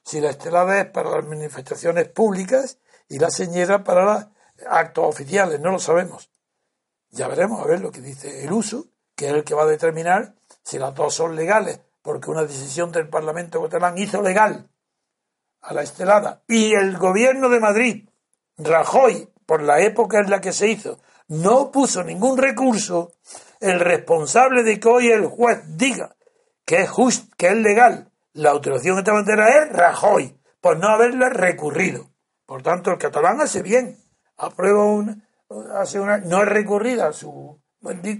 Si 0.03 0.19
la 0.19 0.31
estelada 0.31 0.81
es 0.81 0.87
para 0.87 1.11
las 1.11 1.25
manifestaciones 1.25 2.09
públicas 2.09 2.79
y 3.07 3.19
la 3.19 3.29
señera 3.29 3.83
para 3.83 4.03
los 4.03 4.25
actos 4.67 5.05
oficiales, 5.05 5.59
no 5.59 5.71
lo 5.71 5.79
sabemos. 5.79 6.29
Ya 7.11 7.27
veremos 7.27 7.61
a 7.61 7.67
ver 7.67 7.79
lo 7.79 7.91
que 7.91 8.01
dice 8.01 8.43
el 8.43 8.51
uso, 8.51 8.87
que 9.15 9.27
es 9.27 9.33
el 9.33 9.43
que 9.43 9.55
va 9.55 9.63
a 9.63 9.67
determinar 9.67 10.33
si 10.63 10.79
las 10.79 10.95
dos 10.95 11.13
son 11.13 11.35
legales, 11.35 11.79
porque 12.01 12.31
una 12.31 12.43
decisión 12.43 12.91
del 12.91 13.07
Parlamento 13.07 13.61
catalán 13.61 13.97
hizo 13.97 14.21
legal 14.21 14.67
a 15.61 15.73
la 15.73 15.83
estelada 15.83 16.41
y 16.47 16.73
el 16.73 16.97
gobierno 16.97 17.49
de 17.49 17.59
Madrid, 17.59 18.09
Rajoy, 18.57 19.29
por 19.45 19.61
la 19.61 19.79
época 19.81 20.19
en 20.19 20.29
la 20.29 20.41
que 20.41 20.53
se 20.53 20.69
hizo, 20.69 20.99
no 21.41 21.71
puso 21.71 22.03
ningún 22.03 22.37
recurso, 22.37 23.13
el 23.59 23.79
responsable 23.79 24.63
de 24.63 24.79
que 24.79 24.87
hoy 24.87 25.07
el 25.07 25.25
juez 25.25 25.61
diga 25.77 26.15
que 26.65 26.81
es 26.81 26.89
just, 26.89 27.33
que 27.35 27.47
es 27.47 27.55
legal 27.57 28.11
la 28.33 28.51
autorización 28.51 28.95
de 28.95 29.01
esta 29.01 29.13
bandera 29.13 29.47
es 29.49 29.71
Rajoy, 29.71 30.37
por 30.59 30.77
no 30.77 30.87
haberla 30.87 31.29
recurrido. 31.29 32.09
Por 32.45 32.63
tanto, 32.63 32.91
el 32.91 32.97
catalán 32.97 33.39
hace 33.41 33.61
bien, 33.61 33.97
aprueba 34.37 34.85
una, 34.85 35.17
hace 35.75 35.99
una, 35.99 36.17
no 36.17 36.41
es 36.41 36.49
recurrida 36.49 37.13
su, 37.13 37.59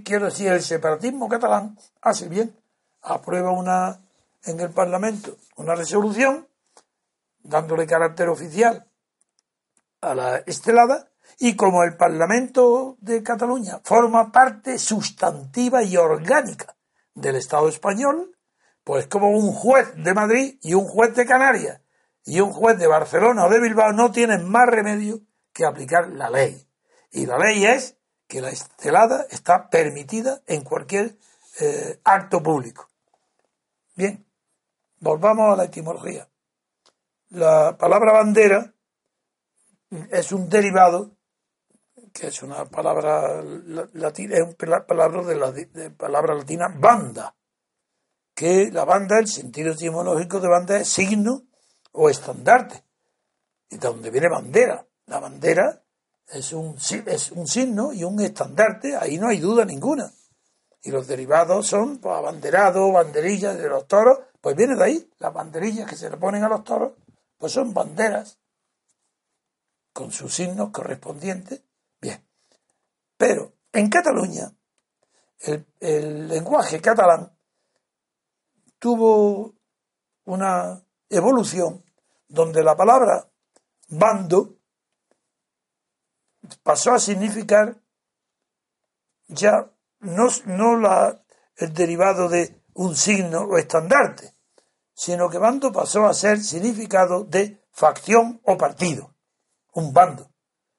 quiero 0.04 0.26
decir, 0.26 0.52
el 0.52 0.62
separatismo 0.62 1.28
catalán 1.28 1.76
hace 2.00 2.28
bien, 2.28 2.56
aprueba 3.02 3.50
una 3.50 4.00
en 4.44 4.60
el 4.60 4.70
Parlamento 4.70 5.36
una 5.56 5.74
resolución 5.74 6.46
dándole 7.42 7.86
carácter 7.86 8.28
oficial 8.28 8.86
a 10.00 10.14
la 10.14 10.36
estelada 10.38 11.08
y 11.38 11.56
como 11.56 11.82
el 11.82 11.96
Parlamento 11.96 12.96
de 13.00 13.22
Cataluña 13.22 13.80
forma 13.84 14.30
parte 14.30 14.78
sustantiva 14.78 15.82
y 15.82 15.96
orgánica 15.96 16.76
del 17.14 17.36
Estado 17.36 17.68
español, 17.68 18.36
pues 18.82 19.06
como 19.06 19.30
un 19.30 19.52
juez 19.52 19.94
de 19.96 20.14
Madrid 20.14 20.58
y 20.62 20.74
un 20.74 20.86
juez 20.86 21.14
de 21.14 21.26
Canarias 21.26 21.80
y 22.24 22.40
un 22.40 22.52
juez 22.52 22.78
de 22.78 22.86
Barcelona 22.86 23.46
o 23.46 23.50
de 23.50 23.60
Bilbao 23.60 23.92
no 23.92 24.10
tienen 24.12 24.48
más 24.48 24.66
remedio 24.66 25.20
que 25.52 25.64
aplicar 25.64 26.08
la 26.08 26.30
ley. 26.30 26.66
Y 27.10 27.26
la 27.26 27.38
ley 27.38 27.64
es 27.64 27.96
que 28.26 28.40
la 28.40 28.50
estelada 28.50 29.26
está 29.30 29.68
permitida 29.70 30.42
en 30.46 30.62
cualquier 30.62 31.16
eh, 31.60 32.00
acto 32.04 32.42
público. 32.42 32.88
Bien, 33.94 34.26
volvamos 34.98 35.52
a 35.52 35.56
la 35.56 35.64
etimología. 35.64 36.28
La 37.30 37.76
palabra 37.78 38.12
bandera 38.12 38.72
es 40.10 40.32
un 40.32 40.48
derivado 40.48 41.13
que 42.14 42.28
es 42.28 42.42
una 42.44 42.64
palabra 42.66 43.42
latina, 43.92 44.36
es 44.36 44.54
una 44.62 44.86
palabra 44.86 45.24
de 45.24 45.34
la 45.34 45.50
de 45.50 45.90
palabra 45.90 46.32
latina 46.34 46.68
banda, 46.78 47.34
que 48.32 48.70
la 48.70 48.84
banda, 48.84 49.18
el 49.18 49.26
sentido 49.26 49.72
etimológico 49.72 50.38
de 50.38 50.48
banda 50.48 50.76
es 50.76 50.88
signo 50.88 51.42
o 51.90 52.08
estandarte, 52.08 52.84
y 53.68 53.78
de 53.78 53.88
donde 53.88 54.12
viene 54.12 54.28
bandera. 54.28 54.86
La 55.06 55.18
bandera 55.18 55.82
es 56.28 56.52
un, 56.52 56.76
es 56.76 57.32
un 57.32 57.48
signo 57.48 57.92
y 57.92 58.04
un 58.04 58.20
estandarte, 58.20 58.96
ahí 58.96 59.18
no 59.18 59.28
hay 59.28 59.40
duda 59.40 59.64
ninguna. 59.64 60.12
Y 60.82 60.92
los 60.92 61.08
derivados 61.08 61.66
son 61.66 61.98
pues, 61.98 62.16
abanderado, 62.16 62.92
banderillas 62.92 63.58
de 63.58 63.68
los 63.68 63.88
toros, 63.88 64.20
pues 64.40 64.54
viene 64.54 64.76
de 64.76 64.84
ahí, 64.84 65.10
las 65.18 65.34
banderillas 65.34 65.90
que 65.90 65.96
se 65.96 66.08
le 66.08 66.16
ponen 66.16 66.44
a 66.44 66.48
los 66.48 66.62
toros, 66.62 66.92
pues 67.38 67.52
son 67.52 67.74
banderas 67.74 68.38
con 69.92 70.12
sus 70.12 70.32
signos 70.32 70.70
correspondientes. 70.70 71.62
Pero 73.16 73.54
en 73.72 73.88
Cataluña, 73.88 74.52
el, 75.40 76.28
lenguaje 76.28 76.80
catalán 76.80 77.36
tuvo 78.78 79.54
una 80.24 80.82
evolución 81.08 81.84
donde 82.28 82.62
la 82.62 82.76
palabra 82.76 83.28
bando 83.88 84.56
pasó 86.62 86.92
a 86.92 86.98
significar 86.98 87.80
ya 89.28 89.70
no, 90.00 90.28
no 90.46 90.78
la, 90.78 91.24
el 91.56 91.72
derivado 91.72 92.28
de 92.28 92.62
un 92.74 92.96
signo 92.96 93.42
o 93.42 93.58
estandarte, 93.58 94.34
sino 94.94 95.28
que 95.28 95.38
bando 95.38 95.72
pasó 95.72 96.06
a 96.06 96.14
ser 96.14 96.38
significado 96.40 97.24
de 97.24 97.62
facción 97.70 98.40
o 98.44 98.56
partido, 98.56 99.14
un 99.72 99.92
bando 99.92 100.34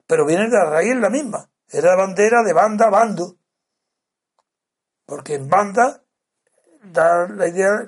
pero 0.08 0.26
viene 0.26 0.46
de 0.46 0.58
la 0.58 0.66
raíz 0.66 0.96
la 0.96 1.10
misma. 1.10 1.50
Era 1.70 1.96
bandera 1.96 2.44
de 2.44 2.54
banda 2.54 2.90
bando. 2.90 3.38
Porque 5.06 5.36
en 5.36 5.50
banda 5.50 6.04
da 6.84 7.28
la 7.28 7.48
idea, 7.48 7.88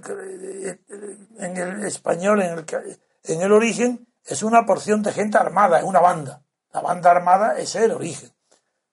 en 1.37 1.57
el 1.57 1.85
español, 1.85 2.41
en 2.41 2.59
el, 2.59 2.65
en 3.23 3.41
el 3.41 3.51
origen, 3.51 4.07
es 4.23 4.43
una 4.43 4.65
porción 4.65 5.01
de 5.03 5.13
gente 5.13 5.37
armada, 5.37 5.79
es 5.79 5.83
una 5.83 5.99
banda. 5.99 6.43
La 6.73 6.81
banda 6.81 7.11
armada 7.11 7.57
es 7.57 7.75
el 7.75 7.91
origen. 7.91 8.33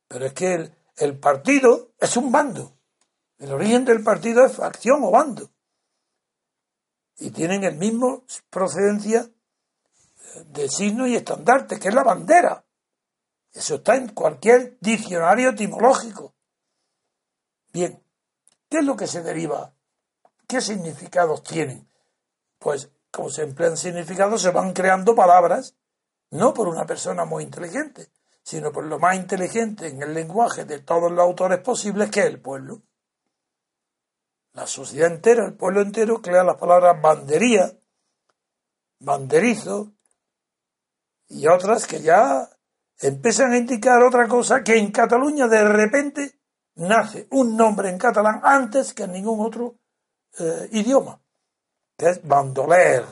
Pero 0.08 0.26
es 0.26 0.32
que 0.32 0.54
el, 0.54 0.74
el 0.96 1.18
partido 1.18 1.92
es 1.98 2.16
un 2.16 2.30
bando. 2.30 2.76
El 3.38 3.52
origen 3.52 3.84
del 3.84 4.02
partido 4.02 4.44
es 4.44 4.56
facción 4.56 5.02
o 5.02 5.10
bando. 5.10 5.50
Y 7.18 7.30
tienen 7.30 7.64
el 7.64 7.76
mismo 7.76 8.24
procedencia 8.50 9.28
de 10.46 10.68
signo 10.68 11.06
y 11.06 11.16
estandarte, 11.16 11.78
que 11.78 11.88
es 11.88 11.94
la 11.94 12.02
bandera. 12.02 12.64
Eso 13.54 13.76
está 13.76 13.94
en 13.94 14.08
cualquier 14.08 14.76
diccionario 14.80 15.50
etimológico. 15.50 16.34
Bien, 17.72 18.02
¿qué 18.68 18.78
es 18.78 18.84
lo 18.84 18.96
que 18.96 19.06
se 19.06 19.22
deriva? 19.22 19.72
¿Qué 20.48 20.60
significados 20.60 21.44
tienen? 21.44 21.88
Pues 22.58 22.90
como 23.12 23.30
se 23.30 23.42
emplean 23.42 23.76
significados, 23.76 24.42
se 24.42 24.50
van 24.50 24.72
creando 24.72 25.14
palabras, 25.14 25.76
no 26.30 26.52
por 26.52 26.66
una 26.66 26.84
persona 26.84 27.24
muy 27.24 27.44
inteligente, 27.44 28.10
sino 28.42 28.72
por 28.72 28.84
lo 28.86 28.98
más 28.98 29.14
inteligente 29.14 29.86
en 29.86 30.02
el 30.02 30.12
lenguaje 30.12 30.64
de 30.64 30.80
todos 30.80 31.12
los 31.12 31.20
autores 31.20 31.60
posibles, 31.60 32.10
que 32.10 32.20
es 32.20 32.26
el 32.26 32.40
pueblo. 32.40 32.82
La 34.52 34.66
sociedad 34.66 35.12
entera, 35.12 35.46
el 35.46 35.54
pueblo 35.54 35.80
entero, 35.80 36.20
crea 36.20 36.42
las 36.42 36.56
palabras 36.56 37.00
bandería, 37.00 37.72
banderizo 38.98 39.92
y 41.28 41.46
otras 41.46 41.86
que 41.86 42.02
ya 42.02 42.50
empiezan 43.06 43.52
a 43.52 43.58
indicar 43.58 44.02
otra 44.02 44.26
cosa, 44.28 44.62
que 44.62 44.76
en 44.76 44.90
Cataluña 44.90 45.46
de 45.46 45.64
repente 45.64 46.40
nace 46.76 47.28
un 47.30 47.56
nombre 47.56 47.88
en 47.88 47.98
catalán 47.98 48.40
antes 48.42 48.94
que 48.94 49.04
en 49.04 49.12
ningún 49.12 49.44
otro 49.44 49.76
eh, 50.38 50.68
idioma, 50.72 51.20
que 51.96 52.10
es 52.10 52.26
bandoler. 52.26 53.04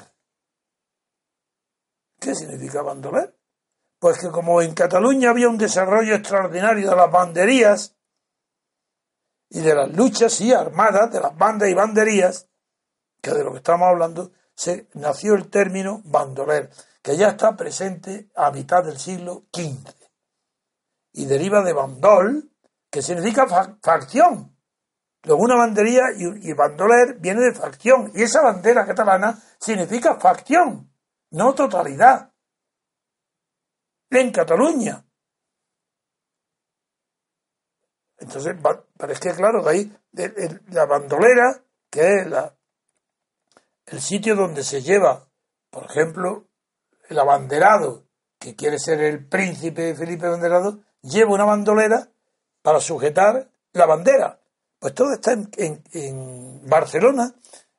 ¿Qué 2.18 2.34
significa 2.34 2.82
bandoler? 2.82 3.36
Pues 3.98 4.18
que 4.18 4.30
como 4.30 4.62
en 4.62 4.74
Cataluña 4.74 5.30
había 5.30 5.48
un 5.48 5.58
desarrollo 5.58 6.14
extraordinario 6.14 6.90
de 6.90 6.96
las 6.96 7.10
banderías 7.10 7.96
y 9.50 9.60
de 9.60 9.74
las 9.74 9.92
luchas 9.94 10.40
y 10.40 10.52
armadas, 10.52 11.12
de 11.12 11.20
las 11.20 11.36
bandas 11.36 11.68
y 11.68 11.74
banderías, 11.74 12.48
que 13.20 13.32
de 13.32 13.44
lo 13.44 13.52
que 13.52 13.58
estamos 13.58 13.86
hablando, 13.88 14.32
se 14.54 14.88
nació 14.94 15.34
el 15.34 15.48
término 15.48 16.00
bandoler 16.04 16.70
que 17.02 17.16
ya 17.16 17.28
está 17.28 17.56
presente 17.56 18.30
a 18.36 18.50
mitad 18.50 18.84
del 18.84 18.98
siglo 18.98 19.46
XV 19.52 19.92
y 21.14 21.26
deriva 21.26 21.62
de 21.62 21.72
bandol, 21.72 22.50
que 22.90 23.02
significa 23.02 23.46
facción. 23.82 24.56
Luego 25.24 25.42
una 25.42 25.56
bandería 25.56 26.02
y, 26.16 26.52
bandoler 26.52 27.18
viene 27.18 27.42
de 27.42 27.54
facción 27.54 28.10
y 28.14 28.22
esa 28.22 28.42
bandera 28.42 28.86
catalana 28.86 29.40
significa 29.58 30.18
facción, 30.18 30.92
no 31.30 31.54
totalidad. 31.54 32.32
En 34.10 34.30
Cataluña. 34.30 35.04
Entonces, 38.18 38.54
pero 38.96 39.12
es 39.12 39.20
que 39.20 39.32
claro, 39.32 39.66
ahí 39.66 39.90
la 40.68 40.84
bandolera, 40.84 41.64
que 41.90 42.18
es 42.18 42.26
la, 42.26 42.54
el 43.86 44.00
sitio 44.00 44.36
donde 44.36 44.62
se 44.62 44.82
lleva, 44.82 45.28
por 45.70 45.86
ejemplo, 45.86 46.51
el 47.08 47.18
abanderado, 47.18 48.04
que 48.38 48.56
quiere 48.56 48.78
ser 48.78 49.00
el 49.00 49.26
príncipe 49.26 49.94
Felipe 49.94 50.26
Abanderado, 50.26 50.80
lleva 51.02 51.34
una 51.34 51.44
bandolera 51.44 52.08
para 52.62 52.80
sujetar 52.80 53.50
la 53.72 53.86
bandera. 53.86 54.40
Pues 54.78 54.94
todo 54.94 55.12
está 55.12 55.32
en, 55.32 56.68
Barcelona, 56.68 57.34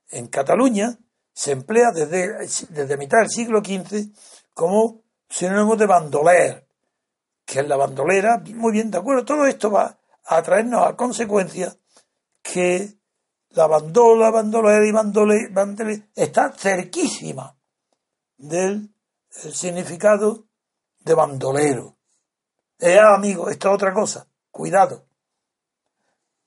en 0.10 0.28
Cataluña, 0.28 0.98
se 1.34 1.52
emplea 1.52 1.92
desde, 1.92 2.48
desde 2.70 2.98
mitad 2.98 3.20
del 3.20 3.30
siglo 3.30 3.60
XV 3.60 4.14
como 4.54 5.02
sinónimo 5.30 5.76
de 5.76 5.86
bandoler, 5.86 6.68
que 7.46 7.60
es 7.60 7.68
la 7.68 7.76
bandolera. 7.76 8.42
Muy 8.54 8.72
bien, 8.72 8.92
de 8.92 9.00
acuerdo, 9.00 9.26
todo 9.26 9.46
esto 9.46 9.72
va 9.72 9.98
a 10.26 10.42
traernos 10.42 10.88
a 10.88 10.96
consecuencia 10.96 11.76
que 12.42 12.96
la 13.50 13.68
bandola, 13.68 14.32
bandolera 14.32 14.86
y 14.86 14.92
bandole, 14.92 16.10
está 16.16 16.52
cerquísima 16.54 17.56
del 18.38 18.93
el 19.44 19.54
significado 19.54 20.46
de 21.00 21.14
bandolero. 21.14 21.98
Eh, 22.80 23.00
amigo, 23.00 23.50
esto 23.50 23.70
es 23.70 23.76
otra 23.76 23.94
cosa. 23.94 24.28
Cuidado. 24.52 25.06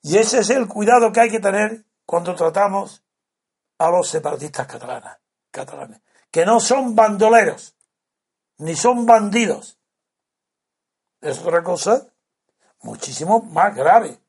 Y 0.02 0.18
ese 0.18 0.40
es 0.40 0.50
el 0.50 0.68
cuidado 0.68 1.12
que 1.12 1.20
hay 1.20 1.30
que 1.30 1.40
tener 1.40 1.84
cuando 2.04 2.34
tratamos 2.34 3.02
a 3.78 3.90
los 3.90 4.08
separatistas 4.08 4.66
catalanes, 4.66 5.16
catalanes 5.50 6.00
que 6.36 6.44
no 6.44 6.60
son 6.60 6.94
bandoleros, 6.94 7.74
ni 8.58 8.76
son 8.76 9.06
bandidos. 9.06 9.78
Es 11.22 11.38
otra 11.38 11.62
cosa 11.62 12.12
muchísimo 12.82 13.40
más 13.40 13.74
grave, 13.74 14.20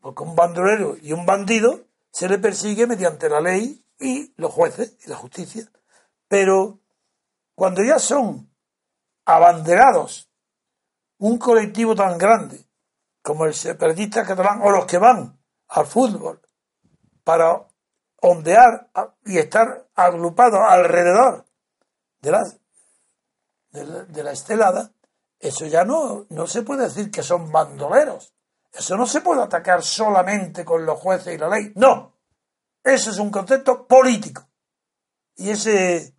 porque 0.00 0.24
un 0.24 0.34
bandolero 0.34 0.96
y 1.00 1.12
un 1.12 1.24
bandido 1.24 1.84
se 2.10 2.28
le 2.28 2.38
persigue 2.38 2.88
mediante 2.88 3.28
la 3.28 3.40
ley 3.40 3.86
y 4.00 4.34
los 4.36 4.52
jueces 4.52 4.96
y 5.06 5.08
la 5.08 5.14
justicia. 5.14 5.70
Pero 6.26 6.80
cuando 7.54 7.82
ya 7.82 7.98
son 7.98 8.50
abanderados 9.24 10.28
un 11.18 11.38
colectivo 11.38 11.94
tan 11.94 12.18
grande 12.18 12.64
como 13.22 13.46
el 13.46 13.54
separatista 13.54 14.24
catalán 14.24 14.60
o 14.62 14.70
los 14.70 14.84
que 14.86 14.98
van 14.98 15.38
al 15.68 15.86
fútbol 15.86 16.40
para 17.22 17.66
ondear 18.20 18.90
y 19.24 19.38
estar 19.38 19.88
agrupados 19.94 20.60
alrededor 20.68 21.46
de 22.20 22.30
la, 22.30 22.42
de 23.70 24.22
la, 24.22 24.32
estelada, 24.32 24.92
eso 25.38 25.66
ya 25.66 25.84
no, 25.84 26.26
no 26.30 26.46
se 26.46 26.62
puede 26.62 26.84
decir 26.84 27.10
que 27.10 27.22
son 27.22 27.50
bandoleros. 27.52 28.32
Eso 28.72 28.96
no 28.96 29.06
se 29.06 29.20
puede 29.20 29.42
atacar 29.42 29.82
solamente 29.82 30.64
con 30.64 30.84
los 30.84 30.98
jueces 30.98 31.34
y 31.34 31.38
la 31.38 31.48
ley. 31.48 31.72
No. 31.76 32.12
Eso 32.82 33.10
es 33.10 33.18
un 33.18 33.30
concepto 33.30 33.86
político. 33.86 34.46
Y 35.36 35.50
ese, 35.50 36.13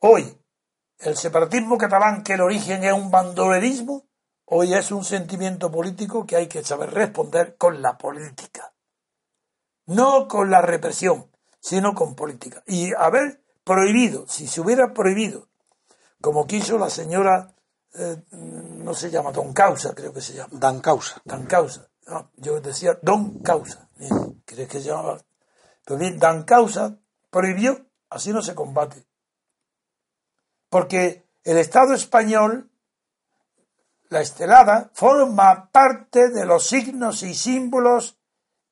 hoy, 0.00 0.38
el 0.98 1.16
separatismo 1.16 1.78
catalán, 1.78 2.22
que 2.22 2.34
el 2.34 2.40
origen 2.40 2.84
es 2.84 2.92
un 2.92 3.10
bandolerismo, 3.10 4.08
hoy 4.44 4.74
es 4.74 4.90
un 4.90 5.04
sentimiento 5.04 5.70
político 5.70 6.26
que 6.26 6.36
hay 6.36 6.48
que 6.48 6.64
saber 6.64 6.90
responder 6.90 7.56
con 7.56 7.82
la 7.82 7.96
política. 7.96 8.74
No 9.86 10.28
con 10.28 10.50
la 10.50 10.60
represión, 10.60 11.30
sino 11.60 11.94
con 11.94 12.14
política. 12.14 12.62
Y 12.66 12.92
haber 12.94 13.42
prohibido, 13.64 14.26
si 14.28 14.46
se 14.46 14.60
hubiera 14.60 14.92
prohibido, 14.92 15.48
como 16.20 16.46
quiso 16.46 16.78
la 16.78 16.90
señora, 16.90 17.54
eh, 17.94 18.22
no 18.32 18.92
se 18.94 19.10
llama 19.10 19.32
Don 19.32 19.52
Causa, 19.52 19.94
creo 19.94 20.12
que 20.12 20.20
se 20.20 20.34
llama. 20.34 20.50
Dan 20.52 20.80
Causa. 20.80 21.22
Dan 21.24 21.46
Causa. 21.46 21.88
yo 22.36 22.60
decía 22.60 22.98
Don 23.02 23.38
Causa. 23.40 23.88
¿Crees 24.44 24.68
que 24.68 24.80
se 24.80 24.88
llamaba? 24.88 25.20
Pero 25.84 25.98
bien, 25.98 26.18
Dan 26.18 26.42
Causa 26.42 26.98
prohibió, 27.30 27.86
así 28.10 28.32
no 28.32 28.42
se 28.42 28.54
combate 28.54 29.07
porque 30.68 31.26
el 31.44 31.58
Estado 31.58 31.94
español, 31.94 32.70
la 34.08 34.20
estelada, 34.20 34.90
forma 34.94 35.70
parte 35.70 36.28
de 36.30 36.44
los 36.44 36.66
signos 36.66 37.22
y 37.22 37.34
símbolos 37.34 38.18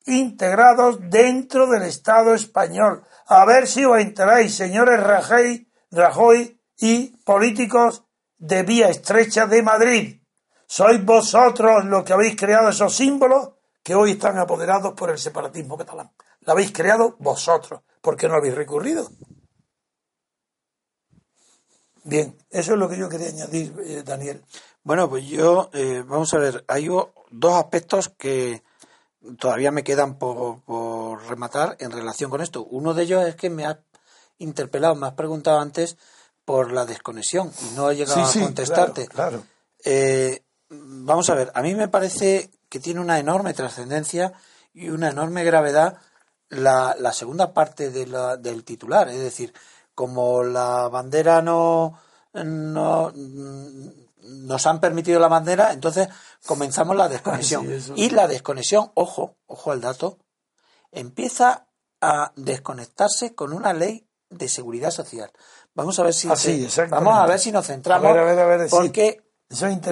integrados 0.06 0.98
dentro 1.10 1.66
del 1.66 1.82
Estado 1.82 2.34
español. 2.34 3.04
A 3.26 3.44
ver 3.44 3.66
si 3.66 3.84
os 3.84 3.98
enteráis, 3.98 4.54
señores 4.54 5.02
Rajoy, 5.02 5.68
Rajoy 5.90 6.60
y 6.78 7.16
políticos 7.24 8.04
de 8.38 8.62
vía 8.62 8.88
estrecha 8.88 9.46
de 9.46 9.62
Madrid. 9.62 10.20
Sois 10.66 11.04
vosotros 11.04 11.84
los 11.84 12.04
que 12.04 12.12
habéis 12.12 12.36
creado 12.36 12.70
esos 12.70 12.94
símbolos 12.94 13.50
que 13.82 13.94
hoy 13.94 14.12
están 14.12 14.36
apoderados 14.38 14.94
por 14.94 15.10
el 15.10 15.18
separatismo 15.18 15.78
catalán. 15.78 16.10
Lo 16.40 16.52
habéis 16.52 16.72
creado 16.72 17.16
vosotros. 17.18 17.82
¿Por 18.00 18.16
qué 18.16 18.28
no 18.28 18.34
habéis 18.34 18.54
recurrido? 18.54 19.08
Bien, 22.06 22.38
eso 22.50 22.74
es 22.74 22.78
lo 22.78 22.88
que 22.88 22.96
yo 22.96 23.08
quería 23.08 23.28
añadir, 23.28 23.74
eh, 23.84 24.02
Daniel. 24.04 24.40
Bueno, 24.84 25.10
pues 25.10 25.26
yo, 25.26 25.70
eh, 25.72 26.04
vamos 26.06 26.32
a 26.34 26.38
ver, 26.38 26.64
hay 26.68 26.86
dos 26.86 27.54
aspectos 27.54 28.10
que 28.16 28.62
todavía 29.40 29.72
me 29.72 29.82
quedan 29.82 30.16
por, 30.16 30.62
rematar 31.28 31.76
en 31.80 31.90
relación 31.90 32.30
con 32.30 32.42
esto. 32.42 32.64
Uno 32.64 32.94
de 32.94 33.02
ellos 33.02 33.26
es 33.26 33.34
que 33.34 33.50
me 33.50 33.66
has 33.66 33.78
interpelado, 34.38 34.94
me 34.94 35.08
has 35.08 35.14
preguntado 35.14 35.58
antes 35.58 35.96
por 36.44 36.70
la 36.70 36.86
desconexión 36.86 37.50
y 37.60 37.74
no 37.74 37.90
he 37.90 37.96
llegado 37.96 38.24
a 38.24 38.32
contestarte. 38.32 39.08
Claro, 39.08 39.42
eh, 39.84 40.44
vamos 40.68 41.28
a 41.28 41.34
ver, 41.34 41.50
a 41.56 41.62
mí 41.62 41.74
me 41.74 41.88
parece 41.88 42.52
que 42.68 42.78
tiene 42.78 43.00
una 43.00 43.18
enorme 43.18 43.52
trascendencia 43.52 44.32
y 44.72 44.90
una 44.90 45.10
enorme 45.10 45.42
gravedad 45.42 45.98
la, 46.50 46.94
la 47.00 47.12
segunda 47.12 47.52
parte 47.52 47.90
de 47.90 48.06
la, 48.06 48.36
del 48.36 48.62
titular, 48.62 49.08
es 49.08 49.18
decir, 49.18 49.52
como 49.96 50.44
la 50.44 50.88
bandera 50.88 51.40
no, 51.40 51.98
no 52.34 53.12
nos 53.14 54.66
han 54.66 54.78
permitido 54.78 55.18
la 55.18 55.28
bandera, 55.28 55.72
entonces 55.72 56.08
comenzamos 56.44 56.94
la 56.96 57.08
desconexión. 57.08 57.66
y 57.96 58.10
la 58.10 58.28
desconexión, 58.28 58.92
ojo, 58.94 59.36
ojo 59.46 59.72
al 59.72 59.80
dato, 59.80 60.18
empieza 60.92 61.66
a 62.02 62.30
desconectarse 62.36 63.34
con 63.34 63.54
una 63.54 63.72
ley 63.72 64.06
de 64.28 64.48
seguridad 64.48 64.90
social. 64.90 65.32
Vamos 65.74 65.98
a 65.98 66.02
ver 66.02 66.12
si 66.12 66.28
ah, 66.28 66.86
vamos 66.90 67.16
a 67.16 67.26
ver 67.26 67.38
si 67.38 67.50
nos 67.50 67.66
centramos 67.66 68.14
porque 68.68 69.22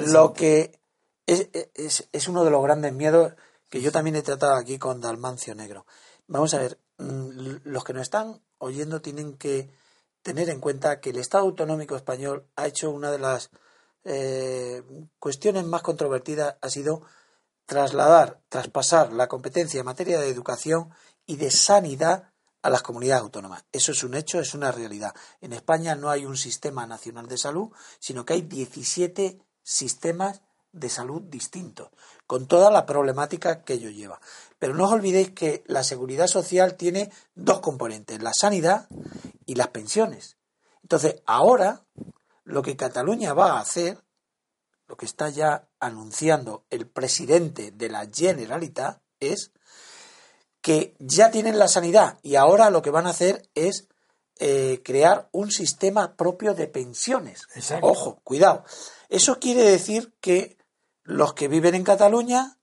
lo 0.07 0.35
que 0.35 0.79
es, 1.27 1.49
es, 1.75 2.09
es, 2.13 2.29
uno 2.29 2.45
de 2.45 2.51
los 2.51 2.63
grandes 2.63 2.93
miedos 2.93 3.33
que 3.71 3.81
yo 3.81 3.91
también 3.91 4.17
he 4.17 4.23
tratado 4.23 4.57
aquí 4.57 4.79
con 4.79 5.01
Dalmancio 5.01 5.55
Negro. 5.55 5.87
Vamos 6.27 6.53
a 6.53 6.59
ver, 6.59 6.79
mm, 6.99 7.31
los 7.65 7.85
que 7.85 7.95
nos 7.95 8.03
están 8.03 8.43
oyendo 8.59 9.01
tienen 9.01 9.39
que 9.39 9.71
tener 10.25 10.49
en 10.49 10.59
cuenta 10.59 11.01
que 11.01 11.11
el 11.11 11.18
Estado 11.18 11.45
autonómico 11.45 11.95
español 11.95 12.47
ha 12.57 12.66
hecho 12.66 12.91
una 12.91 13.11
de 13.11 13.18
las 13.18 13.51
eh, 14.05 14.83
cuestiones 15.18 15.64
más 15.64 15.83
controvertidas, 15.83 16.57
ha 16.62 16.70
sido 16.70 17.03
trasladar, 17.66 18.41
traspasar 18.49 19.12
la 19.12 19.29
competencia 19.29 19.79
en 19.79 19.87
materia 19.87 20.18
de 20.18 20.31
educación 20.31 20.89
y 21.27 21.37
de 21.37 21.51
sanidad 21.51 22.33
a 22.62 22.70
las 22.70 22.81
comunidades 22.81 23.22
autónomas. 23.22 23.66
Eso 23.70 23.93
es 23.93 24.03
un 24.03 24.14
hecho, 24.14 24.41
es 24.41 24.55
una 24.55 24.72
realidad. 24.72 25.14
En 25.43 25.53
España 25.53 25.95
no 25.95 26.09
hay 26.09 26.25
un 26.25 26.39
sistema 26.39 26.87
nacional 26.87 27.29
de 27.29 27.37
salud, 27.37 27.70
sino 27.99 28.25
que 28.25 28.33
hay 28.33 28.43
17 28.43 29.39
sistemas 29.62 30.41
de 30.72 30.89
salud 30.89 31.20
distintos, 31.20 31.91
con 32.27 32.49
toda 32.49 32.70
la 32.70 32.87
problemática 32.87 33.62
que 33.62 33.75
ello 33.75 33.91
lleva. 33.91 34.20
Pero 34.59 34.75
no 34.75 34.85
os 34.85 34.93
olvidéis 34.93 35.31
que 35.31 35.65
la 35.67 35.83
seguridad 35.83 36.27
social 36.27 36.77
tiene 36.77 37.11
dos 37.35 37.61
componentes, 37.61 38.23
la 38.23 38.33
sanidad 38.33 38.89
y 39.47 39.57
las 39.57 39.69
pensiones. 39.69 40.37
Entonces, 40.83 41.23
ahora 41.27 41.85
lo 42.45 42.63
que 42.63 42.77
Cataluña 42.77 43.35
va 43.35 43.53
a 43.53 43.61
hacer, 43.61 44.03
lo 44.87 44.97
que 44.97 45.07
está 45.07 45.29
ya 45.31 45.69
anunciando 45.81 46.65
el 46.71 46.87
presidente 46.87 47.71
de 47.71 47.89
la 47.89 48.09
Generalitat, 48.13 49.01
es 49.21 49.53
que 50.61 50.95
ya 50.99 51.31
tienen 51.31 51.59
la 51.59 51.69
sanidad 51.69 52.19
y 52.23 52.37
ahora 52.37 52.71
lo 52.71 52.81
que 52.81 52.91
van 52.91 53.07
a 53.07 53.11
hacer 53.11 53.49
es 53.55 53.89
eh, 54.41 54.81
crear 54.83 55.29
un 55.31 55.51
sistema 55.51 56.17
propio 56.17 56.55
de 56.55 56.67
pensiones. 56.67 57.43
Ojo, 57.83 58.21
cuidado. 58.25 58.65
Eso 59.09 59.39
quiere 59.39 59.63
decir 59.63 60.15
que 60.21 60.57
los 61.03 61.35
que 61.35 61.49
viven 61.49 61.75
en 61.75 61.85
Cataluña 61.85 62.59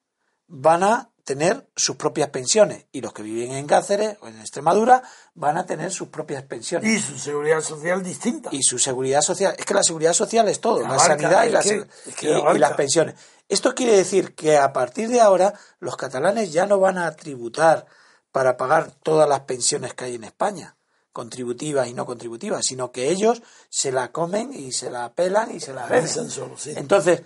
van 0.47 0.83
a 0.83 1.10
tener 1.31 1.65
sus 1.77 1.95
propias 1.95 2.27
pensiones 2.27 2.87
y 2.91 2.99
los 2.99 3.13
que 3.13 3.23
viven 3.23 3.53
en 3.53 3.65
Cáceres 3.65 4.17
o 4.19 4.27
en 4.27 4.37
Extremadura 4.41 5.01
van 5.33 5.57
a 5.57 5.65
tener 5.65 5.89
sus 5.89 6.09
propias 6.09 6.43
pensiones. 6.43 6.91
Y 6.91 6.99
su 6.99 7.17
seguridad 7.17 7.61
social 7.61 8.03
distinta. 8.03 8.49
Y 8.51 8.63
su 8.63 8.77
seguridad 8.77 9.21
social. 9.21 9.55
Es 9.57 9.65
que 9.65 9.73
la 9.73 9.81
seguridad 9.81 10.11
social 10.11 10.49
es 10.49 10.59
todo, 10.59 10.81
la, 10.81 10.99
sanidad 10.99 11.45
y, 11.45 12.27
y, 12.27 12.57
las 12.59 12.73
pensiones. 12.73 13.15
Esto 13.47 13.73
quiere 13.73 13.95
decir 13.95 14.35
que 14.35 14.57
a 14.57 14.73
partir 14.73 15.07
de 15.07 15.21
ahora 15.21 15.53
los 15.79 15.95
catalanes 15.95 16.51
ya 16.51 16.65
no 16.65 16.79
van 16.81 16.97
a 16.97 17.09
tributar 17.15 17.85
para 18.33 18.57
pagar 18.57 18.91
todas 18.91 19.29
las 19.29 19.41
pensiones 19.41 19.93
que 19.93 20.03
hay 20.03 20.15
en 20.15 20.25
España, 20.25 20.75
contributivas 21.13 21.87
y 21.87 21.93
no 21.93 22.05
contributivas, 22.05 22.65
sino 22.65 22.91
que 22.91 23.09
ellos 23.09 23.41
se 23.69 23.93
la 23.93 24.11
comen 24.11 24.51
y 24.51 24.73
se 24.73 24.89
la 24.89 25.13
pelan 25.13 25.55
y 25.55 25.61
se 25.61 25.73
la 25.73 25.85
venden. 25.85 26.27
Entonces, 26.75 27.21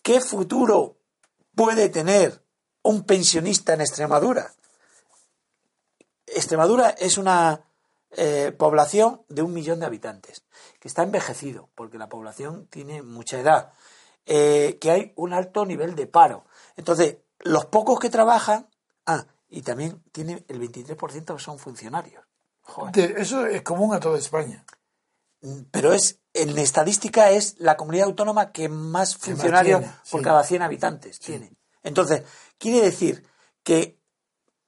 ¿qué 0.00 0.20
futuro 0.20 0.96
puede 1.56 1.88
tener 1.88 2.40
un 2.82 3.04
pensionista 3.04 3.74
en 3.74 3.80
Extremadura. 3.80 4.52
Extremadura 6.26 6.90
es 6.90 7.18
una 7.18 7.62
eh, 8.12 8.52
población 8.56 9.22
de 9.28 9.42
un 9.42 9.52
millón 9.52 9.80
de 9.80 9.86
habitantes, 9.86 10.44
que 10.80 10.88
está 10.88 11.02
envejecido, 11.02 11.68
porque 11.74 11.98
la 11.98 12.08
población 12.08 12.66
tiene 12.70 13.02
mucha 13.02 13.38
edad, 13.38 13.72
eh, 14.26 14.78
que 14.80 14.90
hay 14.90 15.12
un 15.16 15.32
alto 15.32 15.66
nivel 15.66 15.94
de 15.94 16.06
paro. 16.06 16.44
Entonces, 16.76 17.18
los 17.40 17.66
pocos 17.66 17.98
que 17.98 18.10
trabajan, 18.10 18.68
ah, 19.06 19.26
y 19.48 19.62
también 19.62 20.02
tiene 20.12 20.44
el 20.48 20.60
23% 20.60 21.36
que 21.36 21.42
son 21.42 21.58
funcionarios. 21.58 22.24
eso 22.94 23.46
es 23.46 23.62
común 23.62 23.94
a 23.94 24.00
toda 24.00 24.18
España. 24.18 24.64
Mm, 25.40 25.62
pero 25.70 25.92
es, 25.92 26.20
en 26.34 26.58
estadística 26.58 27.30
es 27.30 27.56
la 27.58 27.76
comunidad 27.76 28.06
autónoma 28.06 28.52
que 28.52 28.68
más 28.68 29.16
funcionarios 29.16 29.84
por 30.10 30.22
cada 30.22 30.42
100 30.42 30.62
habitantes 30.62 31.18
tiene. 31.18 31.52
Entonces, 31.82 32.22
quiere 32.58 32.80
decir 32.80 33.24
que 33.62 33.98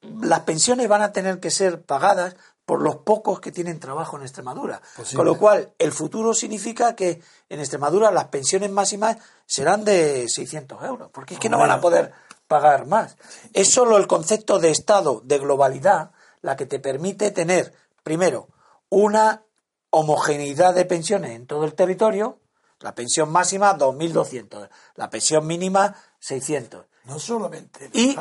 las 0.02 0.40
pensiones 0.40 0.88
van 0.88 1.02
a 1.02 1.12
tener 1.12 1.40
que 1.40 1.50
ser 1.50 1.82
pagadas 1.82 2.36
por 2.64 2.82
los 2.82 2.96
pocos 2.98 3.40
que 3.40 3.50
tienen 3.50 3.80
trabajo 3.80 4.16
en 4.16 4.22
Extremadura. 4.22 4.80
Con 5.16 5.26
lo 5.26 5.36
cual, 5.36 5.74
el 5.78 5.92
futuro 5.92 6.32
significa 6.34 6.94
que 6.94 7.20
en 7.48 7.58
Extremadura 7.58 8.10
las 8.10 8.26
pensiones 8.26 8.70
máximas 8.70 9.16
serán 9.44 9.84
de 9.84 10.28
600 10.28 10.82
euros, 10.84 11.10
porque 11.12 11.34
es 11.34 11.40
que 11.40 11.48
no 11.48 11.58
van 11.58 11.72
a 11.72 11.80
poder 11.80 12.12
pagar 12.46 12.86
más. 12.86 13.16
Es 13.52 13.70
solo 13.70 13.96
el 13.96 14.06
concepto 14.06 14.58
de 14.58 14.70
Estado, 14.70 15.20
de 15.24 15.38
globalidad, 15.38 16.12
la 16.42 16.56
que 16.56 16.66
te 16.66 16.78
permite 16.78 17.32
tener, 17.32 17.74
primero, 18.02 18.48
una 18.88 19.44
homogeneidad 19.90 20.74
de 20.74 20.84
pensiones 20.84 21.32
en 21.32 21.46
todo 21.46 21.64
el 21.64 21.74
territorio, 21.74 22.38
la 22.78 22.94
pensión 22.94 23.30
máxima 23.30 23.76
2.200, 23.76 24.68
la 24.94 25.10
pensión 25.10 25.46
mínima 25.46 25.94
600. 26.20 26.86
No 27.10 27.18
solamente 27.18 27.90
y, 27.92 28.16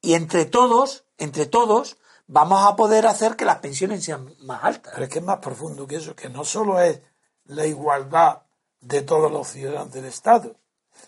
y 0.00 0.14
entre 0.14 0.44
todos, 0.44 1.06
entre 1.18 1.46
todos, 1.46 1.98
vamos 2.26 2.66
a 2.66 2.74
poder 2.74 3.06
hacer 3.06 3.36
que 3.36 3.44
las 3.44 3.60
pensiones 3.60 4.02
sean 4.02 4.34
más 4.40 4.64
altas. 4.64 4.92
Pero 4.92 5.04
es 5.04 5.12
que 5.12 5.20
es 5.20 5.24
más 5.24 5.38
profundo 5.38 5.86
que 5.86 5.94
eso, 5.94 6.16
que 6.16 6.28
no 6.28 6.44
solo 6.44 6.80
es 6.80 7.00
la 7.44 7.64
igualdad 7.64 8.42
de 8.80 9.02
todos 9.02 9.30
los 9.30 9.46
ciudadanos 9.46 9.92
del 9.92 10.06
Estado, 10.06 10.56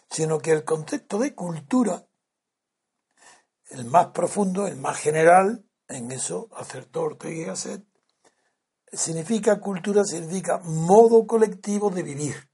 sino 0.09 0.39
que 0.39 0.53
el 0.53 0.63
concepto 0.63 1.19
de 1.19 1.35
cultura, 1.35 2.07
el 3.71 3.87
más 3.87 4.07
profundo, 4.13 4.69
el 4.69 4.77
más 4.77 4.97
general, 4.97 5.65
en 5.89 6.13
eso 6.13 6.49
acertó 6.57 7.03
Ortega 7.03 7.35
y 7.35 7.45
Gasset, 7.45 7.85
significa 8.93 9.59
cultura, 9.59 10.05
significa 10.05 10.59
modo 10.59 11.27
colectivo 11.27 11.91
de 11.91 12.05
vivir. 12.05 12.49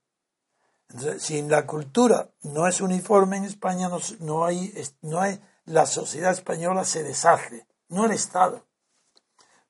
Entonces, 0.93 1.23
si 1.23 1.41
la 1.43 1.67
cultura 1.67 2.31
no 2.43 2.67
es 2.67 2.81
uniforme 2.81 3.39
en 3.39 3.45
España, 3.45 3.89
no, 3.89 3.99
no, 4.21 4.45
hay, 4.45 4.75
no 5.01 5.21
hay, 5.21 5.41
la 5.65 5.87
sociedad 5.87 6.33
española 6.33 6.85
se 6.85 7.03
deshace, 7.03 7.67
no 7.89 8.05
el 8.05 8.13
Estado. 8.13 8.67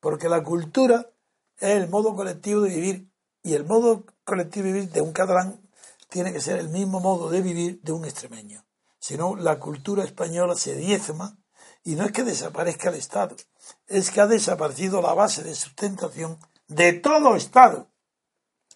Porque 0.01 0.29
la 0.29 0.43
cultura 0.43 1.11
es 1.59 1.77
el 1.77 1.89
modo 1.89 2.17
colectivo 2.17 2.63
de 2.63 2.71
vivir 2.71 3.13
y 3.43 3.55
el 3.55 3.65
modo 3.65 4.05
colectivo 4.25 4.67
de 4.67 4.73
vivir 4.73 4.91
de 4.91 5.01
un 5.01 5.13
catalán 5.13 5.61
tiene 6.09 6.33
que 6.33 6.41
ser 6.41 6.59
el 6.59 6.69
mismo 6.69 7.01
modo 7.01 7.31
de 7.31 7.41
vivir 7.41 7.81
de 7.83 7.93
un 7.93 8.05
extremeño. 8.05 8.65
Si 8.99 9.17
no, 9.17 9.37
la 9.37 9.59
cultura 9.59 10.05
española 10.05 10.55
se 10.57 10.75
diezma 10.75 11.39
y 11.85 11.95
no 11.95 12.05
es 12.05 12.13
que 12.13 12.25
desaparezca 12.25 12.91
el 12.91 12.97
Estado, 12.97 13.37
es 13.87 14.11
que 14.11 14.21
ha 14.21 14.27
desaparecido 14.27 15.01
la 15.03 15.15
base 15.15 15.43
de 15.43 15.55
sustentación 15.55 16.39
de 16.67 16.95
todo 16.95 17.37
Estado. 17.37 17.89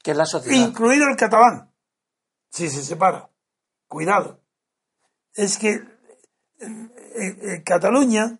Que 0.02 0.12
es 0.12 0.16
la 0.16 0.26
sociedad. 0.26 0.56
Incluido 0.56 1.08
el 1.08 1.16
catalán. 1.16 1.72
Si 2.50 2.68
se 2.68 2.82
separa. 2.82 3.30
Cuidado. 3.88 4.40
Es 5.34 5.58
que 5.58 5.82
en, 6.58 7.62
Cataluña, 7.64 8.38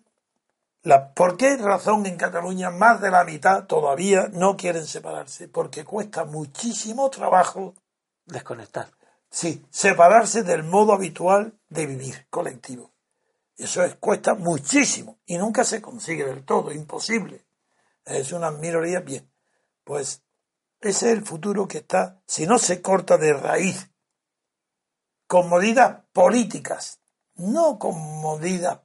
la, 0.83 1.13
¿por 1.13 1.37
qué 1.37 1.57
razón 1.57 2.05
en 2.05 2.17
Cataluña 2.17 2.71
más 2.71 3.01
de 3.01 3.11
la 3.11 3.23
mitad 3.23 3.65
todavía 3.65 4.29
no 4.33 4.57
quieren 4.57 4.85
separarse? 4.85 5.47
Porque 5.47 5.83
cuesta 5.83 6.25
muchísimo 6.25 7.09
trabajo 7.09 7.75
desconectar. 8.25 8.89
Sí, 9.29 9.65
separarse 9.69 10.43
del 10.43 10.63
modo 10.63 10.93
habitual 10.93 11.53
de 11.69 11.85
vivir 11.85 12.27
colectivo. 12.29 12.93
Eso 13.57 13.83
es, 13.83 13.95
cuesta 13.95 14.35
muchísimo 14.35 15.19
y 15.25 15.37
nunca 15.37 15.63
se 15.63 15.81
consigue 15.81 16.25
del 16.25 16.45
todo, 16.45 16.71
imposible. 16.71 17.45
Es 18.05 18.31
una 18.31 18.51
minoría 18.51 18.99
bien. 18.99 19.29
Pues 19.83 20.21
ese 20.79 21.11
es 21.11 21.17
el 21.17 21.25
futuro 21.25 21.67
que 21.67 21.79
está, 21.79 22.21
si 22.25 22.45
no 22.45 22.59
se 22.59 22.81
corta 22.81 23.17
de 23.17 23.33
raíz, 23.33 23.89
con 25.27 25.49
medidas 25.49 26.03
políticas, 26.13 26.99
no 27.35 27.77
con 27.77 27.95
medidas. 28.21 28.79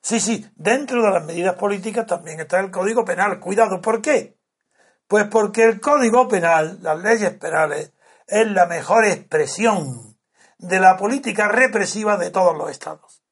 Sí, 0.00 0.20
sí, 0.20 0.48
dentro 0.56 1.02
de 1.02 1.10
las 1.10 1.24
medidas 1.24 1.56
políticas 1.56 2.06
también 2.06 2.40
está 2.40 2.60
el 2.60 2.70
Código 2.70 3.04
Penal. 3.04 3.38
Cuidado, 3.38 3.80
¿por 3.80 4.00
qué? 4.00 4.36
Pues 5.06 5.26
porque 5.26 5.64
el 5.64 5.80
Código 5.80 6.26
Penal, 6.28 6.78
las 6.82 6.98
leyes 7.00 7.32
penales, 7.34 7.92
es 8.26 8.46
la 8.48 8.66
mejor 8.66 9.04
expresión 9.04 10.16
de 10.58 10.80
la 10.80 10.96
política 10.96 11.48
represiva 11.48 12.16
de 12.16 12.30
todos 12.30 12.56
los 12.56 12.70
estados. 12.70 13.22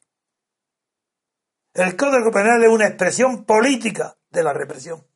El 1.73 1.97
Código 1.97 2.31
Penal 2.31 2.63
es 2.63 2.69
una 2.69 2.87
expresión 2.87 3.45
política 3.45 4.17
de 4.29 4.43
la 4.43 4.53
represión, 4.53 5.07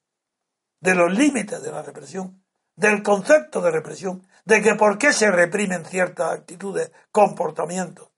de 0.81 0.95
los 0.95 1.13
límites 1.13 1.63
de 1.63 1.73
la 1.73 1.83
represión, 1.83 2.45
del 2.77 3.03
concepto 3.03 3.61
de 3.61 3.71
represión, 3.71 4.27
de 4.45 4.63
que 4.63 4.75
por 4.75 4.99
qué 4.99 5.13
se 5.13 5.31
reprimen 5.31 5.85
ciertas 5.85 6.33
actitudes, 6.33 6.91
comportamientos, 7.11 8.11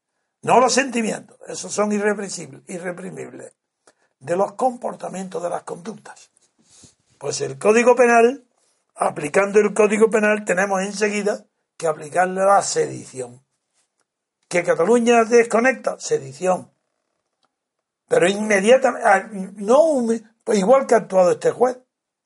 no 0.43 0.61
los 0.61 0.73
sentimientos, 0.73 1.39
esos 1.47 1.73
son 1.73 1.93
irreprimibles, 1.93 3.53
de 4.19 4.37
los 4.37 4.53
comportamientos 4.53 5.43
de 5.43 5.51
las 5.51 5.63
conductas. 5.63 6.31
Pues 7.19 7.41
el 7.41 7.59
Código 7.59 7.95
Penal, 7.95 8.45
aplicando 8.95 9.61
el 9.61 9.73
Código 9.75 10.11
Penal, 10.11 10.45
tenemos 10.45 10.83
enseguida 10.83 11.45
que 11.77 11.87
aplicarle 11.87 12.43
la 12.45 12.63
sedición. 12.63 13.45
¿Que 14.49 14.63
Cataluña 14.63 15.25
desconecta? 15.25 15.99
Sedición. 15.99 16.71
Pero 18.09 18.29
inmediatamente, 18.29 19.09
ah, 19.09 19.29
no, 19.57 20.07
pues 20.45 20.59
igual 20.59 20.87
que 20.87 20.95
ha 20.95 20.99
actuado 20.99 21.33
este 21.33 21.51
juez, 21.51 21.79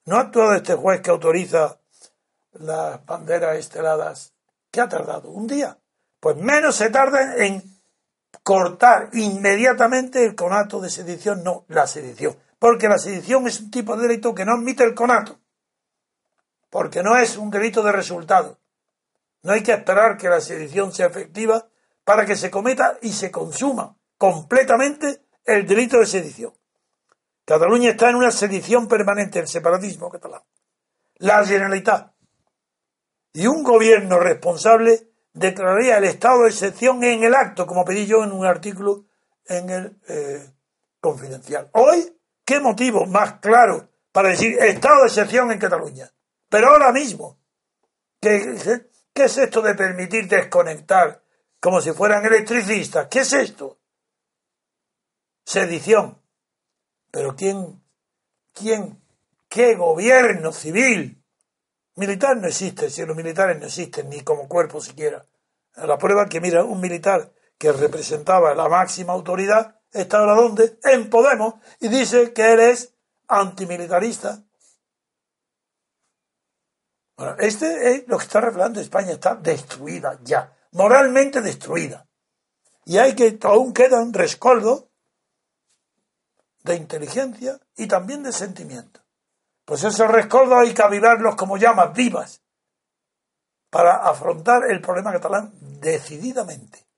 no 0.04 0.16
ha 0.16 0.20
actuado 0.20 0.54
este 0.54 0.74
juez 0.74 1.00
que 1.00 1.10
autoriza 1.10 1.79
las 2.52 3.04
banderas 3.04 3.56
esteladas. 3.56 4.32
¿Qué 4.70 4.80
ha 4.80 4.88
tardado? 4.88 5.30
Un 5.30 5.46
día. 5.46 5.78
Pues 6.20 6.36
menos 6.36 6.76
se 6.76 6.90
tarda 6.90 7.36
en 7.36 7.62
cortar 8.42 9.10
inmediatamente 9.12 10.24
el 10.24 10.34
conato 10.34 10.80
de 10.80 10.90
sedición, 10.90 11.42
no, 11.42 11.64
la 11.68 11.86
sedición. 11.86 12.36
Porque 12.58 12.88
la 12.88 12.98
sedición 12.98 13.46
es 13.46 13.60
un 13.60 13.70
tipo 13.70 13.96
de 13.96 14.06
delito 14.06 14.34
que 14.34 14.44
no 14.44 14.52
admite 14.52 14.84
el 14.84 14.94
conato. 14.94 15.40
Porque 16.68 17.02
no 17.02 17.16
es 17.16 17.36
un 17.36 17.50
delito 17.50 17.82
de 17.82 17.92
resultado. 17.92 18.58
No 19.42 19.52
hay 19.52 19.62
que 19.62 19.72
esperar 19.72 20.18
que 20.18 20.28
la 20.28 20.40
sedición 20.40 20.92
sea 20.92 21.06
efectiva 21.06 21.68
para 22.04 22.26
que 22.26 22.36
se 22.36 22.50
cometa 22.50 22.98
y 23.00 23.12
se 23.12 23.30
consuma 23.30 23.96
completamente 24.18 25.24
el 25.44 25.66
delito 25.66 25.98
de 25.98 26.06
sedición. 26.06 26.52
Cataluña 27.44 27.90
está 27.90 28.10
en 28.10 28.16
una 28.16 28.30
sedición 28.30 28.86
permanente, 28.86 29.38
el 29.38 29.48
separatismo 29.48 30.10
catalán. 30.10 30.42
La 31.16 31.44
Generalitat 31.44 32.12
y 33.32 33.46
un 33.46 33.62
gobierno 33.62 34.18
responsable 34.18 35.08
declararía 35.32 35.98
el 35.98 36.04
estado 36.04 36.42
de 36.42 36.50
excepción 36.50 37.02
en 37.04 37.22
el 37.22 37.34
acto, 37.34 37.66
como 37.66 37.84
pedí 37.84 38.06
yo 38.06 38.24
en 38.24 38.32
un 38.32 38.44
artículo 38.44 39.06
en 39.46 39.70
el 39.70 39.96
eh, 40.08 40.50
Confidencial. 41.00 41.70
Hoy, 41.72 42.14
¿qué 42.44 42.60
motivo 42.60 43.06
más 43.06 43.40
claro 43.40 43.88
para 44.12 44.30
decir 44.30 44.58
estado 44.60 45.00
de 45.00 45.06
excepción 45.06 45.50
en 45.50 45.58
Cataluña? 45.58 46.10
Pero 46.48 46.68
ahora 46.68 46.92
mismo, 46.92 47.38
que 48.20 48.90
¿Qué 49.12 49.24
es 49.24 49.38
esto 49.38 49.60
de 49.60 49.74
permitir 49.74 50.28
desconectar 50.28 51.22
como 51.60 51.80
si 51.80 51.92
fueran 51.92 52.24
electricistas? 52.24 53.08
¿Qué 53.08 53.20
es 53.20 53.32
esto? 53.32 53.78
Sedición. 55.44 56.22
Pero 57.10 57.34
¿quién, 57.34 57.82
quién, 58.54 59.02
qué 59.48 59.74
gobierno 59.74 60.52
civil? 60.52 61.19
Militar 61.96 62.36
no 62.36 62.48
existe, 62.48 62.90
si 62.90 63.04
los 63.04 63.16
militares 63.16 63.58
no 63.58 63.66
existen 63.66 64.08
ni 64.08 64.22
como 64.22 64.48
cuerpo 64.48 64.80
siquiera. 64.80 65.26
La 65.76 65.98
prueba 65.98 66.26
que 66.26 66.40
mira 66.40 66.64
un 66.64 66.80
militar 66.80 67.32
que 67.58 67.72
representaba 67.72 68.54
la 68.54 68.68
máxima 68.68 69.12
autoridad 69.12 69.80
está 69.92 70.18
ahora 70.18 70.34
donde? 70.34 70.78
En 70.84 71.10
Podemos 71.10 71.54
y 71.80 71.88
dice 71.88 72.32
que 72.32 72.52
él 72.52 72.60
es 72.60 72.94
antimilitarista 73.28 74.42
este 77.38 77.94
es 77.94 78.08
lo 78.08 78.18
que 78.18 78.24
está 78.24 78.40
revelando 78.40 78.80
España, 78.80 79.12
está 79.12 79.34
destruida 79.34 80.18
ya, 80.22 80.56
moralmente 80.72 81.40
destruida. 81.40 82.06
Y 82.84 82.98
hay 82.98 83.14
que, 83.14 83.38
aún 83.42 83.72
quedan 83.72 84.12
rescoldos 84.12 84.86
de 86.64 86.76
inteligencia 86.76 87.60
y 87.76 87.86
también 87.86 88.22
de 88.22 88.32
sentimiento. 88.32 88.99
Pues 89.70 89.84
esos 89.84 90.10
rescoldos 90.10 90.58
hay 90.58 90.74
que 90.74 90.82
avivarlos 90.82 91.36
como 91.36 91.56
llamas 91.56 91.92
vivas 91.92 92.42
para 93.70 93.98
afrontar 93.98 94.68
el 94.68 94.80
problema 94.80 95.12
catalán 95.12 95.52
decididamente. 95.80 96.88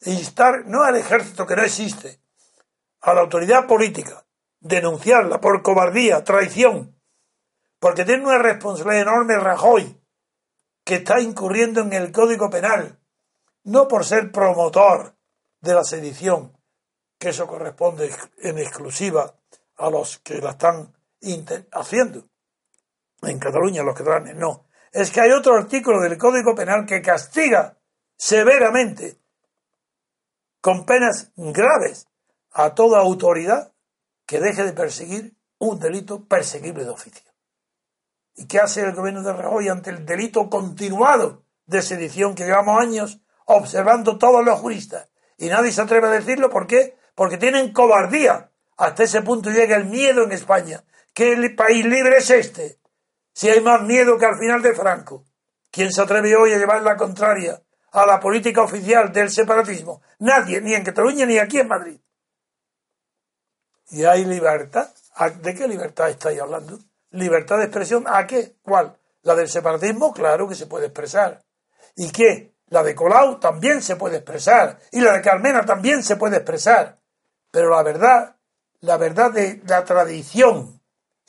E 0.00 0.10
instar 0.10 0.66
no 0.66 0.82
al 0.82 0.96
ejército 0.96 1.46
que 1.46 1.54
no 1.54 1.62
existe, 1.62 2.20
a 3.02 3.14
la 3.14 3.20
autoridad 3.20 3.68
política, 3.68 4.26
denunciarla 4.58 5.40
por 5.40 5.62
cobardía, 5.62 6.24
traición, 6.24 7.00
porque 7.78 8.04
tiene 8.04 8.24
una 8.24 8.38
responsabilidad 8.38 9.02
enorme 9.02 9.38
Rajoy, 9.38 10.02
que 10.84 10.96
está 10.96 11.20
incurriendo 11.20 11.80
en 11.82 11.92
el 11.92 12.10
Código 12.10 12.50
Penal, 12.50 12.98
no 13.62 13.86
por 13.86 14.04
ser 14.04 14.32
promotor 14.32 15.14
de 15.60 15.74
la 15.74 15.84
sedición, 15.84 16.58
que 17.20 17.28
eso 17.28 17.46
corresponde 17.46 18.12
en 18.38 18.58
exclusiva 18.58 19.36
a 19.76 19.90
los 19.90 20.18
que 20.18 20.38
la 20.38 20.50
están 20.50 20.92
haciendo. 21.72 22.28
En 23.22 23.38
Cataluña 23.38 23.82
los 23.82 23.96
catalanes 23.96 24.36
no. 24.36 24.66
Es 24.90 25.10
que 25.10 25.20
hay 25.20 25.30
otro 25.30 25.54
artículo 25.54 26.00
del 26.00 26.18
Código 26.18 26.54
Penal 26.54 26.84
que 26.84 27.00
castiga 27.00 27.78
severamente, 28.16 29.18
con 30.60 30.84
penas 30.84 31.32
graves, 31.36 32.08
a 32.52 32.74
toda 32.74 33.00
autoridad 33.00 33.72
que 34.26 34.40
deje 34.40 34.64
de 34.64 34.72
perseguir 34.72 35.36
un 35.58 35.78
delito 35.78 36.24
perseguible 36.24 36.84
de 36.84 36.90
oficio. 36.90 37.32
¿Y 38.34 38.46
qué 38.46 38.58
hace 38.58 38.82
el 38.82 38.94
gobierno 38.94 39.22
de 39.22 39.32
Rajoy 39.32 39.68
ante 39.68 39.90
el 39.90 40.04
delito 40.04 40.48
continuado 40.50 41.44
de 41.66 41.82
sedición 41.82 42.34
que 42.34 42.44
llevamos 42.44 42.80
años 42.80 43.20
observando 43.44 44.18
todos 44.18 44.44
los 44.44 44.58
juristas 44.60 45.08
Y 45.36 45.48
nadie 45.48 45.72
se 45.72 45.82
atreve 45.82 46.06
a 46.08 46.10
decirlo, 46.10 46.50
¿por 46.50 46.66
qué? 46.66 46.96
Porque 47.14 47.36
tienen 47.36 47.72
cobardía. 47.72 48.50
Hasta 48.76 49.04
ese 49.04 49.22
punto 49.22 49.50
llega 49.50 49.76
el 49.76 49.86
miedo 49.86 50.24
en 50.24 50.32
España. 50.32 50.84
¿Qué 51.14 51.54
país 51.56 51.84
libre 51.84 52.18
es 52.18 52.30
este? 52.30 52.80
Si 53.34 53.48
hay 53.48 53.60
más 53.60 53.82
miedo 53.82 54.18
que 54.18 54.26
al 54.26 54.38
final 54.38 54.62
de 54.62 54.74
Franco. 54.74 55.24
¿Quién 55.70 55.92
se 55.92 56.02
atreve 56.02 56.36
hoy 56.36 56.52
a 56.52 56.58
llevar 56.58 56.82
la 56.82 56.96
contraria 56.96 57.62
a 57.92 58.06
la 58.06 58.20
política 58.20 58.62
oficial 58.62 59.12
del 59.12 59.30
separatismo? 59.30 60.02
Nadie, 60.18 60.60
ni 60.60 60.74
en 60.74 60.84
Cataluña 60.84 61.24
ni 61.24 61.38
aquí 61.38 61.58
en 61.58 61.68
Madrid. 61.68 61.98
¿Y 63.90 64.04
hay 64.04 64.24
libertad? 64.24 64.90
¿De 65.42 65.54
qué 65.54 65.68
libertad 65.68 66.10
estáis 66.10 66.40
hablando? 66.40 66.78
¿Libertad 67.10 67.58
de 67.58 67.64
expresión? 67.64 68.04
¿A 68.06 68.26
qué? 68.26 68.56
¿Cuál? 68.62 68.96
¿La 69.22 69.34
del 69.34 69.48
separatismo? 69.48 70.12
Claro 70.12 70.48
que 70.48 70.54
se 70.54 70.66
puede 70.66 70.86
expresar. 70.86 71.42
¿Y 71.96 72.10
qué? 72.10 72.54
La 72.68 72.82
de 72.82 72.94
Colau 72.94 73.38
también 73.38 73.82
se 73.82 73.96
puede 73.96 74.16
expresar. 74.16 74.78
Y 74.90 75.00
la 75.00 75.12
de 75.12 75.22
Carmena 75.22 75.64
también 75.64 76.02
se 76.02 76.16
puede 76.16 76.36
expresar. 76.36 76.98
Pero 77.50 77.70
la 77.70 77.82
verdad, 77.82 78.36
la 78.80 78.96
verdad 78.96 79.30
de 79.30 79.62
la 79.66 79.84
tradición, 79.84 80.81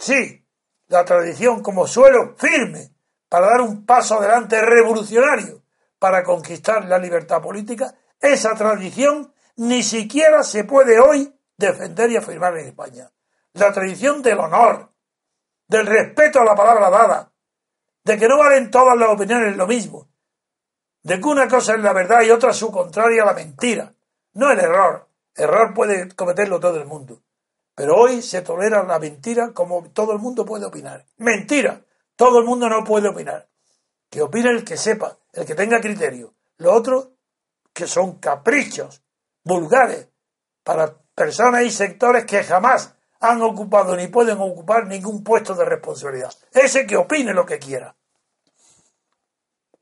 sí, 0.03 0.45
la 0.87 1.05
tradición 1.05 1.63
como 1.63 1.87
suelo 1.87 2.35
firme 2.37 2.91
para 3.29 3.47
dar 3.47 3.61
un 3.61 3.85
paso 3.85 4.19
adelante 4.19 4.61
revolucionario 4.61 5.63
para 5.97 6.23
conquistar 6.23 6.85
la 6.85 6.97
libertad 6.97 7.41
política, 7.41 7.95
esa 8.19 8.53
tradición 8.55 9.33
ni 9.55 9.81
siquiera 9.81 10.43
se 10.43 10.65
puede 10.65 10.99
hoy 10.99 11.33
defender 11.57 12.11
y 12.11 12.17
afirmar 12.17 12.57
en 12.57 12.67
España. 12.67 13.09
La 13.53 13.71
tradición 13.71 14.21
del 14.21 14.39
honor, 14.39 14.91
del 15.67 15.85
respeto 15.87 16.41
a 16.41 16.45
la 16.45 16.55
palabra 16.55 16.89
dada, 16.89 17.31
de 18.03 18.17
que 18.17 18.27
no 18.27 18.37
valen 18.37 18.69
todas 18.69 18.97
las 18.97 19.09
opiniones 19.09 19.55
lo 19.55 19.67
mismo, 19.67 20.09
de 21.03 21.19
que 21.19 21.27
una 21.27 21.47
cosa 21.47 21.75
es 21.75 21.79
la 21.79 21.93
verdad 21.93 22.21
y 22.21 22.31
otra 22.31 22.51
su 22.51 22.71
contraria 22.71 23.23
la 23.23 23.33
mentira, 23.33 23.93
no 24.33 24.51
el 24.51 24.59
error. 24.59 25.07
Error 25.35 25.73
puede 25.73 26.13
cometerlo 26.13 26.59
todo 26.59 26.77
el 26.77 26.85
mundo. 26.85 27.21
Pero 27.75 27.95
hoy 27.95 28.21
se 28.21 28.41
tolera 28.41 28.83
la 28.83 28.99
mentira 28.99 29.51
como 29.53 29.89
todo 29.89 30.13
el 30.13 30.19
mundo 30.19 30.45
puede 30.45 30.65
opinar. 30.65 31.05
Mentira. 31.17 31.81
Todo 32.15 32.39
el 32.39 32.45
mundo 32.45 32.69
no 32.69 32.83
puede 32.83 33.09
opinar. 33.09 33.47
Que 34.09 34.21
opine 34.21 34.49
el 34.49 34.63
que 34.63 34.77
sepa, 34.77 35.17
el 35.33 35.45
que 35.45 35.55
tenga 35.55 35.81
criterio. 35.81 36.35
Lo 36.57 36.73
otro, 36.73 37.13
que 37.73 37.87
son 37.87 38.19
caprichos 38.19 39.01
vulgares 39.43 40.07
para 40.63 40.95
personas 41.15 41.63
y 41.63 41.71
sectores 41.71 42.25
que 42.25 42.43
jamás 42.43 42.93
han 43.19 43.41
ocupado 43.41 43.95
ni 43.95 44.07
pueden 44.07 44.39
ocupar 44.39 44.85
ningún 44.85 45.23
puesto 45.23 45.55
de 45.55 45.65
responsabilidad. 45.65 46.33
Ese 46.51 46.85
que 46.85 46.97
opine 46.97 47.33
lo 47.33 47.45
que 47.45 47.57
quiera. 47.57 47.95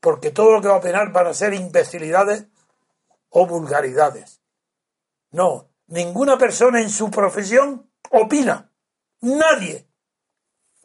Porque 0.00 0.30
todo 0.30 0.52
lo 0.52 0.62
que 0.62 0.68
va 0.68 0.74
a 0.74 0.78
opinar 0.78 1.12
van 1.12 1.26
a 1.26 1.34
ser 1.34 1.52
imbecilidades 1.52 2.46
o 3.30 3.46
vulgaridades. 3.46 4.40
No, 5.30 5.71
ninguna 5.92 6.38
persona 6.38 6.80
en 6.80 6.90
su 6.90 7.10
profesión 7.10 7.90
opina. 8.10 8.72
Nadie. 9.20 9.86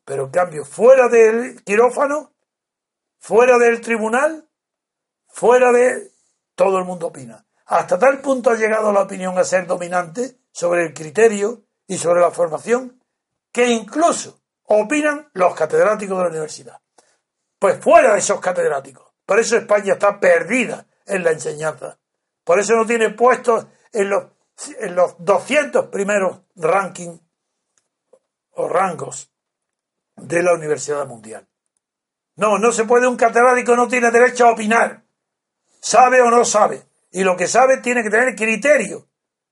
Pero 0.03 0.26
en 0.26 0.32
cambio, 0.32 0.66
fuera 0.66 1.08
del 1.08 1.64
quirófano, 1.64 2.34
fuera 3.20 3.58
del 3.58 3.82
tribunal, 3.82 4.47
fuera 5.28 5.72
de... 5.72 6.12
Todo 6.55 6.80
el 6.80 6.86
mundo 6.86 7.08
opina. 7.08 7.45
Hasta 7.68 7.99
tal 7.99 8.20
punto 8.20 8.49
ha 8.49 8.55
llegado 8.55 8.91
la 8.91 9.03
opinión 9.03 9.38
a 9.38 9.43
ser 9.43 9.68
dominante 9.68 10.39
sobre 10.51 10.88
el 10.88 10.93
criterio 10.93 11.66
y 11.86 11.97
sobre 11.97 12.20
la 12.20 12.32
formación 12.32 13.03
que 13.51 13.68
incluso 13.68 14.41
opinan 14.64 15.30
los 15.34 15.53
catedráticos 15.53 16.18
de 16.18 16.24
la 16.24 16.30
universidad. 16.30 16.82
Pues 17.60 17.80
fuera 17.80 18.14
de 18.14 18.20
esos 18.20 18.39
catedráticos. 18.39 19.14
Por 19.24 19.39
eso 19.39 19.55
España 19.55 19.93
está 19.93 20.20
perdida 20.20 20.88
en 21.05 21.24
la 21.24 21.32
enseñanza. 21.32 21.99
Por 22.43 22.60
eso 22.60 22.76
no 22.76 22.88
tiene 22.88 23.12
puestos 23.12 23.68
en 23.93 24.10
los, 24.10 24.24
en 24.80 24.95
los 24.95 25.16
200 25.20 25.88
primeros 25.88 26.41
rankings 26.55 27.22
o 28.51 28.68
rangos 28.68 29.32
de 30.16 30.41
la 30.41 30.53
Universidad 30.53 31.05
Mundial. 31.08 31.47
No, 32.36 32.58
no 32.58 32.72
se 32.72 32.86
puede, 32.86 33.08
un 33.08 33.18
catedrático 33.18 33.76
no 33.76 33.88
tiene 33.88 34.12
derecho 34.12 34.47
a 34.47 34.51
opinar. 34.51 35.03
Sabe 35.80 36.22
o 36.22 36.30
no 36.30 36.43
sabe. 36.45 36.84
Y 37.12 37.24
lo 37.24 37.36
que 37.36 37.47
sabe 37.47 37.78
tiene 37.78 38.03
que 38.03 38.10
tener 38.10 38.36
criterio, 38.36 39.08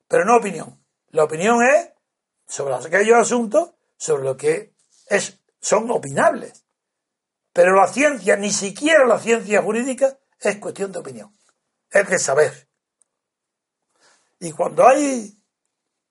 pero 0.07 0.25
no 0.25 0.37
opinión. 0.37 0.83
La 1.09 1.23
opinión 1.23 1.63
es 1.63 1.93
sobre 2.47 2.75
aquellos 2.75 3.17
asuntos 3.17 3.71
sobre 3.97 4.23
lo 4.23 4.37
que 4.37 4.75
es, 5.07 5.39
son 5.61 5.89
opinables. 5.89 6.65
Pero 7.53 7.73
la 7.75 7.87
ciencia, 7.87 8.35
ni 8.35 8.51
siquiera 8.51 9.05
la 9.05 9.19
ciencia 9.19 9.61
jurídica, 9.61 10.19
es 10.39 10.57
cuestión 10.57 10.91
de 10.91 10.99
opinión. 10.99 11.35
Es 11.89 12.09
de 12.09 12.19
saber. 12.19 12.67
Y 14.39 14.51
cuando 14.51 14.87
hay 14.87 15.37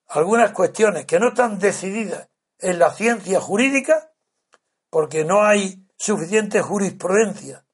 algunas 0.09 0.53
cuestiones 0.53 1.07
que 1.07 1.19
no 1.19 1.29
están 1.29 1.59
decididas 1.59 2.29
en 2.59 2.79
la 2.79 2.93
ciencia 2.93 3.41
jurídica, 3.41 4.13
porque 4.91 5.25
no 5.25 5.43
hay 5.43 5.87
suficiente 5.97 6.63
jurisprudencia 6.63 7.65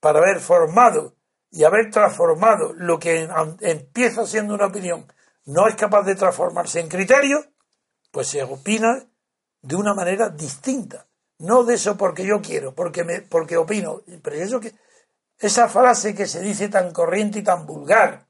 para 0.00 0.18
haber 0.18 0.40
formado 0.40 1.16
y 1.50 1.64
haber 1.64 1.90
transformado 1.90 2.72
lo 2.72 2.98
que 2.98 3.28
empieza 3.60 4.26
siendo 4.26 4.54
una 4.54 4.66
opinión, 4.66 5.06
no 5.44 5.68
es 5.68 5.76
capaz 5.76 6.04
de 6.04 6.14
transformarse 6.14 6.80
en 6.80 6.88
criterio, 6.88 7.44
pues 8.10 8.28
se 8.28 8.42
opina 8.42 9.06
de 9.60 9.76
una 9.76 9.94
manera 9.94 10.28
distinta. 10.28 11.06
No 11.38 11.64
de 11.64 11.74
eso 11.74 11.96
porque 11.96 12.24
yo 12.24 12.40
quiero, 12.40 12.74
porque, 12.74 13.04
me, 13.04 13.22
porque 13.22 13.56
opino. 13.56 14.02
Pero 14.22 14.36
eso 14.36 14.60
que, 14.60 14.72
esa 15.38 15.68
frase 15.68 16.14
que 16.14 16.26
se 16.26 16.40
dice 16.40 16.68
tan 16.68 16.92
corriente 16.92 17.40
y 17.40 17.42
tan 17.42 17.66
vulgar, 17.66 18.26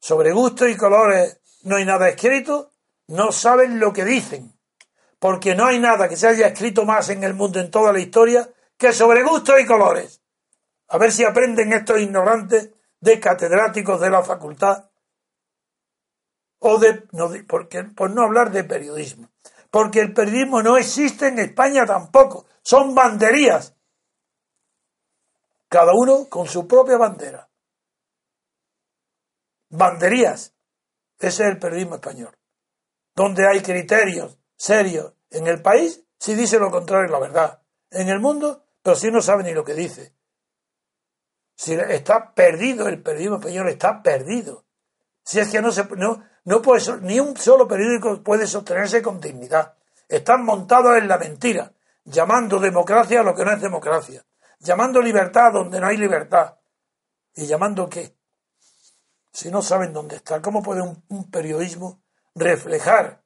sobre 0.00 0.32
gusto 0.32 0.68
y 0.68 0.76
colores 0.76 1.40
no 1.62 1.76
hay 1.76 1.84
nada 1.84 2.08
escrito, 2.08 2.72
no 3.08 3.32
saben 3.32 3.80
lo 3.80 3.92
que 3.92 4.04
dicen. 4.04 4.52
Porque 5.18 5.54
no 5.54 5.66
hay 5.66 5.78
nada 5.78 6.08
que 6.08 6.16
se 6.16 6.28
haya 6.28 6.48
escrito 6.48 6.84
más 6.84 7.08
en 7.08 7.24
el 7.24 7.34
mundo 7.34 7.58
en 7.58 7.70
toda 7.70 7.92
la 7.92 8.00
historia 8.00 8.48
que 8.76 8.92
sobre 8.92 9.22
gusto 9.22 9.58
y 9.58 9.66
colores. 9.66 10.22
A 10.88 10.98
ver 10.98 11.10
si 11.10 11.24
aprenden 11.24 11.72
estos 11.72 12.00
ignorantes 12.00 12.70
de 13.00 13.20
catedráticos 13.20 14.00
de 14.00 14.10
la 14.10 14.22
facultad 14.22 14.90
o 16.58 16.78
de, 16.78 17.04
no, 17.12 17.30
porque, 17.48 17.84
por 17.84 18.10
no 18.10 18.22
hablar 18.22 18.50
de 18.50 18.64
periodismo. 18.64 19.30
Porque 19.70 20.00
el 20.00 20.12
periodismo 20.12 20.62
no 20.62 20.76
existe 20.76 21.28
en 21.28 21.38
España 21.38 21.84
tampoco. 21.84 22.46
Son 22.62 22.94
banderías. 22.94 23.74
Cada 25.68 25.92
uno 25.94 26.28
con 26.28 26.46
su 26.46 26.66
propia 26.66 26.96
bandera. 26.96 27.48
Banderías. 29.68 30.54
Ese 31.18 31.44
es 31.44 31.50
el 31.50 31.58
periodismo 31.58 31.96
español. 31.96 32.36
Donde 33.14 33.48
hay 33.48 33.60
criterios 33.62 34.38
serios 34.56 35.14
en 35.30 35.46
el 35.46 35.62
país, 35.62 36.04
si 36.18 36.34
dice 36.34 36.58
lo 36.58 36.70
contrario 36.70 37.10
la 37.10 37.18
verdad. 37.18 37.62
En 37.90 38.08
el 38.08 38.20
mundo, 38.20 38.64
pero 38.82 38.96
si 38.96 39.10
no 39.10 39.20
sabe 39.20 39.42
ni 39.44 39.52
lo 39.52 39.64
que 39.64 39.74
dice. 39.74 40.14
Si 41.54 41.72
está 41.72 42.34
perdido 42.34 42.86
el 42.88 43.02
periodismo 43.02 43.36
español, 43.36 43.68
está 43.68 44.02
perdido. 44.02 44.64
Si 45.24 45.40
es 45.40 45.50
que 45.50 45.62
no 45.62 45.72
se 45.72 45.84
no, 45.96 46.22
no 46.44 46.62
puede, 46.62 47.00
ni 47.02 47.18
un 47.18 47.36
solo 47.36 47.66
periódico 47.66 48.22
puede 48.22 48.46
sostenerse 48.46 49.02
con 49.02 49.20
dignidad. 49.20 49.74
Están 50.08 50.44
montados 50.44 50.96
en 50.98 51.08
la 51.08 51.18
mentira, 51.18 51.72
llamando 52.04 52.60
democracia 52.60 53.20
a 53.20 53.22
lo 53.24 53.34
que 53.34 53.44
no 53.44 53.52
es 53.52 53.60
democracia, 53.60 54.24
llamando 54.60 55.02
libertad 55.02 55.52
donde 55.52 55.80
no 55.80 55.88
hay 55.88 55.96
libertad. 55.96 56.56
¿Y 57.34 57.46
llamando 57.46 57.88
qué? 57.88 58.15
Si 59.36 59.50
no 59.50 59.60
saben 59.60 59.92
dónde 59.92 60.16
está, 60.16 60.40
¿cómo 60.40 60.62
puede 60.62 60.80
un 60.80 61.30
periodismo 61.30 62.00
reflejar 62.34 63.22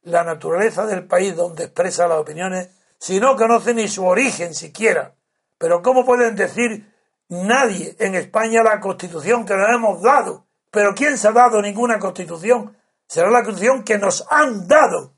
la 0.00 0.24
naturaleza 0.24 0.86
del 0.86 1.06
país 1.06 1.36
donde 1.36 1.64
expresa 1.64 2.08
las 2.08 2.18
opiniones 2.18 2.70
si 2.98 3.20
no 3.20 3.36
conoce 3.36 3.74
ni 3.74 3.86
su 3.86 4.06
origen 4.06 4.54
siquiera? 4.54 5.14
Pero 5.58 5.82
¿cómo 5.82 6.06
pueden 6.06 6.34
decir 6.34 6.90
nadie 7.30 7.94
en 7.98 8.14
España 8.14 8.62
la 8.62 8.80
constitución 8.80 9.46
que 9.46 9.54
nos 9.54 9.68
hemos 9.74 10.02
dado. 10.02 10.46
Pero 10.70 10.94
¿quién 10.94 11.16
se 11.16 11.28
ha 11.28 11.32
dado 11.32 11.62
ninguna 11.62 11.98
constitución? 11.98 12.76
Será 13.06 13.30
la 13.30 13.42
constitución 13.42 13.84
que 13.84 13.98
nos 13.98 14.26
han 14.30 14.66
dado. 14.66 15.14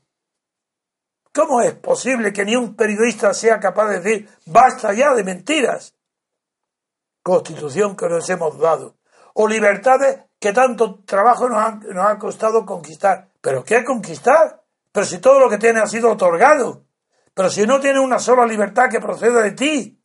¿Cómo 1.33 1.61
es 1.61 1.73
posible 1.73 2.31
que 2.31 2.45
ni 2.45 2.55
un 2.55 2.75
periodista 2.75 3.33
sea 3.33 3.59
capaz 3.59 3.89
de 3.89 3.99
decir 3.99 4.29
basta 4.45 4.93
ya 4.93 5.13
de 5.13 5.23
mentiras? 5.23 5.95
Constitución 7.23 7.95
que 7.95 8.07
nos 8.07 8.29
hemos 8.29 8.57
dado. 8.59 8.97
O 9.33 9.47
libertades 9.47 10.19
que 10.43 10.51
tanto 10.51 10.99
trabajo 11.05 11.47
nos, 11.47 11.85
nos 11.85 12.05
ha 12.05 12.19
costado 12.19 12.65
conquistar. 12.65 13.29
¿Pero 13.39 13.63
qué 13.63 13.81
conquistar? 13.85 14.61
Pero 14.91 15.05
si 15.05 15.19
todo 15.19 15.39
lo 15.39 15.49
que 15.49 15.57
tiene 15.57 15.79
ha 15.79 15.87
sido 15.87 16.11
otorgado. 16.11 16.83
Pero 17.33 17.49
si 17.49 17.65
no 17.65 17.79
tiene 17.79 18.01
una 18.01 18.19
sola 18.19 18.45
libertad 18.45 18.89
que 18.91 18.99
proceda 18.99 19.41
de 19.41 19.51
ti. 19.51 20.03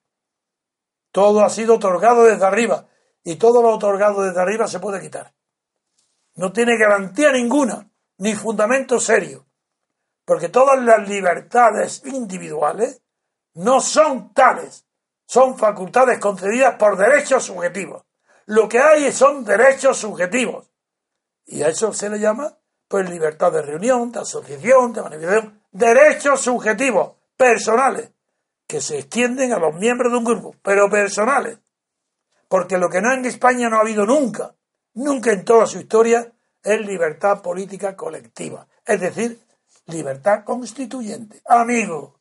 Todo 1.10 1.44
ha 1.44 1.50
sido 1.50 1.74
otorgado 1.74 2.22
desde 2.22 2.46
arriba 2.46 2.86
y 3.24 3.34
todo 3.34 3.60
lo 3.60 3.70
otorgado 3.70 4.22
desde 4.22 4.40
arriba 4.40 4.68
se 4.68 4.78
puede 4.78 5.00
quitar. 5.00 5.34
No 6.36 6.52
tiene 6.52 6.78
garantía 6.78 7.32
ninguna, 7.32 7.90
ni 8.18 8.36
fundamento 8.36 9.00
serio, 9.00 9.44
porque 10.24 10.50
todas 10.50 10.80
las 10.84 11.08
libertades 11.08 12.04
individuales 12.04 13.02
no 13.54 13.80
son 13.80 14.32
tales, 14.32 14.86
son 15.26 15.58
facultades 15.58 16.20
concedidas 16.20 16.76
por 16.76 16.96
derechos 16.96 17.42
subjetivos. 17.42 18.04
Lo 18.48 18.66
que 18.66 18.78
hay 18.78 19.12
son 19.12 19.44
derechos 19.44 19.98
subjetivos, 19.98 20.70
Y 21.44 21.62
a 21.62 21.68
eso 21.68 21.92
se 21.92 22.08
le 22.08 22.18
llama 22.18 22.56
pues 22.88 23.08
libertad 23.10 23.52
de 23.52 23.60
reunión, 23.60 24.10
de 24.10 24.20
asociación, 24.20 24.94
de 24.94 25.02
manifestación, 25.02 25.62
derechos 25.70 26.40
subjetivos, 26.40 27.12
personales, 27.36 28.10
que 28.66 28.80
se 28.80 29.00
extienden 29.00 29.52
a 29.52 29.58
los 29.58 29.74
miembros 29.74 30.10
de 30.10 30.18
un 30.18 30.24
grupo, 30.24 30.54
pero 30.62 30.88
personales. 30.88 31.58
Porque 32.48 32.78
lo 32.78 32.88
que 32.88 33.02
no 33.02 33.12
en 33.12 33.26
España 33.26 33.68
no 33.68 33.76
ha 33.76 33.80
habido 33.80 34.06
nunca, 34.06 34.54
nunca 34.94 35.30
en 35.30 35.44
toda 35.44 35.66
su 35.66 35.78
historia, 35.78 36.32
es 36.62 36.80
libertad 36.80 37.42
política 37.42 37.94
colectiva. 37.96 38.66
Es 38.86 38.98
decir, 38.98 39.38
libertad 39.88 40.44
constituyente. 40.44 41.42
Amigo, 41.46 42.17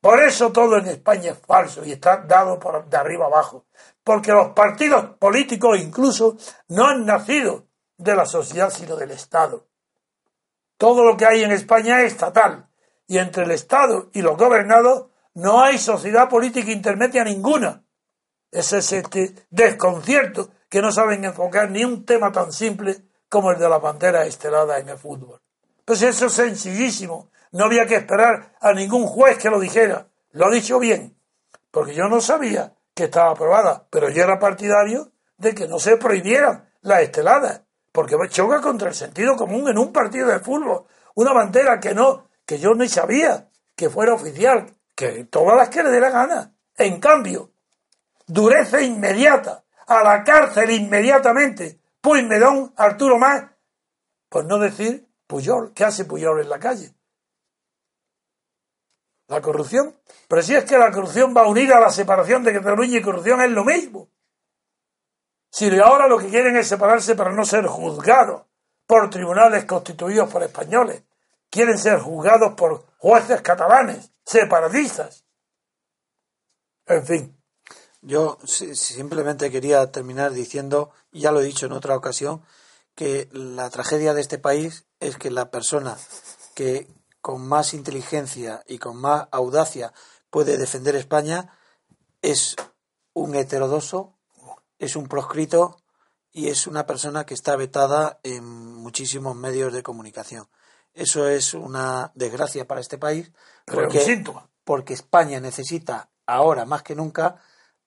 por 0.00 0.22
eso 0.22 0.50
todo 0.50 0.78
en 0.78 0.86
España 0.86 1.32
es 1.32 1.38
falso 1.38 1.84
y 1.84 1.92
está 1.92 2.18
dado 2.18 2.58
por 2.58 2.88
de 2.88 2.96
arriba 2.96 3.26
abajo. 3.26 3.66
Porque 4.02 4.32
los 4.32 4.48
partidos 4.48 5.16
políticos 5.18 5.78
incluso 5.78 6.36
no 6.68 6.86
han 6.86 7.04
nacido 7.04 7.66
de 7.98 8.16
la 8.16 8.24
sociedad 8.24 8.70
sino 8.70 8.96
del 8.96 9.10
Estado. 9.10 9.66
Todo 10.78 11.04
lo 11.04 11.16
que 11.16 11.26
hay 11.26 11.42
en 11.42 11.52
España 11.52 12.00
es 12.00 12.12
estatal. 12.12 12.66
Y 13.06 13.18
entre 13.18 13.44
el 13.44 13.50
Estado 13.50 14.08
y 14.14 14.22
los 14.22 14.38
gobernados 14.38 15.08
no 15.34 15.60
hay 15.60 15.78
sociedad 15.78 16.28
política 16.28 16.72
intermedia 16.72 17.22
ninguna. 17.22 17.84
Ese 18.50 18.78
es 18.78 18.92
este 18.92 19.34
desconcierto 19.50 20.50
que 20.68 20.80
no 20.80 20.90
saben 20.90 21.24
enfocar 21.24 21.70
ni 21.70 21.84
un 21.84 22.06
tema 22.06 22.32
tan 22.32 22.52
simple 22.52 23.04
como 23.28 23.52
el 23.52 23.58
de 23.58 23.68
la 23.68 23.78
bandera 23.78 24.24
estelada 24.24 24.78
en 24.78 24.88
el 24.88 24.98
fútbol. 24.98 25.40
Pues 25.84 26.02
eso 26.02 26.26
es 26.26 26.32
sencillísimo. 26.32 27.30
No 27.52 27.64
había 27.64 27.86
que 27.86 27.96
esperar 27.96 28.54
a 28.60 28.72
ningún 28.72 29.06
juez 29.06 29.38
que 29.38 29.50
lo 29.50 29.58
dijera. 29.58 30.08
Lo 30.32 30.46
ha 30.46 30.50
dicho 30.50 30.78
bien. 30.78 31.16
Porque 31.70 31.94
yo 31.94 32.04
no 32.08 32.20
sabía 32.20 32.74
que 32.94 33.04
estaba 33.04 33.30
aprobada, 33.30 33.86
pero 33.90 34.10
yo 34.10 34.22
era 34.22 34.38
partidario 34.38 35.12
de 35.36 35.54
que 35.54 35.66
no 35.66 35.78
se 35.78 35.96
prohibieran 35.96 36.68
las 36.82 37.02
esteladas, 37.02 37.62
porque 37.92 38.16
choca 38.28 38.60
contra 38.60 38.88
el 38.88 38.94
sentido 38.94 39.36
común 39.36 39.68
en 39.68 39.78
un 39.78 39.92
partido 39.92 40.28
de 40.28 40.40
fútbol. 40.40 40.86
Una 41.14 41.32
bandera 41.32 41.80
que 41.80 41.94
no, 41.94 42.28
que 42.44 42.58
yo 42.58 42.74
ni 42.74 42.88
sabía 42.88 43.48
que 43.74 43.90
fuera 43.90 44.14
oficial, 44.14 44.74
que 44.94 45.24
todas 45.24 45.56
las 45.56 45.68
que 45.70 45.82
le 45.82 45.90
dé 45.90 46.00
la 46.00 46.10
gana. 46.10 46.54
En 46.76 47.00
cambio, 47.00 47.52
dureza 48.26 48.80
inmediata, 48.80 49.64
a 49.86 50.04
la 50.04 50.22
cárcel 50.22 50.70
inmediatamente, 50.70 51.80
Puigmedón, 52.00 52.72
Arturo 52.76 53.18
Más, 53.18 53.44
por 54.28 54.44
no 54.44 54.58
decir 54.58 55.08
Puyol, 55.26 55.72
¿qué 55.74 55.84
hace 55.84 56.04
Puyol 56.04 56.40
en 56.40 56.48
la 56.48 56.58
calle? 56.58 56.94
La 59.30 59.40
corrupción. 59.40 59.96
Pero 60.28 60.42
si 60.42 60.54
es 60.54 60.64
que 60.64 60.76
la 60.76 60.90
corrupción 60.90 61.34
va 61.34 61.46
unida 61.46 61.78
a 61.78 61.80
la 61.80 61.90
separación 61.90 62.42
de 62.42 62.52
Cataluña 62.52 62.98
y 62.98 63.02
corrupción 63.02 63.40
es 63.40 63.50
lo 63.50 63.64
mismo. 63.64 64.08
Si 65.50 65.70
ahora 65.78 66.08
lo 66.08 66.18
que 66.18 66.28
quieren 66.28 66.56
es 66.56 66.68
separarse 66.68 67.14
para 67.14 67.32
no 67.32 67.44
ser 67.44 67.66
juzgados 67.66 68.42
por 68.86 69.08
tribunales 69.08 69.64
constituidos 69.64 70.28
por 70.30 70.42
españoles, 70.42 71.04
quieren 71.48 71.78
ser 71.78 72.00
juzgados 72.00 72.54
por 72.54 72.86
jueces 72.98 73.40
catalanes, 73.40 74.10
separatistas. 74.24 75.24
En 76.86 77.06
fin. 77.06 77.36
Yo 78.02 78.38
simplemente 78.44 79.50
quería 79.50 79.92
terminar 79.92 80.32
diciendo, 80.32 80.90
ya 81.12 81.30
lo 81.30 81.40
he 81.40 81.44
dicho 81.44 81.66
en 81.66 81.72
otra 81.72 81.96
ocasión, 81.96 82.42
que 82.96 83.28
la 83.32 83.70
tragedia 83.70 84.14
de 84.14 84.22
este 84.22 84.38
país 84.38 84.86
es 84.98 85.18
que 85.18 85.30
la 85.30 85.50
persona 85.50 85.96
que 86.54 86.88
con 87.20 87.46
más 87.46 87.74
inteligencia 87.74 88.62
y 88.66 88.78
con 88.78 88.96
más 88.96 89.28
audacia 89.30 89.92
puede 90.30 90.56
defender 90.58 90.96
España 90.96 91.56
es 92.22 92.56
un 93.12 93.34
heterodoso, 93.34 94.18
es 94.78 94.96
un 94.96 95.06
proscrito 95.06 95.76
y 96.32 96.48
es 96.48 96.66
una 96.66 96.86
persona 96.86 97.26
que 97.26 97.34
está 97.34 97.56
vetada 97.56 98.20
en 98.22 98.44
muchísimos 98.44 99.36
medios 99.36 99.72
de 99.72 99.82
comunicación. 99.82 100.48
Eso 100.92 101.28
es 101.28 101.54
una 101.54 102.12
desgracia 102.14 102.66
para 102.66 102.80
este 102.80 102.98
país 102.98 103.32
porque, 103.64 104.24
porque 104.64 104.94
España 104.94 105.40
necesita 105.40 106.10
ahora 106.26 106.64
más 106.64 106.82
que 106.82 106.94
nunca 106.94 107.40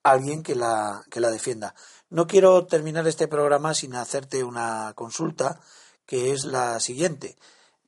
alguien 0.03 0.43
que 0.43 0.55
la, 0.55 1.03
que 1.09 1.19
la 1.19 1.31
defienda. 1.31 1.75
No 2.09 2.27
quiero 2.27 2.65
terminar 2.67 3.07
este 3.07 3.27
programa 3.27 3.73
sin 3.73 3.95
hacerte 3.95 4.43
una 4.43 4.93
consulta, 4.95 5.59
que 6.05 6.31
es 6.31 6.43
la 6.43 6.79
siguiente. 6.79 7.37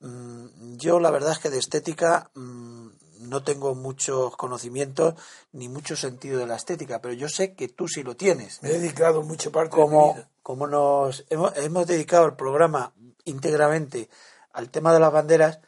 Mm, 0.01 0.75
yo 0.77 0.99
la 0.99 1.11
verdad 1.11 1.31
es 1.31 1.39
que 1.39 1.49
de 1.49 1.59
estética 1.59 2.29
mm, 2.35 2.87
no 3.21 3.43
tengo 3.43 3.75
muchos 3.75 4.35
conocimientos 4.35 5.15
ni 5.51 5.69
mucho 5.69 5.95
sentido 5.95 6.39
de 6.39 6.47
la 6.47 6.55
estética, 6.55 7.01
pero 7.01 7.13
yo 7.13 7.29
sé 7.29 7.53
que 7.53 7.67
tú 7.67 7.87
sí 7.87 8.03
lo 8.03 8.15
tienes. 8.15 8.61
Me 8.61 8.69
he 8.69 8.79
dedicado 8.79 9.23
mucha 9.23 9.49
parte 9.49 9.75
como, 9.75 10.01
de 10.01 10.07
mi 10.07 10.13
vida. 10.13 10.29
Como 10.43 10.67
nos 10.67 11.25
hemos, 11.29 11.55
hemos 11.57 11.87
dedicado 11.87 12.25
el 12.25 12.35
programa 12.35 12.93
íntegramente 13.25 14.09
al 14.53 14.69
tema 14.69 14.93
de 14.93 14.99
las 14.99 15.11
banderas, 15.11 15.59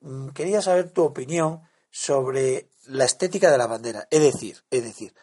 mm, 0.00 0.28
quería 0.28 0.60
saber 0.62 0.90
tu 0.90 1.02
opinión 1.02 1.62
sobre 1.90 2.68
la 2.86 3.04
estética 3.04 3.50
de 3.50 3.58
la 3.58 3.66
bandera. 3.66 4.06
Es 4.10 4.20
decir, 4.20 4.62
es 4.70 4.82
decir, 4.82 5.14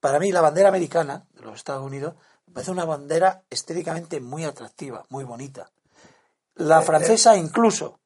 para 0.00 0.18
mí 0.18 0.32
la 0.32 0.40
bandera 0.40 0.68
americana 0.68 1.26
de 1.34 1.42
los 1.42 1.56
Estados 1.56 1.84
Unidos 1.84 2.14
me 2.46 2.54
parece 2.54 2.70
una 2.70 2.84
bandera 2.84 3.42
estéticamente 3.50 4.20
muy 4.20 4.44
atractiva, 4.44 5.04
muy 5.08 5.24
bonita. 5.24 5.70
La 6.56 6.80
eh, 6.80 6.84
francesa 6.84 7.34
eh. 7.34 7.38
incluso, 7.38 7.99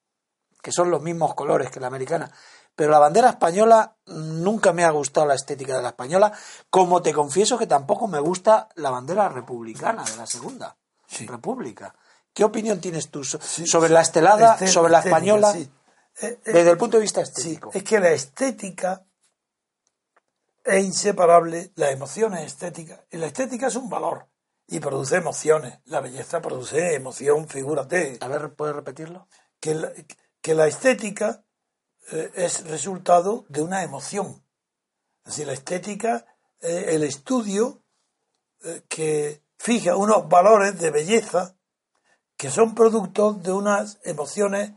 que 0.65 0.73
son 0.73 0.91
los 0.91 1.03
mismos 1.03 1.35
colores 1.35 1.71
que 1.71 1.79
la 1.79 1.89
americana, 1.89 2.31
pero 2.75 2.91
la 2.91 2.99
bandera 2.99 3.29
española 3.29 3.99
nunca 4.07 4.73
me 4.73 4.83
ha 4.83 4.91
gustado 4.91 5.27
la 5.27 5.35
estética 5.35 5.77
de 5.77 5.83
la 5.83 5.91
española, 5.91 6.33
como 6.71 7.03
te 7.03 7.13
confieso 7.13 7.59
que 7.59 7.67
tampoco 7.67 8.09
me 8.09 8.19
gusta 8.19 8.71
la 8.77 8.89
bandera 8.89 9.29
republicana 9.29 10.03
de 10.05 10.17
la 10.17 10.27
segunda 10.27 10.75
república. 11.27 11.95
¿Qué 12.33 12.45
opinión 12.45 12.81
tienes 12.81 13.11
tú 13.11 13.23
sobre 13.25 13.91
la 13.91 14.01
estelada, 14.01 14.55
este, 14.55 14.69
sobre 14.69 14.91
la 14.91 15.01
española, 15.01 15.55
eh, 15.55 16.41
desde 16.43 16.71
el 16.71 16.79
punto 16.79 16.97
de 16.97 17.03
vista 17.03 17.21
estético? 17.21 17.71
es 17.75 17.85
que 17.85 18.01
la 18.01 18.13
estética 18.13 19.05
es 20.65 20.83
inseparable 20.83 21.73
las 21.75 21.91
emociones 21.91 22.41
estéticas. 22.47 23.01
Y 23.11 23.19
la 23.19 23.27
estética 23.27 23.67
es 23.67 23.77
un 23.77 23.91
valor 23.91 24.29
y 24.67 24.81
produce 24.81 25.17
emociones. 25.17 25.81
La 25.85 26.01
belleza 26.01 26.41
produce 26.41 26.95
emoción, 26.95 27.49
figúrate. 27.49 28.17
A 28.23 28.29
ver, 28.29 28.55
¿puedes 28.55 28.75
repetirlo? 28.75 29.29
Que 29.61 29.75
la, 29.75 29.93
que 30.45 30.55
la 30.55 30.67
estética 30.67 31.43
eh, 32.13 32.31
es 32.35 32.69
resultado 32.69 33.47
de 33.49 33.63
una 33.63 33.83
emoción. 33.83 34.45
Es 35.25 35.39
la 35.39 35.55
estética 35.55 36.27
es 36.61 36.89
el 36.89 37.03
estudio 37.03 37.83
eh, 38.63 38.83
que 38.87 39.43
fija 39.57 39.97
unos 39.97 40.29
valores 40.29 40.79
de 40.79 40.91
belleza 40.91 41.57
que 42.37 42.51
son 42.51 42.75
productos 42.75 43.43
de 43.43 43.53
unas 43.53 43.99
emociones 44.05 44.73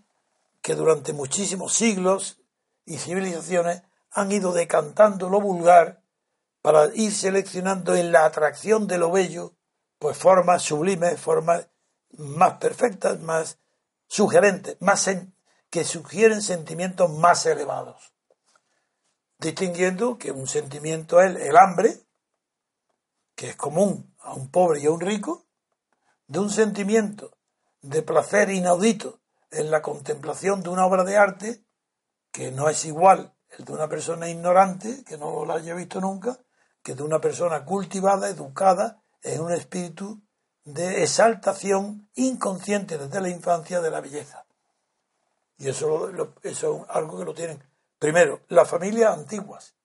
que 0.61 0.73
durante 0.73 1.11
muchísimos 1.11 1.73
siglos 1.73 2.39
y 2.85 2.97
civilizaciones 2.97 3.83
han 4.11 4.31
ido 4.31 4.53
decantando 4.53 5.27
lo 5.27 5.41
vulgar 5.41 6.01
para 6.61 6.95
ir 6.95 7.11
seleccionando 7.11 7.93
en 7.93 8.13
la 8.13 8.23
atracción 8.23 8.87
de 8.87 8.99
lo 8.99 9.11
bello, 9.11 9.57
pues 9.99 10.17
formas 10.17 10.61
sublimes, 10.61 11.19
formas 11.19 11.67
más 12.11 12.53
perfectas, 12.53 13.19
más 13.19 13.59
sugerentes, 14.07 14.77
más 14.79 15.01
que 15.69 15.83
sugieren 15.83 16.41
sentimientos 16.41 17.09
más 17.11 17.45
elevados. 17.45 18.13
Distinguiendo 19.39 20.17
que 20.17 20.31
un 20.31 20.47
sentimiento 20.47 21.21
es 21.21 21.35
el 21.35 21.57
hambre, 21.57 22.01
que 23.35 23.49
es 23.49 23.55
común 23.55 24.15
a 24.19 24.33
un 24.33 24.49
pobre 24.49 24.81
y 24.81 24.85
a 24.87 24.91
un 24.91 25.01
rico, 25.01 25.45
de 26.27 26.39
un 26.39 26.49
sentimiento 26.49 27.37
de 27.81 28.01
placer 28.01 28.49
inaudito 28.49 29.21
en 29.51 29.71
la 29.71 29.81
contemplación 29.81 30.61
de 30.61 30.69
una 30.69 30.85
obra 30.85 31.03
de 31.03 31.17
arte, 31.17 31.63
que 32.31 32.51
no 32.51 32.69
es 32.69 32.83
igual 32.85 33.33
el 33.57 33.65
de 33.65 33.73
una 33.73 33.87
persona 33.87 34.29
ignorante, 34.29 35.03
que 35.05 35.17
no 35.17 35.45
la 35.45 35.55
haya 35.55 35.73
visto 35.73 36.01
nunca, 36.01 36.39
que 36.83 36.95
de 36.95 37.03
una 37.03 37.21
persona 37.21 37.63
cultivada, 37.63 38.29
educada, 38.29 39.03
en 39.21 39.41
un 39.41 39.51
espíritu 39.51 40.21
de 40.63 41.03
exaltación 41.03 42.09
inconsciente 42.15 42.97
desde 42.97 43.21
la 43.21 43.29
infancia 43.29 43.81
de 43.81 43.91
la 43.91 44.01
belleza. 44.01 44.46
Y 45.57 45.69
eso, 45.69 46.09
eso 46.43 46.77
es 46.77 46.85
algo 46.89 47.17
que 47.17 47.25
lo 47.25 47.33
tienen. 47.33 47.63
Primero, 47.99 48.41
las 48.49 48.69
familias 48.69 49.17
antiguas. 49.17 49.75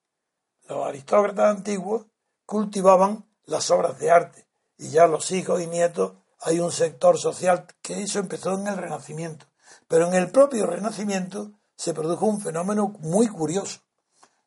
Los 0.69 0.87
aristócratas 0.87 1.57
antiguos 1.57 2.07
cultivaban 2.45 3.27
las 3.45 3.71
obras 3.71 3.99
de 3.99 4.11
arte 4.11 4.47
y 4.77 4.91
ya 4.91 5.07
los 5.07 5.31
hijos 5.31 5.61
y 5.61 5.67
nietos 5.67 6.13
hay 6.41 6.61
un 6.61 6.73
sector 6.73 7.19
social 7.19 7.67
que 7.81 8.03
eso 8.03 8.19
empezó 8.19 8.55
en 8.55 8.67
el 8.67 8.77
Renacimiento. 8.77 9.47
Pero 9.89 10.09
en 10.09 10.15
el 10.15 10.31
propio 10.31 10.67
Renacimiento 10.67 11.53
se 11.77 11.95
produjo 11.95 12.27
un 12.27 12.41
fenómeno 12.41 12.89
muy 13.01 13.29
curioso. 13.29 13.81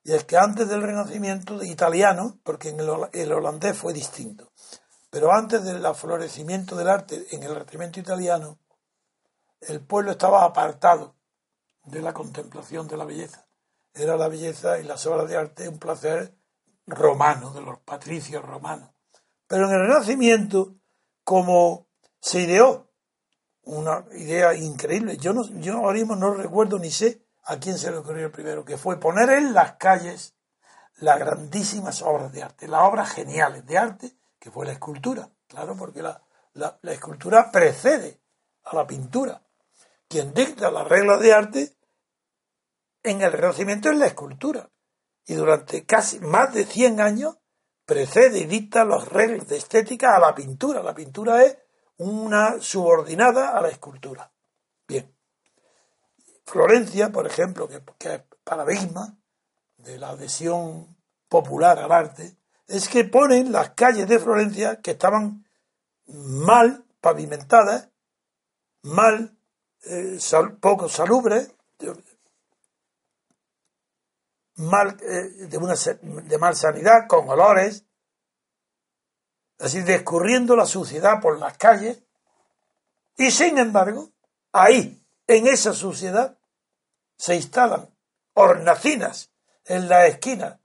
Y 0.04 0.14
es 0.14 0.26
que 0.26 0.38
antes 0.38 0.68
del 0.68 0.82
Renacimiento 0.82 1.64
italiano, 1.64 2.38
porque 2.44 2.70
en 2.70 2.80
el, 2.80 3.32
holandés 3.32 3.78
fue 3.78 3.94
distinto, 3.94 4.52
pero 5.10 5.32
antes 5.32 5.64
del 5.64 5.84
florecimiento 5.96 6.76
del 6.76 6.90
arte 6.90 7.26
en 7.32 7.44
el 7.44 7.56
Renacimiento 7.56 8.00
italiano, 8.00 8.60
el 9.68 9.82
pueblo 9.82 10.12
estaba 10.12 10.44
apartado 10.44 11.16
de 11.84 12.02
la 12.02 12.14
contemplación 12.14 12.88
de 12.88 12.98
la 12.98 13.06
belleza. 13.06 13.48
Era 13.94 14.18
la 14.18 14.28
belleza 14.28 14.80
y 14.80 14.84
las 14.84 15.06
obras 15.06 15.30
de 15.30 15.38
arte 15.38 15.70
un 15.70 15.80
placer 15.80 16.36
romano, 16.86 17.52
de 17.52 17.62
los 17.62 17.80
patricios 17.80 18.44
romanos. 18.44 18.90
Pero 19.48 19.68
en 19.68 19.74
el 19.74 19.88
Renacimiento, 19.88 20.76
como 21.24 21.88
se 22.20 22.42
ideó 22.42 22.92
una 23.64 24.06
idea 24.14 24.54
increíble. 24.54 25.18
Yo, 25.18 25.34
no, 25.34 25.48
yo 25.60 25.78
ahora 25.78 25.98
mismo 25.98 26.16
no 26.16 26.34
recuerdo 26.34 26.78
ni 26.80 26.92
sé 26.92 27.26
a 27.46 27.58
quién 27.58 27.78
se 27.78 27.92
le 27.92 27.98
ocurrió 27.98 28.32
primero, 28.32 28.66
que 28.66 28.78
fue 28.78 29.00
poner 29.00 29.30
en 29.30 29.54
las 29.54 29.74
calles 29.74 30.36
las 30.98 31.20
grandísimas 31.20 32.02
obras 32.02 32.32
de 32.32 32.44
arte, 32.44 32.68
las 32.68 32.82
obras 32.82 33.12
geniales 33.12 33.66
de 33.66 33.78
arte, 33.78 34.16
que 34.40 34.52
fue 34.52 34.66
la 34.66 34.72
escultura, 34.72 35.30
claro, 35.48 35.76
porque 35.76 36.02
la, 36.02 36.22
la 36.54 36.92
escultura 36.92 37.52
precede 37.52 38.22
a 38.64 38.76
la 38.76 38.88
pintura. 38.88 39.45
Quien 40.16 40.34
dicta 40.34 40.72
las 40.72 40.88
reglas 40.88 41.20
de 41.20 41.34
arte 41.34 41.76
en 43.04 43.22
el 43.22 43.34
Renacimiento 43.34 43.92
es 43.92 43.98
la 43.98 44.06
escultura. 44.06 44.72
Y 45.26 45.34
durante 45.34 45.86
casi 45.86 46.22
más 46.22 46.54
de 46.54 46.64
100 46.64 47.02
años 47.02 47.38
precede 47.86 48.40
y 48.40 48.46
dicta 48.46 48.86
las 48.86 49.10
reglas 49.10 49.50
de 49.50 49.58
estética 49.58 50.16
a 50.16 50.20
la 50.22 50.34
pintura. 50.34 50.82
La 50.82 50.96
pintura 50.96 51.44
es 51.44 51.58
una 51.98 52.62
subordinada 52.62 53.58
a 53.58 53.62
la 53.62 53.68
escultura. 53.68 54.32
Bien. 54.88 55.14
Florencia, 56.46 57.12
por 57.12 57.28
ejemplo, 57.28 57.68
que, 57.68 57.82
es 58.00 58.22
paradigma 58.42 59.18
de 59.76 60.00
la 60.00 60.12
adhesión 60.12 60.96
popular 61.28 61.78
al 61.78 61.92
arte, 61.92 62.38
es 62.68 62.88
que 62.88 63.04
ponen 63.04 63.52
las 63.52 63.72
calles 63.72 64.08
de 64.08 64.20
Florencia 64.20 64.80
que 64.80 64.92
estaban 64.92 65.46
mal 66.08 66.86
pavimentadas, 67.02 67.90
mal, 68.82 69.35
eh, 69.86 70.20
poco 70.60 70.90
salubres, 70.90 71.52
mal, 74.56 74.98
eh, 75.02 75.48
de, 75.48 75.58
una, 75.58 75.76
de 75.76 76.38
mal 76.38 76.56
sanidad, 76.56 77.08
con 77.08 77.30
olores, 77.30 77.86
así 79.60 79.82
descurriendo 79.82 80.56
la 80.56 80.66
suciedad 80.66 81.22
por 81.22 81.40
las 81.40 81.58
calles, 81.58 82.02
y 83.18 83.32
sin 83.32 83.58
embargo, 83.58 84.12
ahí, 84.52 85.02
en 85.28 85.48
esa 85.48 85.74
suciedad, 85.74 86.38
se 87.18 87.36
instalan 87.36 87.90
hornacinas 88.34 89.32
en 89.66 89.88
la 89.88 90.08
esquina 90.08 90.60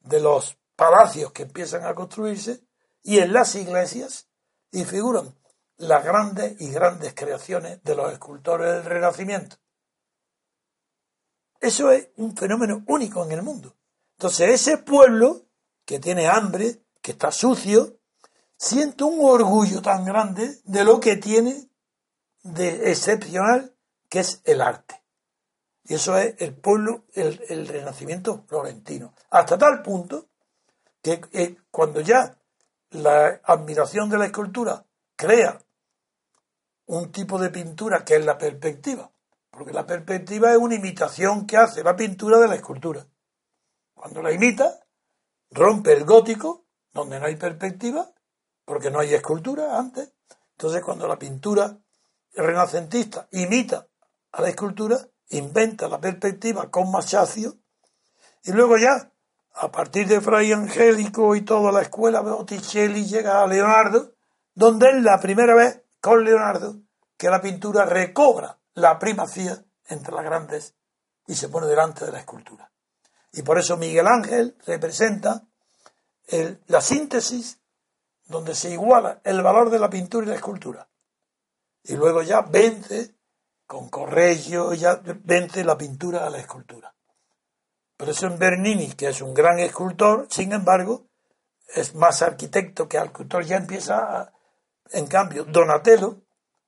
de 0.00 0.20
los 0.20 0.58
palacios 0.76 1.32
que 1.32 1.44
empiezan 1.44 1.84
a 1.84 1.94
construirse 1.94 2.62
y 3.02 3.18
en 3.18 3.32
las 3.32 3.54
iglesias 3.54 4.28
y 4.70 4.84
figuran 4.84 5.34
las 5.76 6.04
grandes 6.04 6.60
y 6.60 6.70
grandes 6.70 7.14
creaciones 7.14 7.82
de 7.82 7.94
los 7.94 8.12
escultores 8.12 8.72
del 8.72 8.84
Renacimiento. 8.84 9.56
Eso 11.60 11.90
es 11.90 12.08
un 12.16 12.36
fenómeno 12.36 12.84
único 12.86 13.24
en 13.24 13.32
el 13.32 13.42
mundo. 13.42 13.74
Entonces 14.18 14.50
ese 14.50 14.78
pueblo 14.78 15.46
que 15.84 15.98
tiene 15.98 16.28
hambre, 16.28 16.82
que 17.00 17.12
está 17.12 17.30
sucio, 17.30 17.98
siente 18.56 19.04
un 19.04 19.18
orgullo 19.20 19.82
tan 19.82 20.04
grande 20.04 20.60
de 20.64 20.84
lo 20.84 21.00
que 21.00 21.16
tiene 21.16 21.68
de 22.42 22.90
excepcional, 22.90 23.74
que 24.08 24.20
es 24.20 24.42
el 24.44 24.60
arte. 24.60 25.02
Y 25.84 25.94
eso 25.94 26.16
es 26.16 26.34
el 26.38 26.54
pueblo, 26.54 27.04
el, 27.14 27.66
renacimiento 27.66 28.44
florentino. 28.46 29.14
Hasta 29.30 29.58
tal 29.58 29.82
punto 29.82 30.28
que 31.02 31.20
eh, 31.32 31.56
cuando 31.70 32.00
ya 32.00 32.38
la 32.90 33.40
admiración 33.44 34.08
de 34.08 34.18
la 34.18 34.26
escultura 34.26 34.86
crea 35.16 35.60
un 36.86 37.10
tipo 37.10 37.38
de 37.38 37.50
pintura 37.50 38.04
que 38.04 38.16
es 38.16 38.24
la 38.24 38.36
perspectiva, 38.36 39.10
porque 39.50 39.72
la 39.72 39.86
perspectiva 39.86 40.52
es 40.52 40.58
una 40.58 40.74
imitación 40.74 41.46
que 41.46 41.56
hace 41.56 41.82
la 41.82 41.96
pintura 41.96 42.38
de 42.38 42.48
la 42.48 42.56
escultura. 42.56 43.06
Cuando 43.94 44.22
la 44.22 44.32
imita, 44.32 44.80
rompe 45.50 45.92
el 45.92 46.04
gótico, 46.04 46.66
donde 46.92 47.18
no 47.18 47.26
hay 47.26 47.36
perspectiva, 47.36 48.10
porque 48.64 48.90
no 48.90 48.98
hay 49.00 49.14
escultura 49.14 49.78
antes. 49.78 50.12
Entonces, 50.52 50.82
cuando 50.82 51.08
la 51.08 51.18
pintura 51.18 51.78
renacentista 52.34 53.28
imita 53.32 53.86
a 54.32 54.42
la 54.42 54.48
escultura, 54.48 54.98
inventa 55.30 55.88
la 55.88 56.00
perspectiva 56.00 56.70
con 56.70 56.90
Masaccio, 56.90 57.56
y 58.42 58.52
luego 58.52 58.76
ya, 58.76 59.10
a 59.54 59.70
partir 59.70 60.06
de 60.06 60.20
Fray 60.20 60.52
Angélico 60.52 61.34
y 61.34 61.42
toda 61.42 61.72
la 61.72 61.82
escuela 61.82 62.20
Botticelli, 62.20 63.06
llega 63.06 63.42
a 63.42 63.46
Leonardo, 63.46 64.12
donde 64.54 64.90
es 64.90 65.02
la 65.02 65.18
primera 65.18 65.54
vez 65.54 65.83
con 66.04 66.22
Leonardo 66.22 66.82
que 67.16 67.30
la 67.30 67.40
pintura 67.40 67.86
recobra 67.86 68.58
la 68.74 68.98
primacía 68.98 69.64
entre 69.86 70.12
las 70.12 70.22
grandes 70.22 70.74
y 71.26 71.34
se 71.34 71.48
pone 71.48 71.66
delante 71.66 72.04
de 72.04 72.12
la 72.12 72.18
escultura. 72.18 72.70
Y 73.32 73.40
por 73.40 73.58
eso 73.58 73.78
Miguel 73.78 74.06
Ángel 74.06 74.54
representa 74.66 75.46
la 76.66 76.82
síntesis 76.82 77.58
donde 78.26 78.54
se 78.54 78.70
iguala 78.70 79.22
el 79.24 79.40
valor 79.40 79.70
de 79.70 79.78
la 79.78 79.88
pintura 79.88 80.26
y 80.26 80.28
la 80.28 80.34
escultura. 80.34 80.86
Y 81.84 81.94
luego 81.94 82.20
ya 82.20 82.42
vence, 82.42 83.14
con 83.66 83.88
Correggio, 83.88 84.74
ya 84.74 85.00
vence 85.02 85.64
la 85.64 85.78
pintura 85.78 86.26
a 86.26 86.30
la 86.30 86.36
escultura. 86.36 86.94
Por 87.96 88.10
eso 88.10 88.26
en 88.26 88.38
Bernini, 88.38 88.92
que 88.92 89.08
es 89.08 89.22
un 89.22 89.32
gran 89.32 89.58
escultor, 89.58 90.26
sin 90.28 90.52
embargo, 90.52 91.06
es 91.74 91.94
más 91.94 92.20
arquitecto 92.20 92.88
que 92.88 92.98
escultor, 92.98 93.46
ya 93.46 93.56
empieza 93.56 94.20
a... 94.20 94.33
En 94.90 95.06
cambio, 95.06 95.44
Donatello 95.44 96.22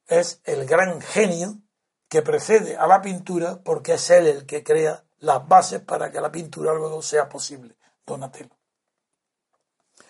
es 0.06 0.40
el 0.44 0.66
gran 0.66 1.00
genio 1.00 1.58
que 2.08 2.22
precede 2.22 2.76
a 2.76 2.86
la 2.86 3.02
pintura 3.02 3.60
porque 3.62 3.94
es 3.94 4.10
él 4.10 4.26
el 4.26 4.46
que 4.46 4.62
crea 4.62 5.04
las 5.18 5.46
bases 5.46 5.80
para 5.80 6.10
que 6.10 6.20
la 6.20 6.30
pintura 6.30 6.74
luego 6.74 7.02
sea 7.02 7.28
posible. 7.28 7.76
Donatello. 8.06 8.56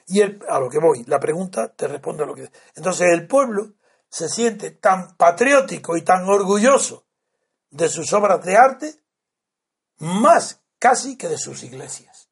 Y 0.09 0.23
a 0.23 0.61
lo 0.61 0.69
que 0.69 0.79
voy, 0.79 1.05
la 1.05 1.19
pregunta 1.19 1.69
te 1.69 1.89
responde 1.89 2.23
a 2.23 2.27
lo 2.27 2.35
que... 2.35 2.51
Entonces 2.75 3.09
el 3.13 3.27
pueblo 3.27 3.75
se 4.09 4.29
siente 4.29 4.71
tan 4.71 5.17
patriótico 5.17 5.97
y 5.97 6.03
tan 6.03 6.29
orgulloso 6.29 7.07
de 7.71 7.89
sus 7.89 8.13
obras 8.13 8.45
de 8.45 8.57
arte, 8.57 8.95
más 9.99 10.63
casi 10.79 11.17
que 11.17 11.29
de 11.29 11.39
sus 11.39 11.63
iglesias. 11.65 12.29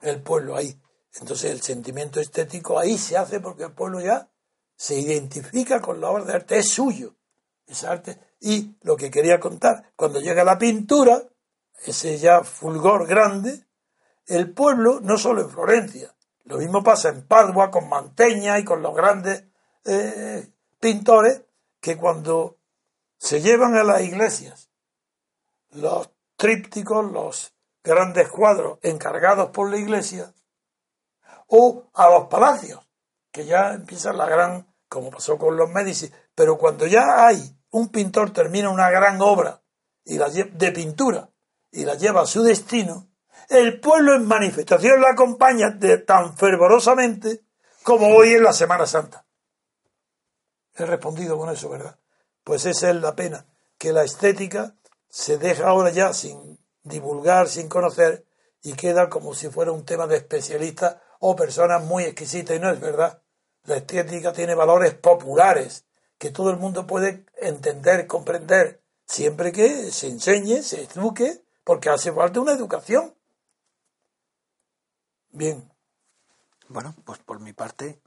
El 0.00 0.22
pueblo 0.22 0.56
ahí. 0.56 0.80
Entonces 1.14 1.50
el 1.50 1.62
sentimiento 1.62 2.18
estético 2.20 2.78
ahí 2.78 2.98
se 2.98 3.16
hace 3.16 3.38
porque 3.38 3.64
el 3.64 3.72
pueblo 3.72 4.00
ya 4.00 4.31
se 4.82 4.98
identifica 4.98 5.80
con 5.80 6.00
la 6.00 6.10
obra 6.10 6.24
de 6.24 6.32
arte, 6.32 6.58
es 6.58 6.70
suyo. 6.70 7.14
Esa 7.64 7.92
arte 7.92 8.18
y 8.40 8.76
lo 8.80 8.96
que 8.96 9.12
quería 9.12 9.38
contar, 9.38 9.92
cuando 9.94 10.18
llega 10.18 10.42
la 10.42 10.58
pintura, 10.58 11.22
ese 11.86 12.18
ya 12.18 12.42
fulgor 12.42 13.06
grande, 13.06 13.64
el 14.26 14.52
pueblo, 14.52 14.98
no 15.00 15.18
solo 15.18 15.42
en 15.42 15.50
Florencia, 15.50 16.12
lo 16.46 16.58
mismo 16.58 16.82
pasa 16.82 17.10
en 17.10 17.28
Padua 17.28 17.70
con 17.70 17.88
Manteña 17.88 18.58
y 18.58 18.64
con 18.64 18.82
los 18.82 18.92
grandes 18.92 19.44
eh, 19.84 20.50
pintores, 20.80 21.42
que 21.80 21.96
cuando 21.96 22.58
se 23.18 23.40
llevan 23.40 23.76
a 23.76 23.84
las 23.84 24.02
iglesias 24.02 24.68
los 25.70 26.10
trípticos, 26.34 27.08
los 27.12 27.54
grandes 27.84 28.28
cuadros 28.28 28.80
encargados 28.82 29.50
por 29.50 29.70
la 29.70 29.76
iglesia, 29.76 30.34
o 31.46 31.84
a 31.94 32.10
los 32.10 32.26
palacios, 32.26 32.84
que 33.30 33.46
ya 33.46 33.74
empieza 33.74 34.12
la 34.12 34.26
gran, 34.26 34.71
como 34.92 35.10
pasó 35.10 35.38
con 35.38 35.56
los 35.56 35.70
Medici, 35.70 36.12
pero 36.34 36.58
cuando 36.58 36.86
ya 36.86 37.26
hay 37.26 37.56
un 37.70 37.88
pintor 37.88 38.30
termina 38.30 38.68
una 38.68 38.90
gran 38.90 39.22
obra 39.22 39.62
y 40.04 40.18
la 40.18 40.28
de 40.28 40.70
pintura 40.70 41.30
y 41.70 41.86
la 41.86 41.94
lleva 41.94 42.20
a 42.20 42.26
su 42.26 42.42
destino, 42.42 43.08
el 43.48 43.80
pueblo 43.80 44.14
en 44.14 44.26
manifestación 44.26 45.00
la 45.00 45.12
acompaña 45.12 45.70
de, 45.70 45.96
tan 45.96 46.36
fervorosamente 46.36 47.40
como 47.82 48.08
hoy 48.08 48.34
en 48.34 48.42
la 48.42 48.52
Semana 48.52 48.84
Santa. 48.86 49.24
He 50.74 50.84
respondido 50.84 51.38
con 51.38 51.48
eso, 51.48 51.70
¿verdad? 51.70 51.98
Pues 52.44 52.66
esa 52.66 52.90
es 52.90 52.96
la 52.96 53.16
pena, 53.16 53.46
que 53.78 53.94
la 53.94 54.04
estética 54.04 54.74
se 55.08 55.38
deja 55.38 55.68
ahora 55.68 55.88
ya 55.88 56.12
sin 56.12 56.58
divulgar, 56.82 57.48
sin 57.48 57.70
conocer, 57.70 58.26
y 58.62 58.74
queda 58.74 59.08
como 59.08 59.32
si 59.32 59.48
fuera 59.48 59.72
un 59.72 59.86
tema 59.86 60.06
de 60.06 60.18
especialistas 60.18 60.98
o 61.18 61.34
personas 61.34 61.82
muy 61.82 62.04
exquisitas, 62.04 62.56
y 62.56 62.60
no 62.60 62.68
es 62.68 62.78
verdad. 62.78 63.22
La 63.64 63.76
estética 63.76 64.32
tiene 64.32 64.54
valores 64.54 64.94
populares, 64.94 65.86
que 66.18 66.30
todo 66.30 66.50
el 66.50 66.56
mundo 66.56 66.86
puede 66.86 67.26
entender, 67.36 68.06
comprender, 68.06 68.82
siempre 69.06 69.52
que 69.52 69.90
se 69.90 70.08
enseñe, 70.08 70.62
se 70.62 70.84
eduque, 70.84 71.42
porque 71.64 71.90
hace 71.90 72.12
falta 72.12 72.40
una 72.40 72.52
educación. 72.52 73.14
Bien. 75.30 75.70
Bueno, 76.68 76.94
pues 77.04 77.18
por 77.20 77.40
mi 77.40 77.52
parte. 77.52 78.00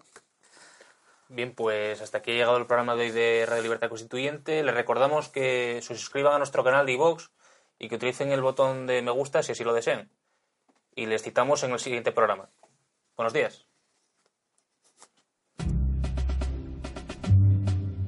Bien, 1.27 1.56
pues 1.56 2.02
hasta 2.02 2.19
aquí 2.19 2.32
ha 2.32 2.36
llegado 2.36 2.57
el 2.57 2.68
programa 2.68 2.95
de 2.95 3.03
hoy 3.03 3.11
de 3.11 3.45
Radio 3.48 3.64
Libertad 3.64 3.90
Constituyente. 3.90 4.64
Les 4.64 4.76
recordamos 4.76 5.30
que 5.30 5.80
se 5.82 5.95
suscriban 5.95 6.34
a 6.34 6.38
nuestro 6.38 6.64
canal 6.64 6.86
de 6.86 6.94
iVox 6.94 7.32
y 7.80 7.90
que 7.90 7.95
utilicen 7.95 8.32
el 8.32 8.41
botón 8.41 8.88
de 8.88 9.02
me 9.02 9.11
gusta 9.11 9.41
si 9.41 9.53
así 9.53 9.64
lo 9.64 9.73
desean. 9.73 10.11
Y 10.95 11.07
les 11.07 11.23
citamos 11.23 11.64
en 11.64 11.72
el 11.72 11.80
siguiente 11.80 12.11
programa. 12.11 12.49
Buenos 13.18 13.34
días. 13.34 13.65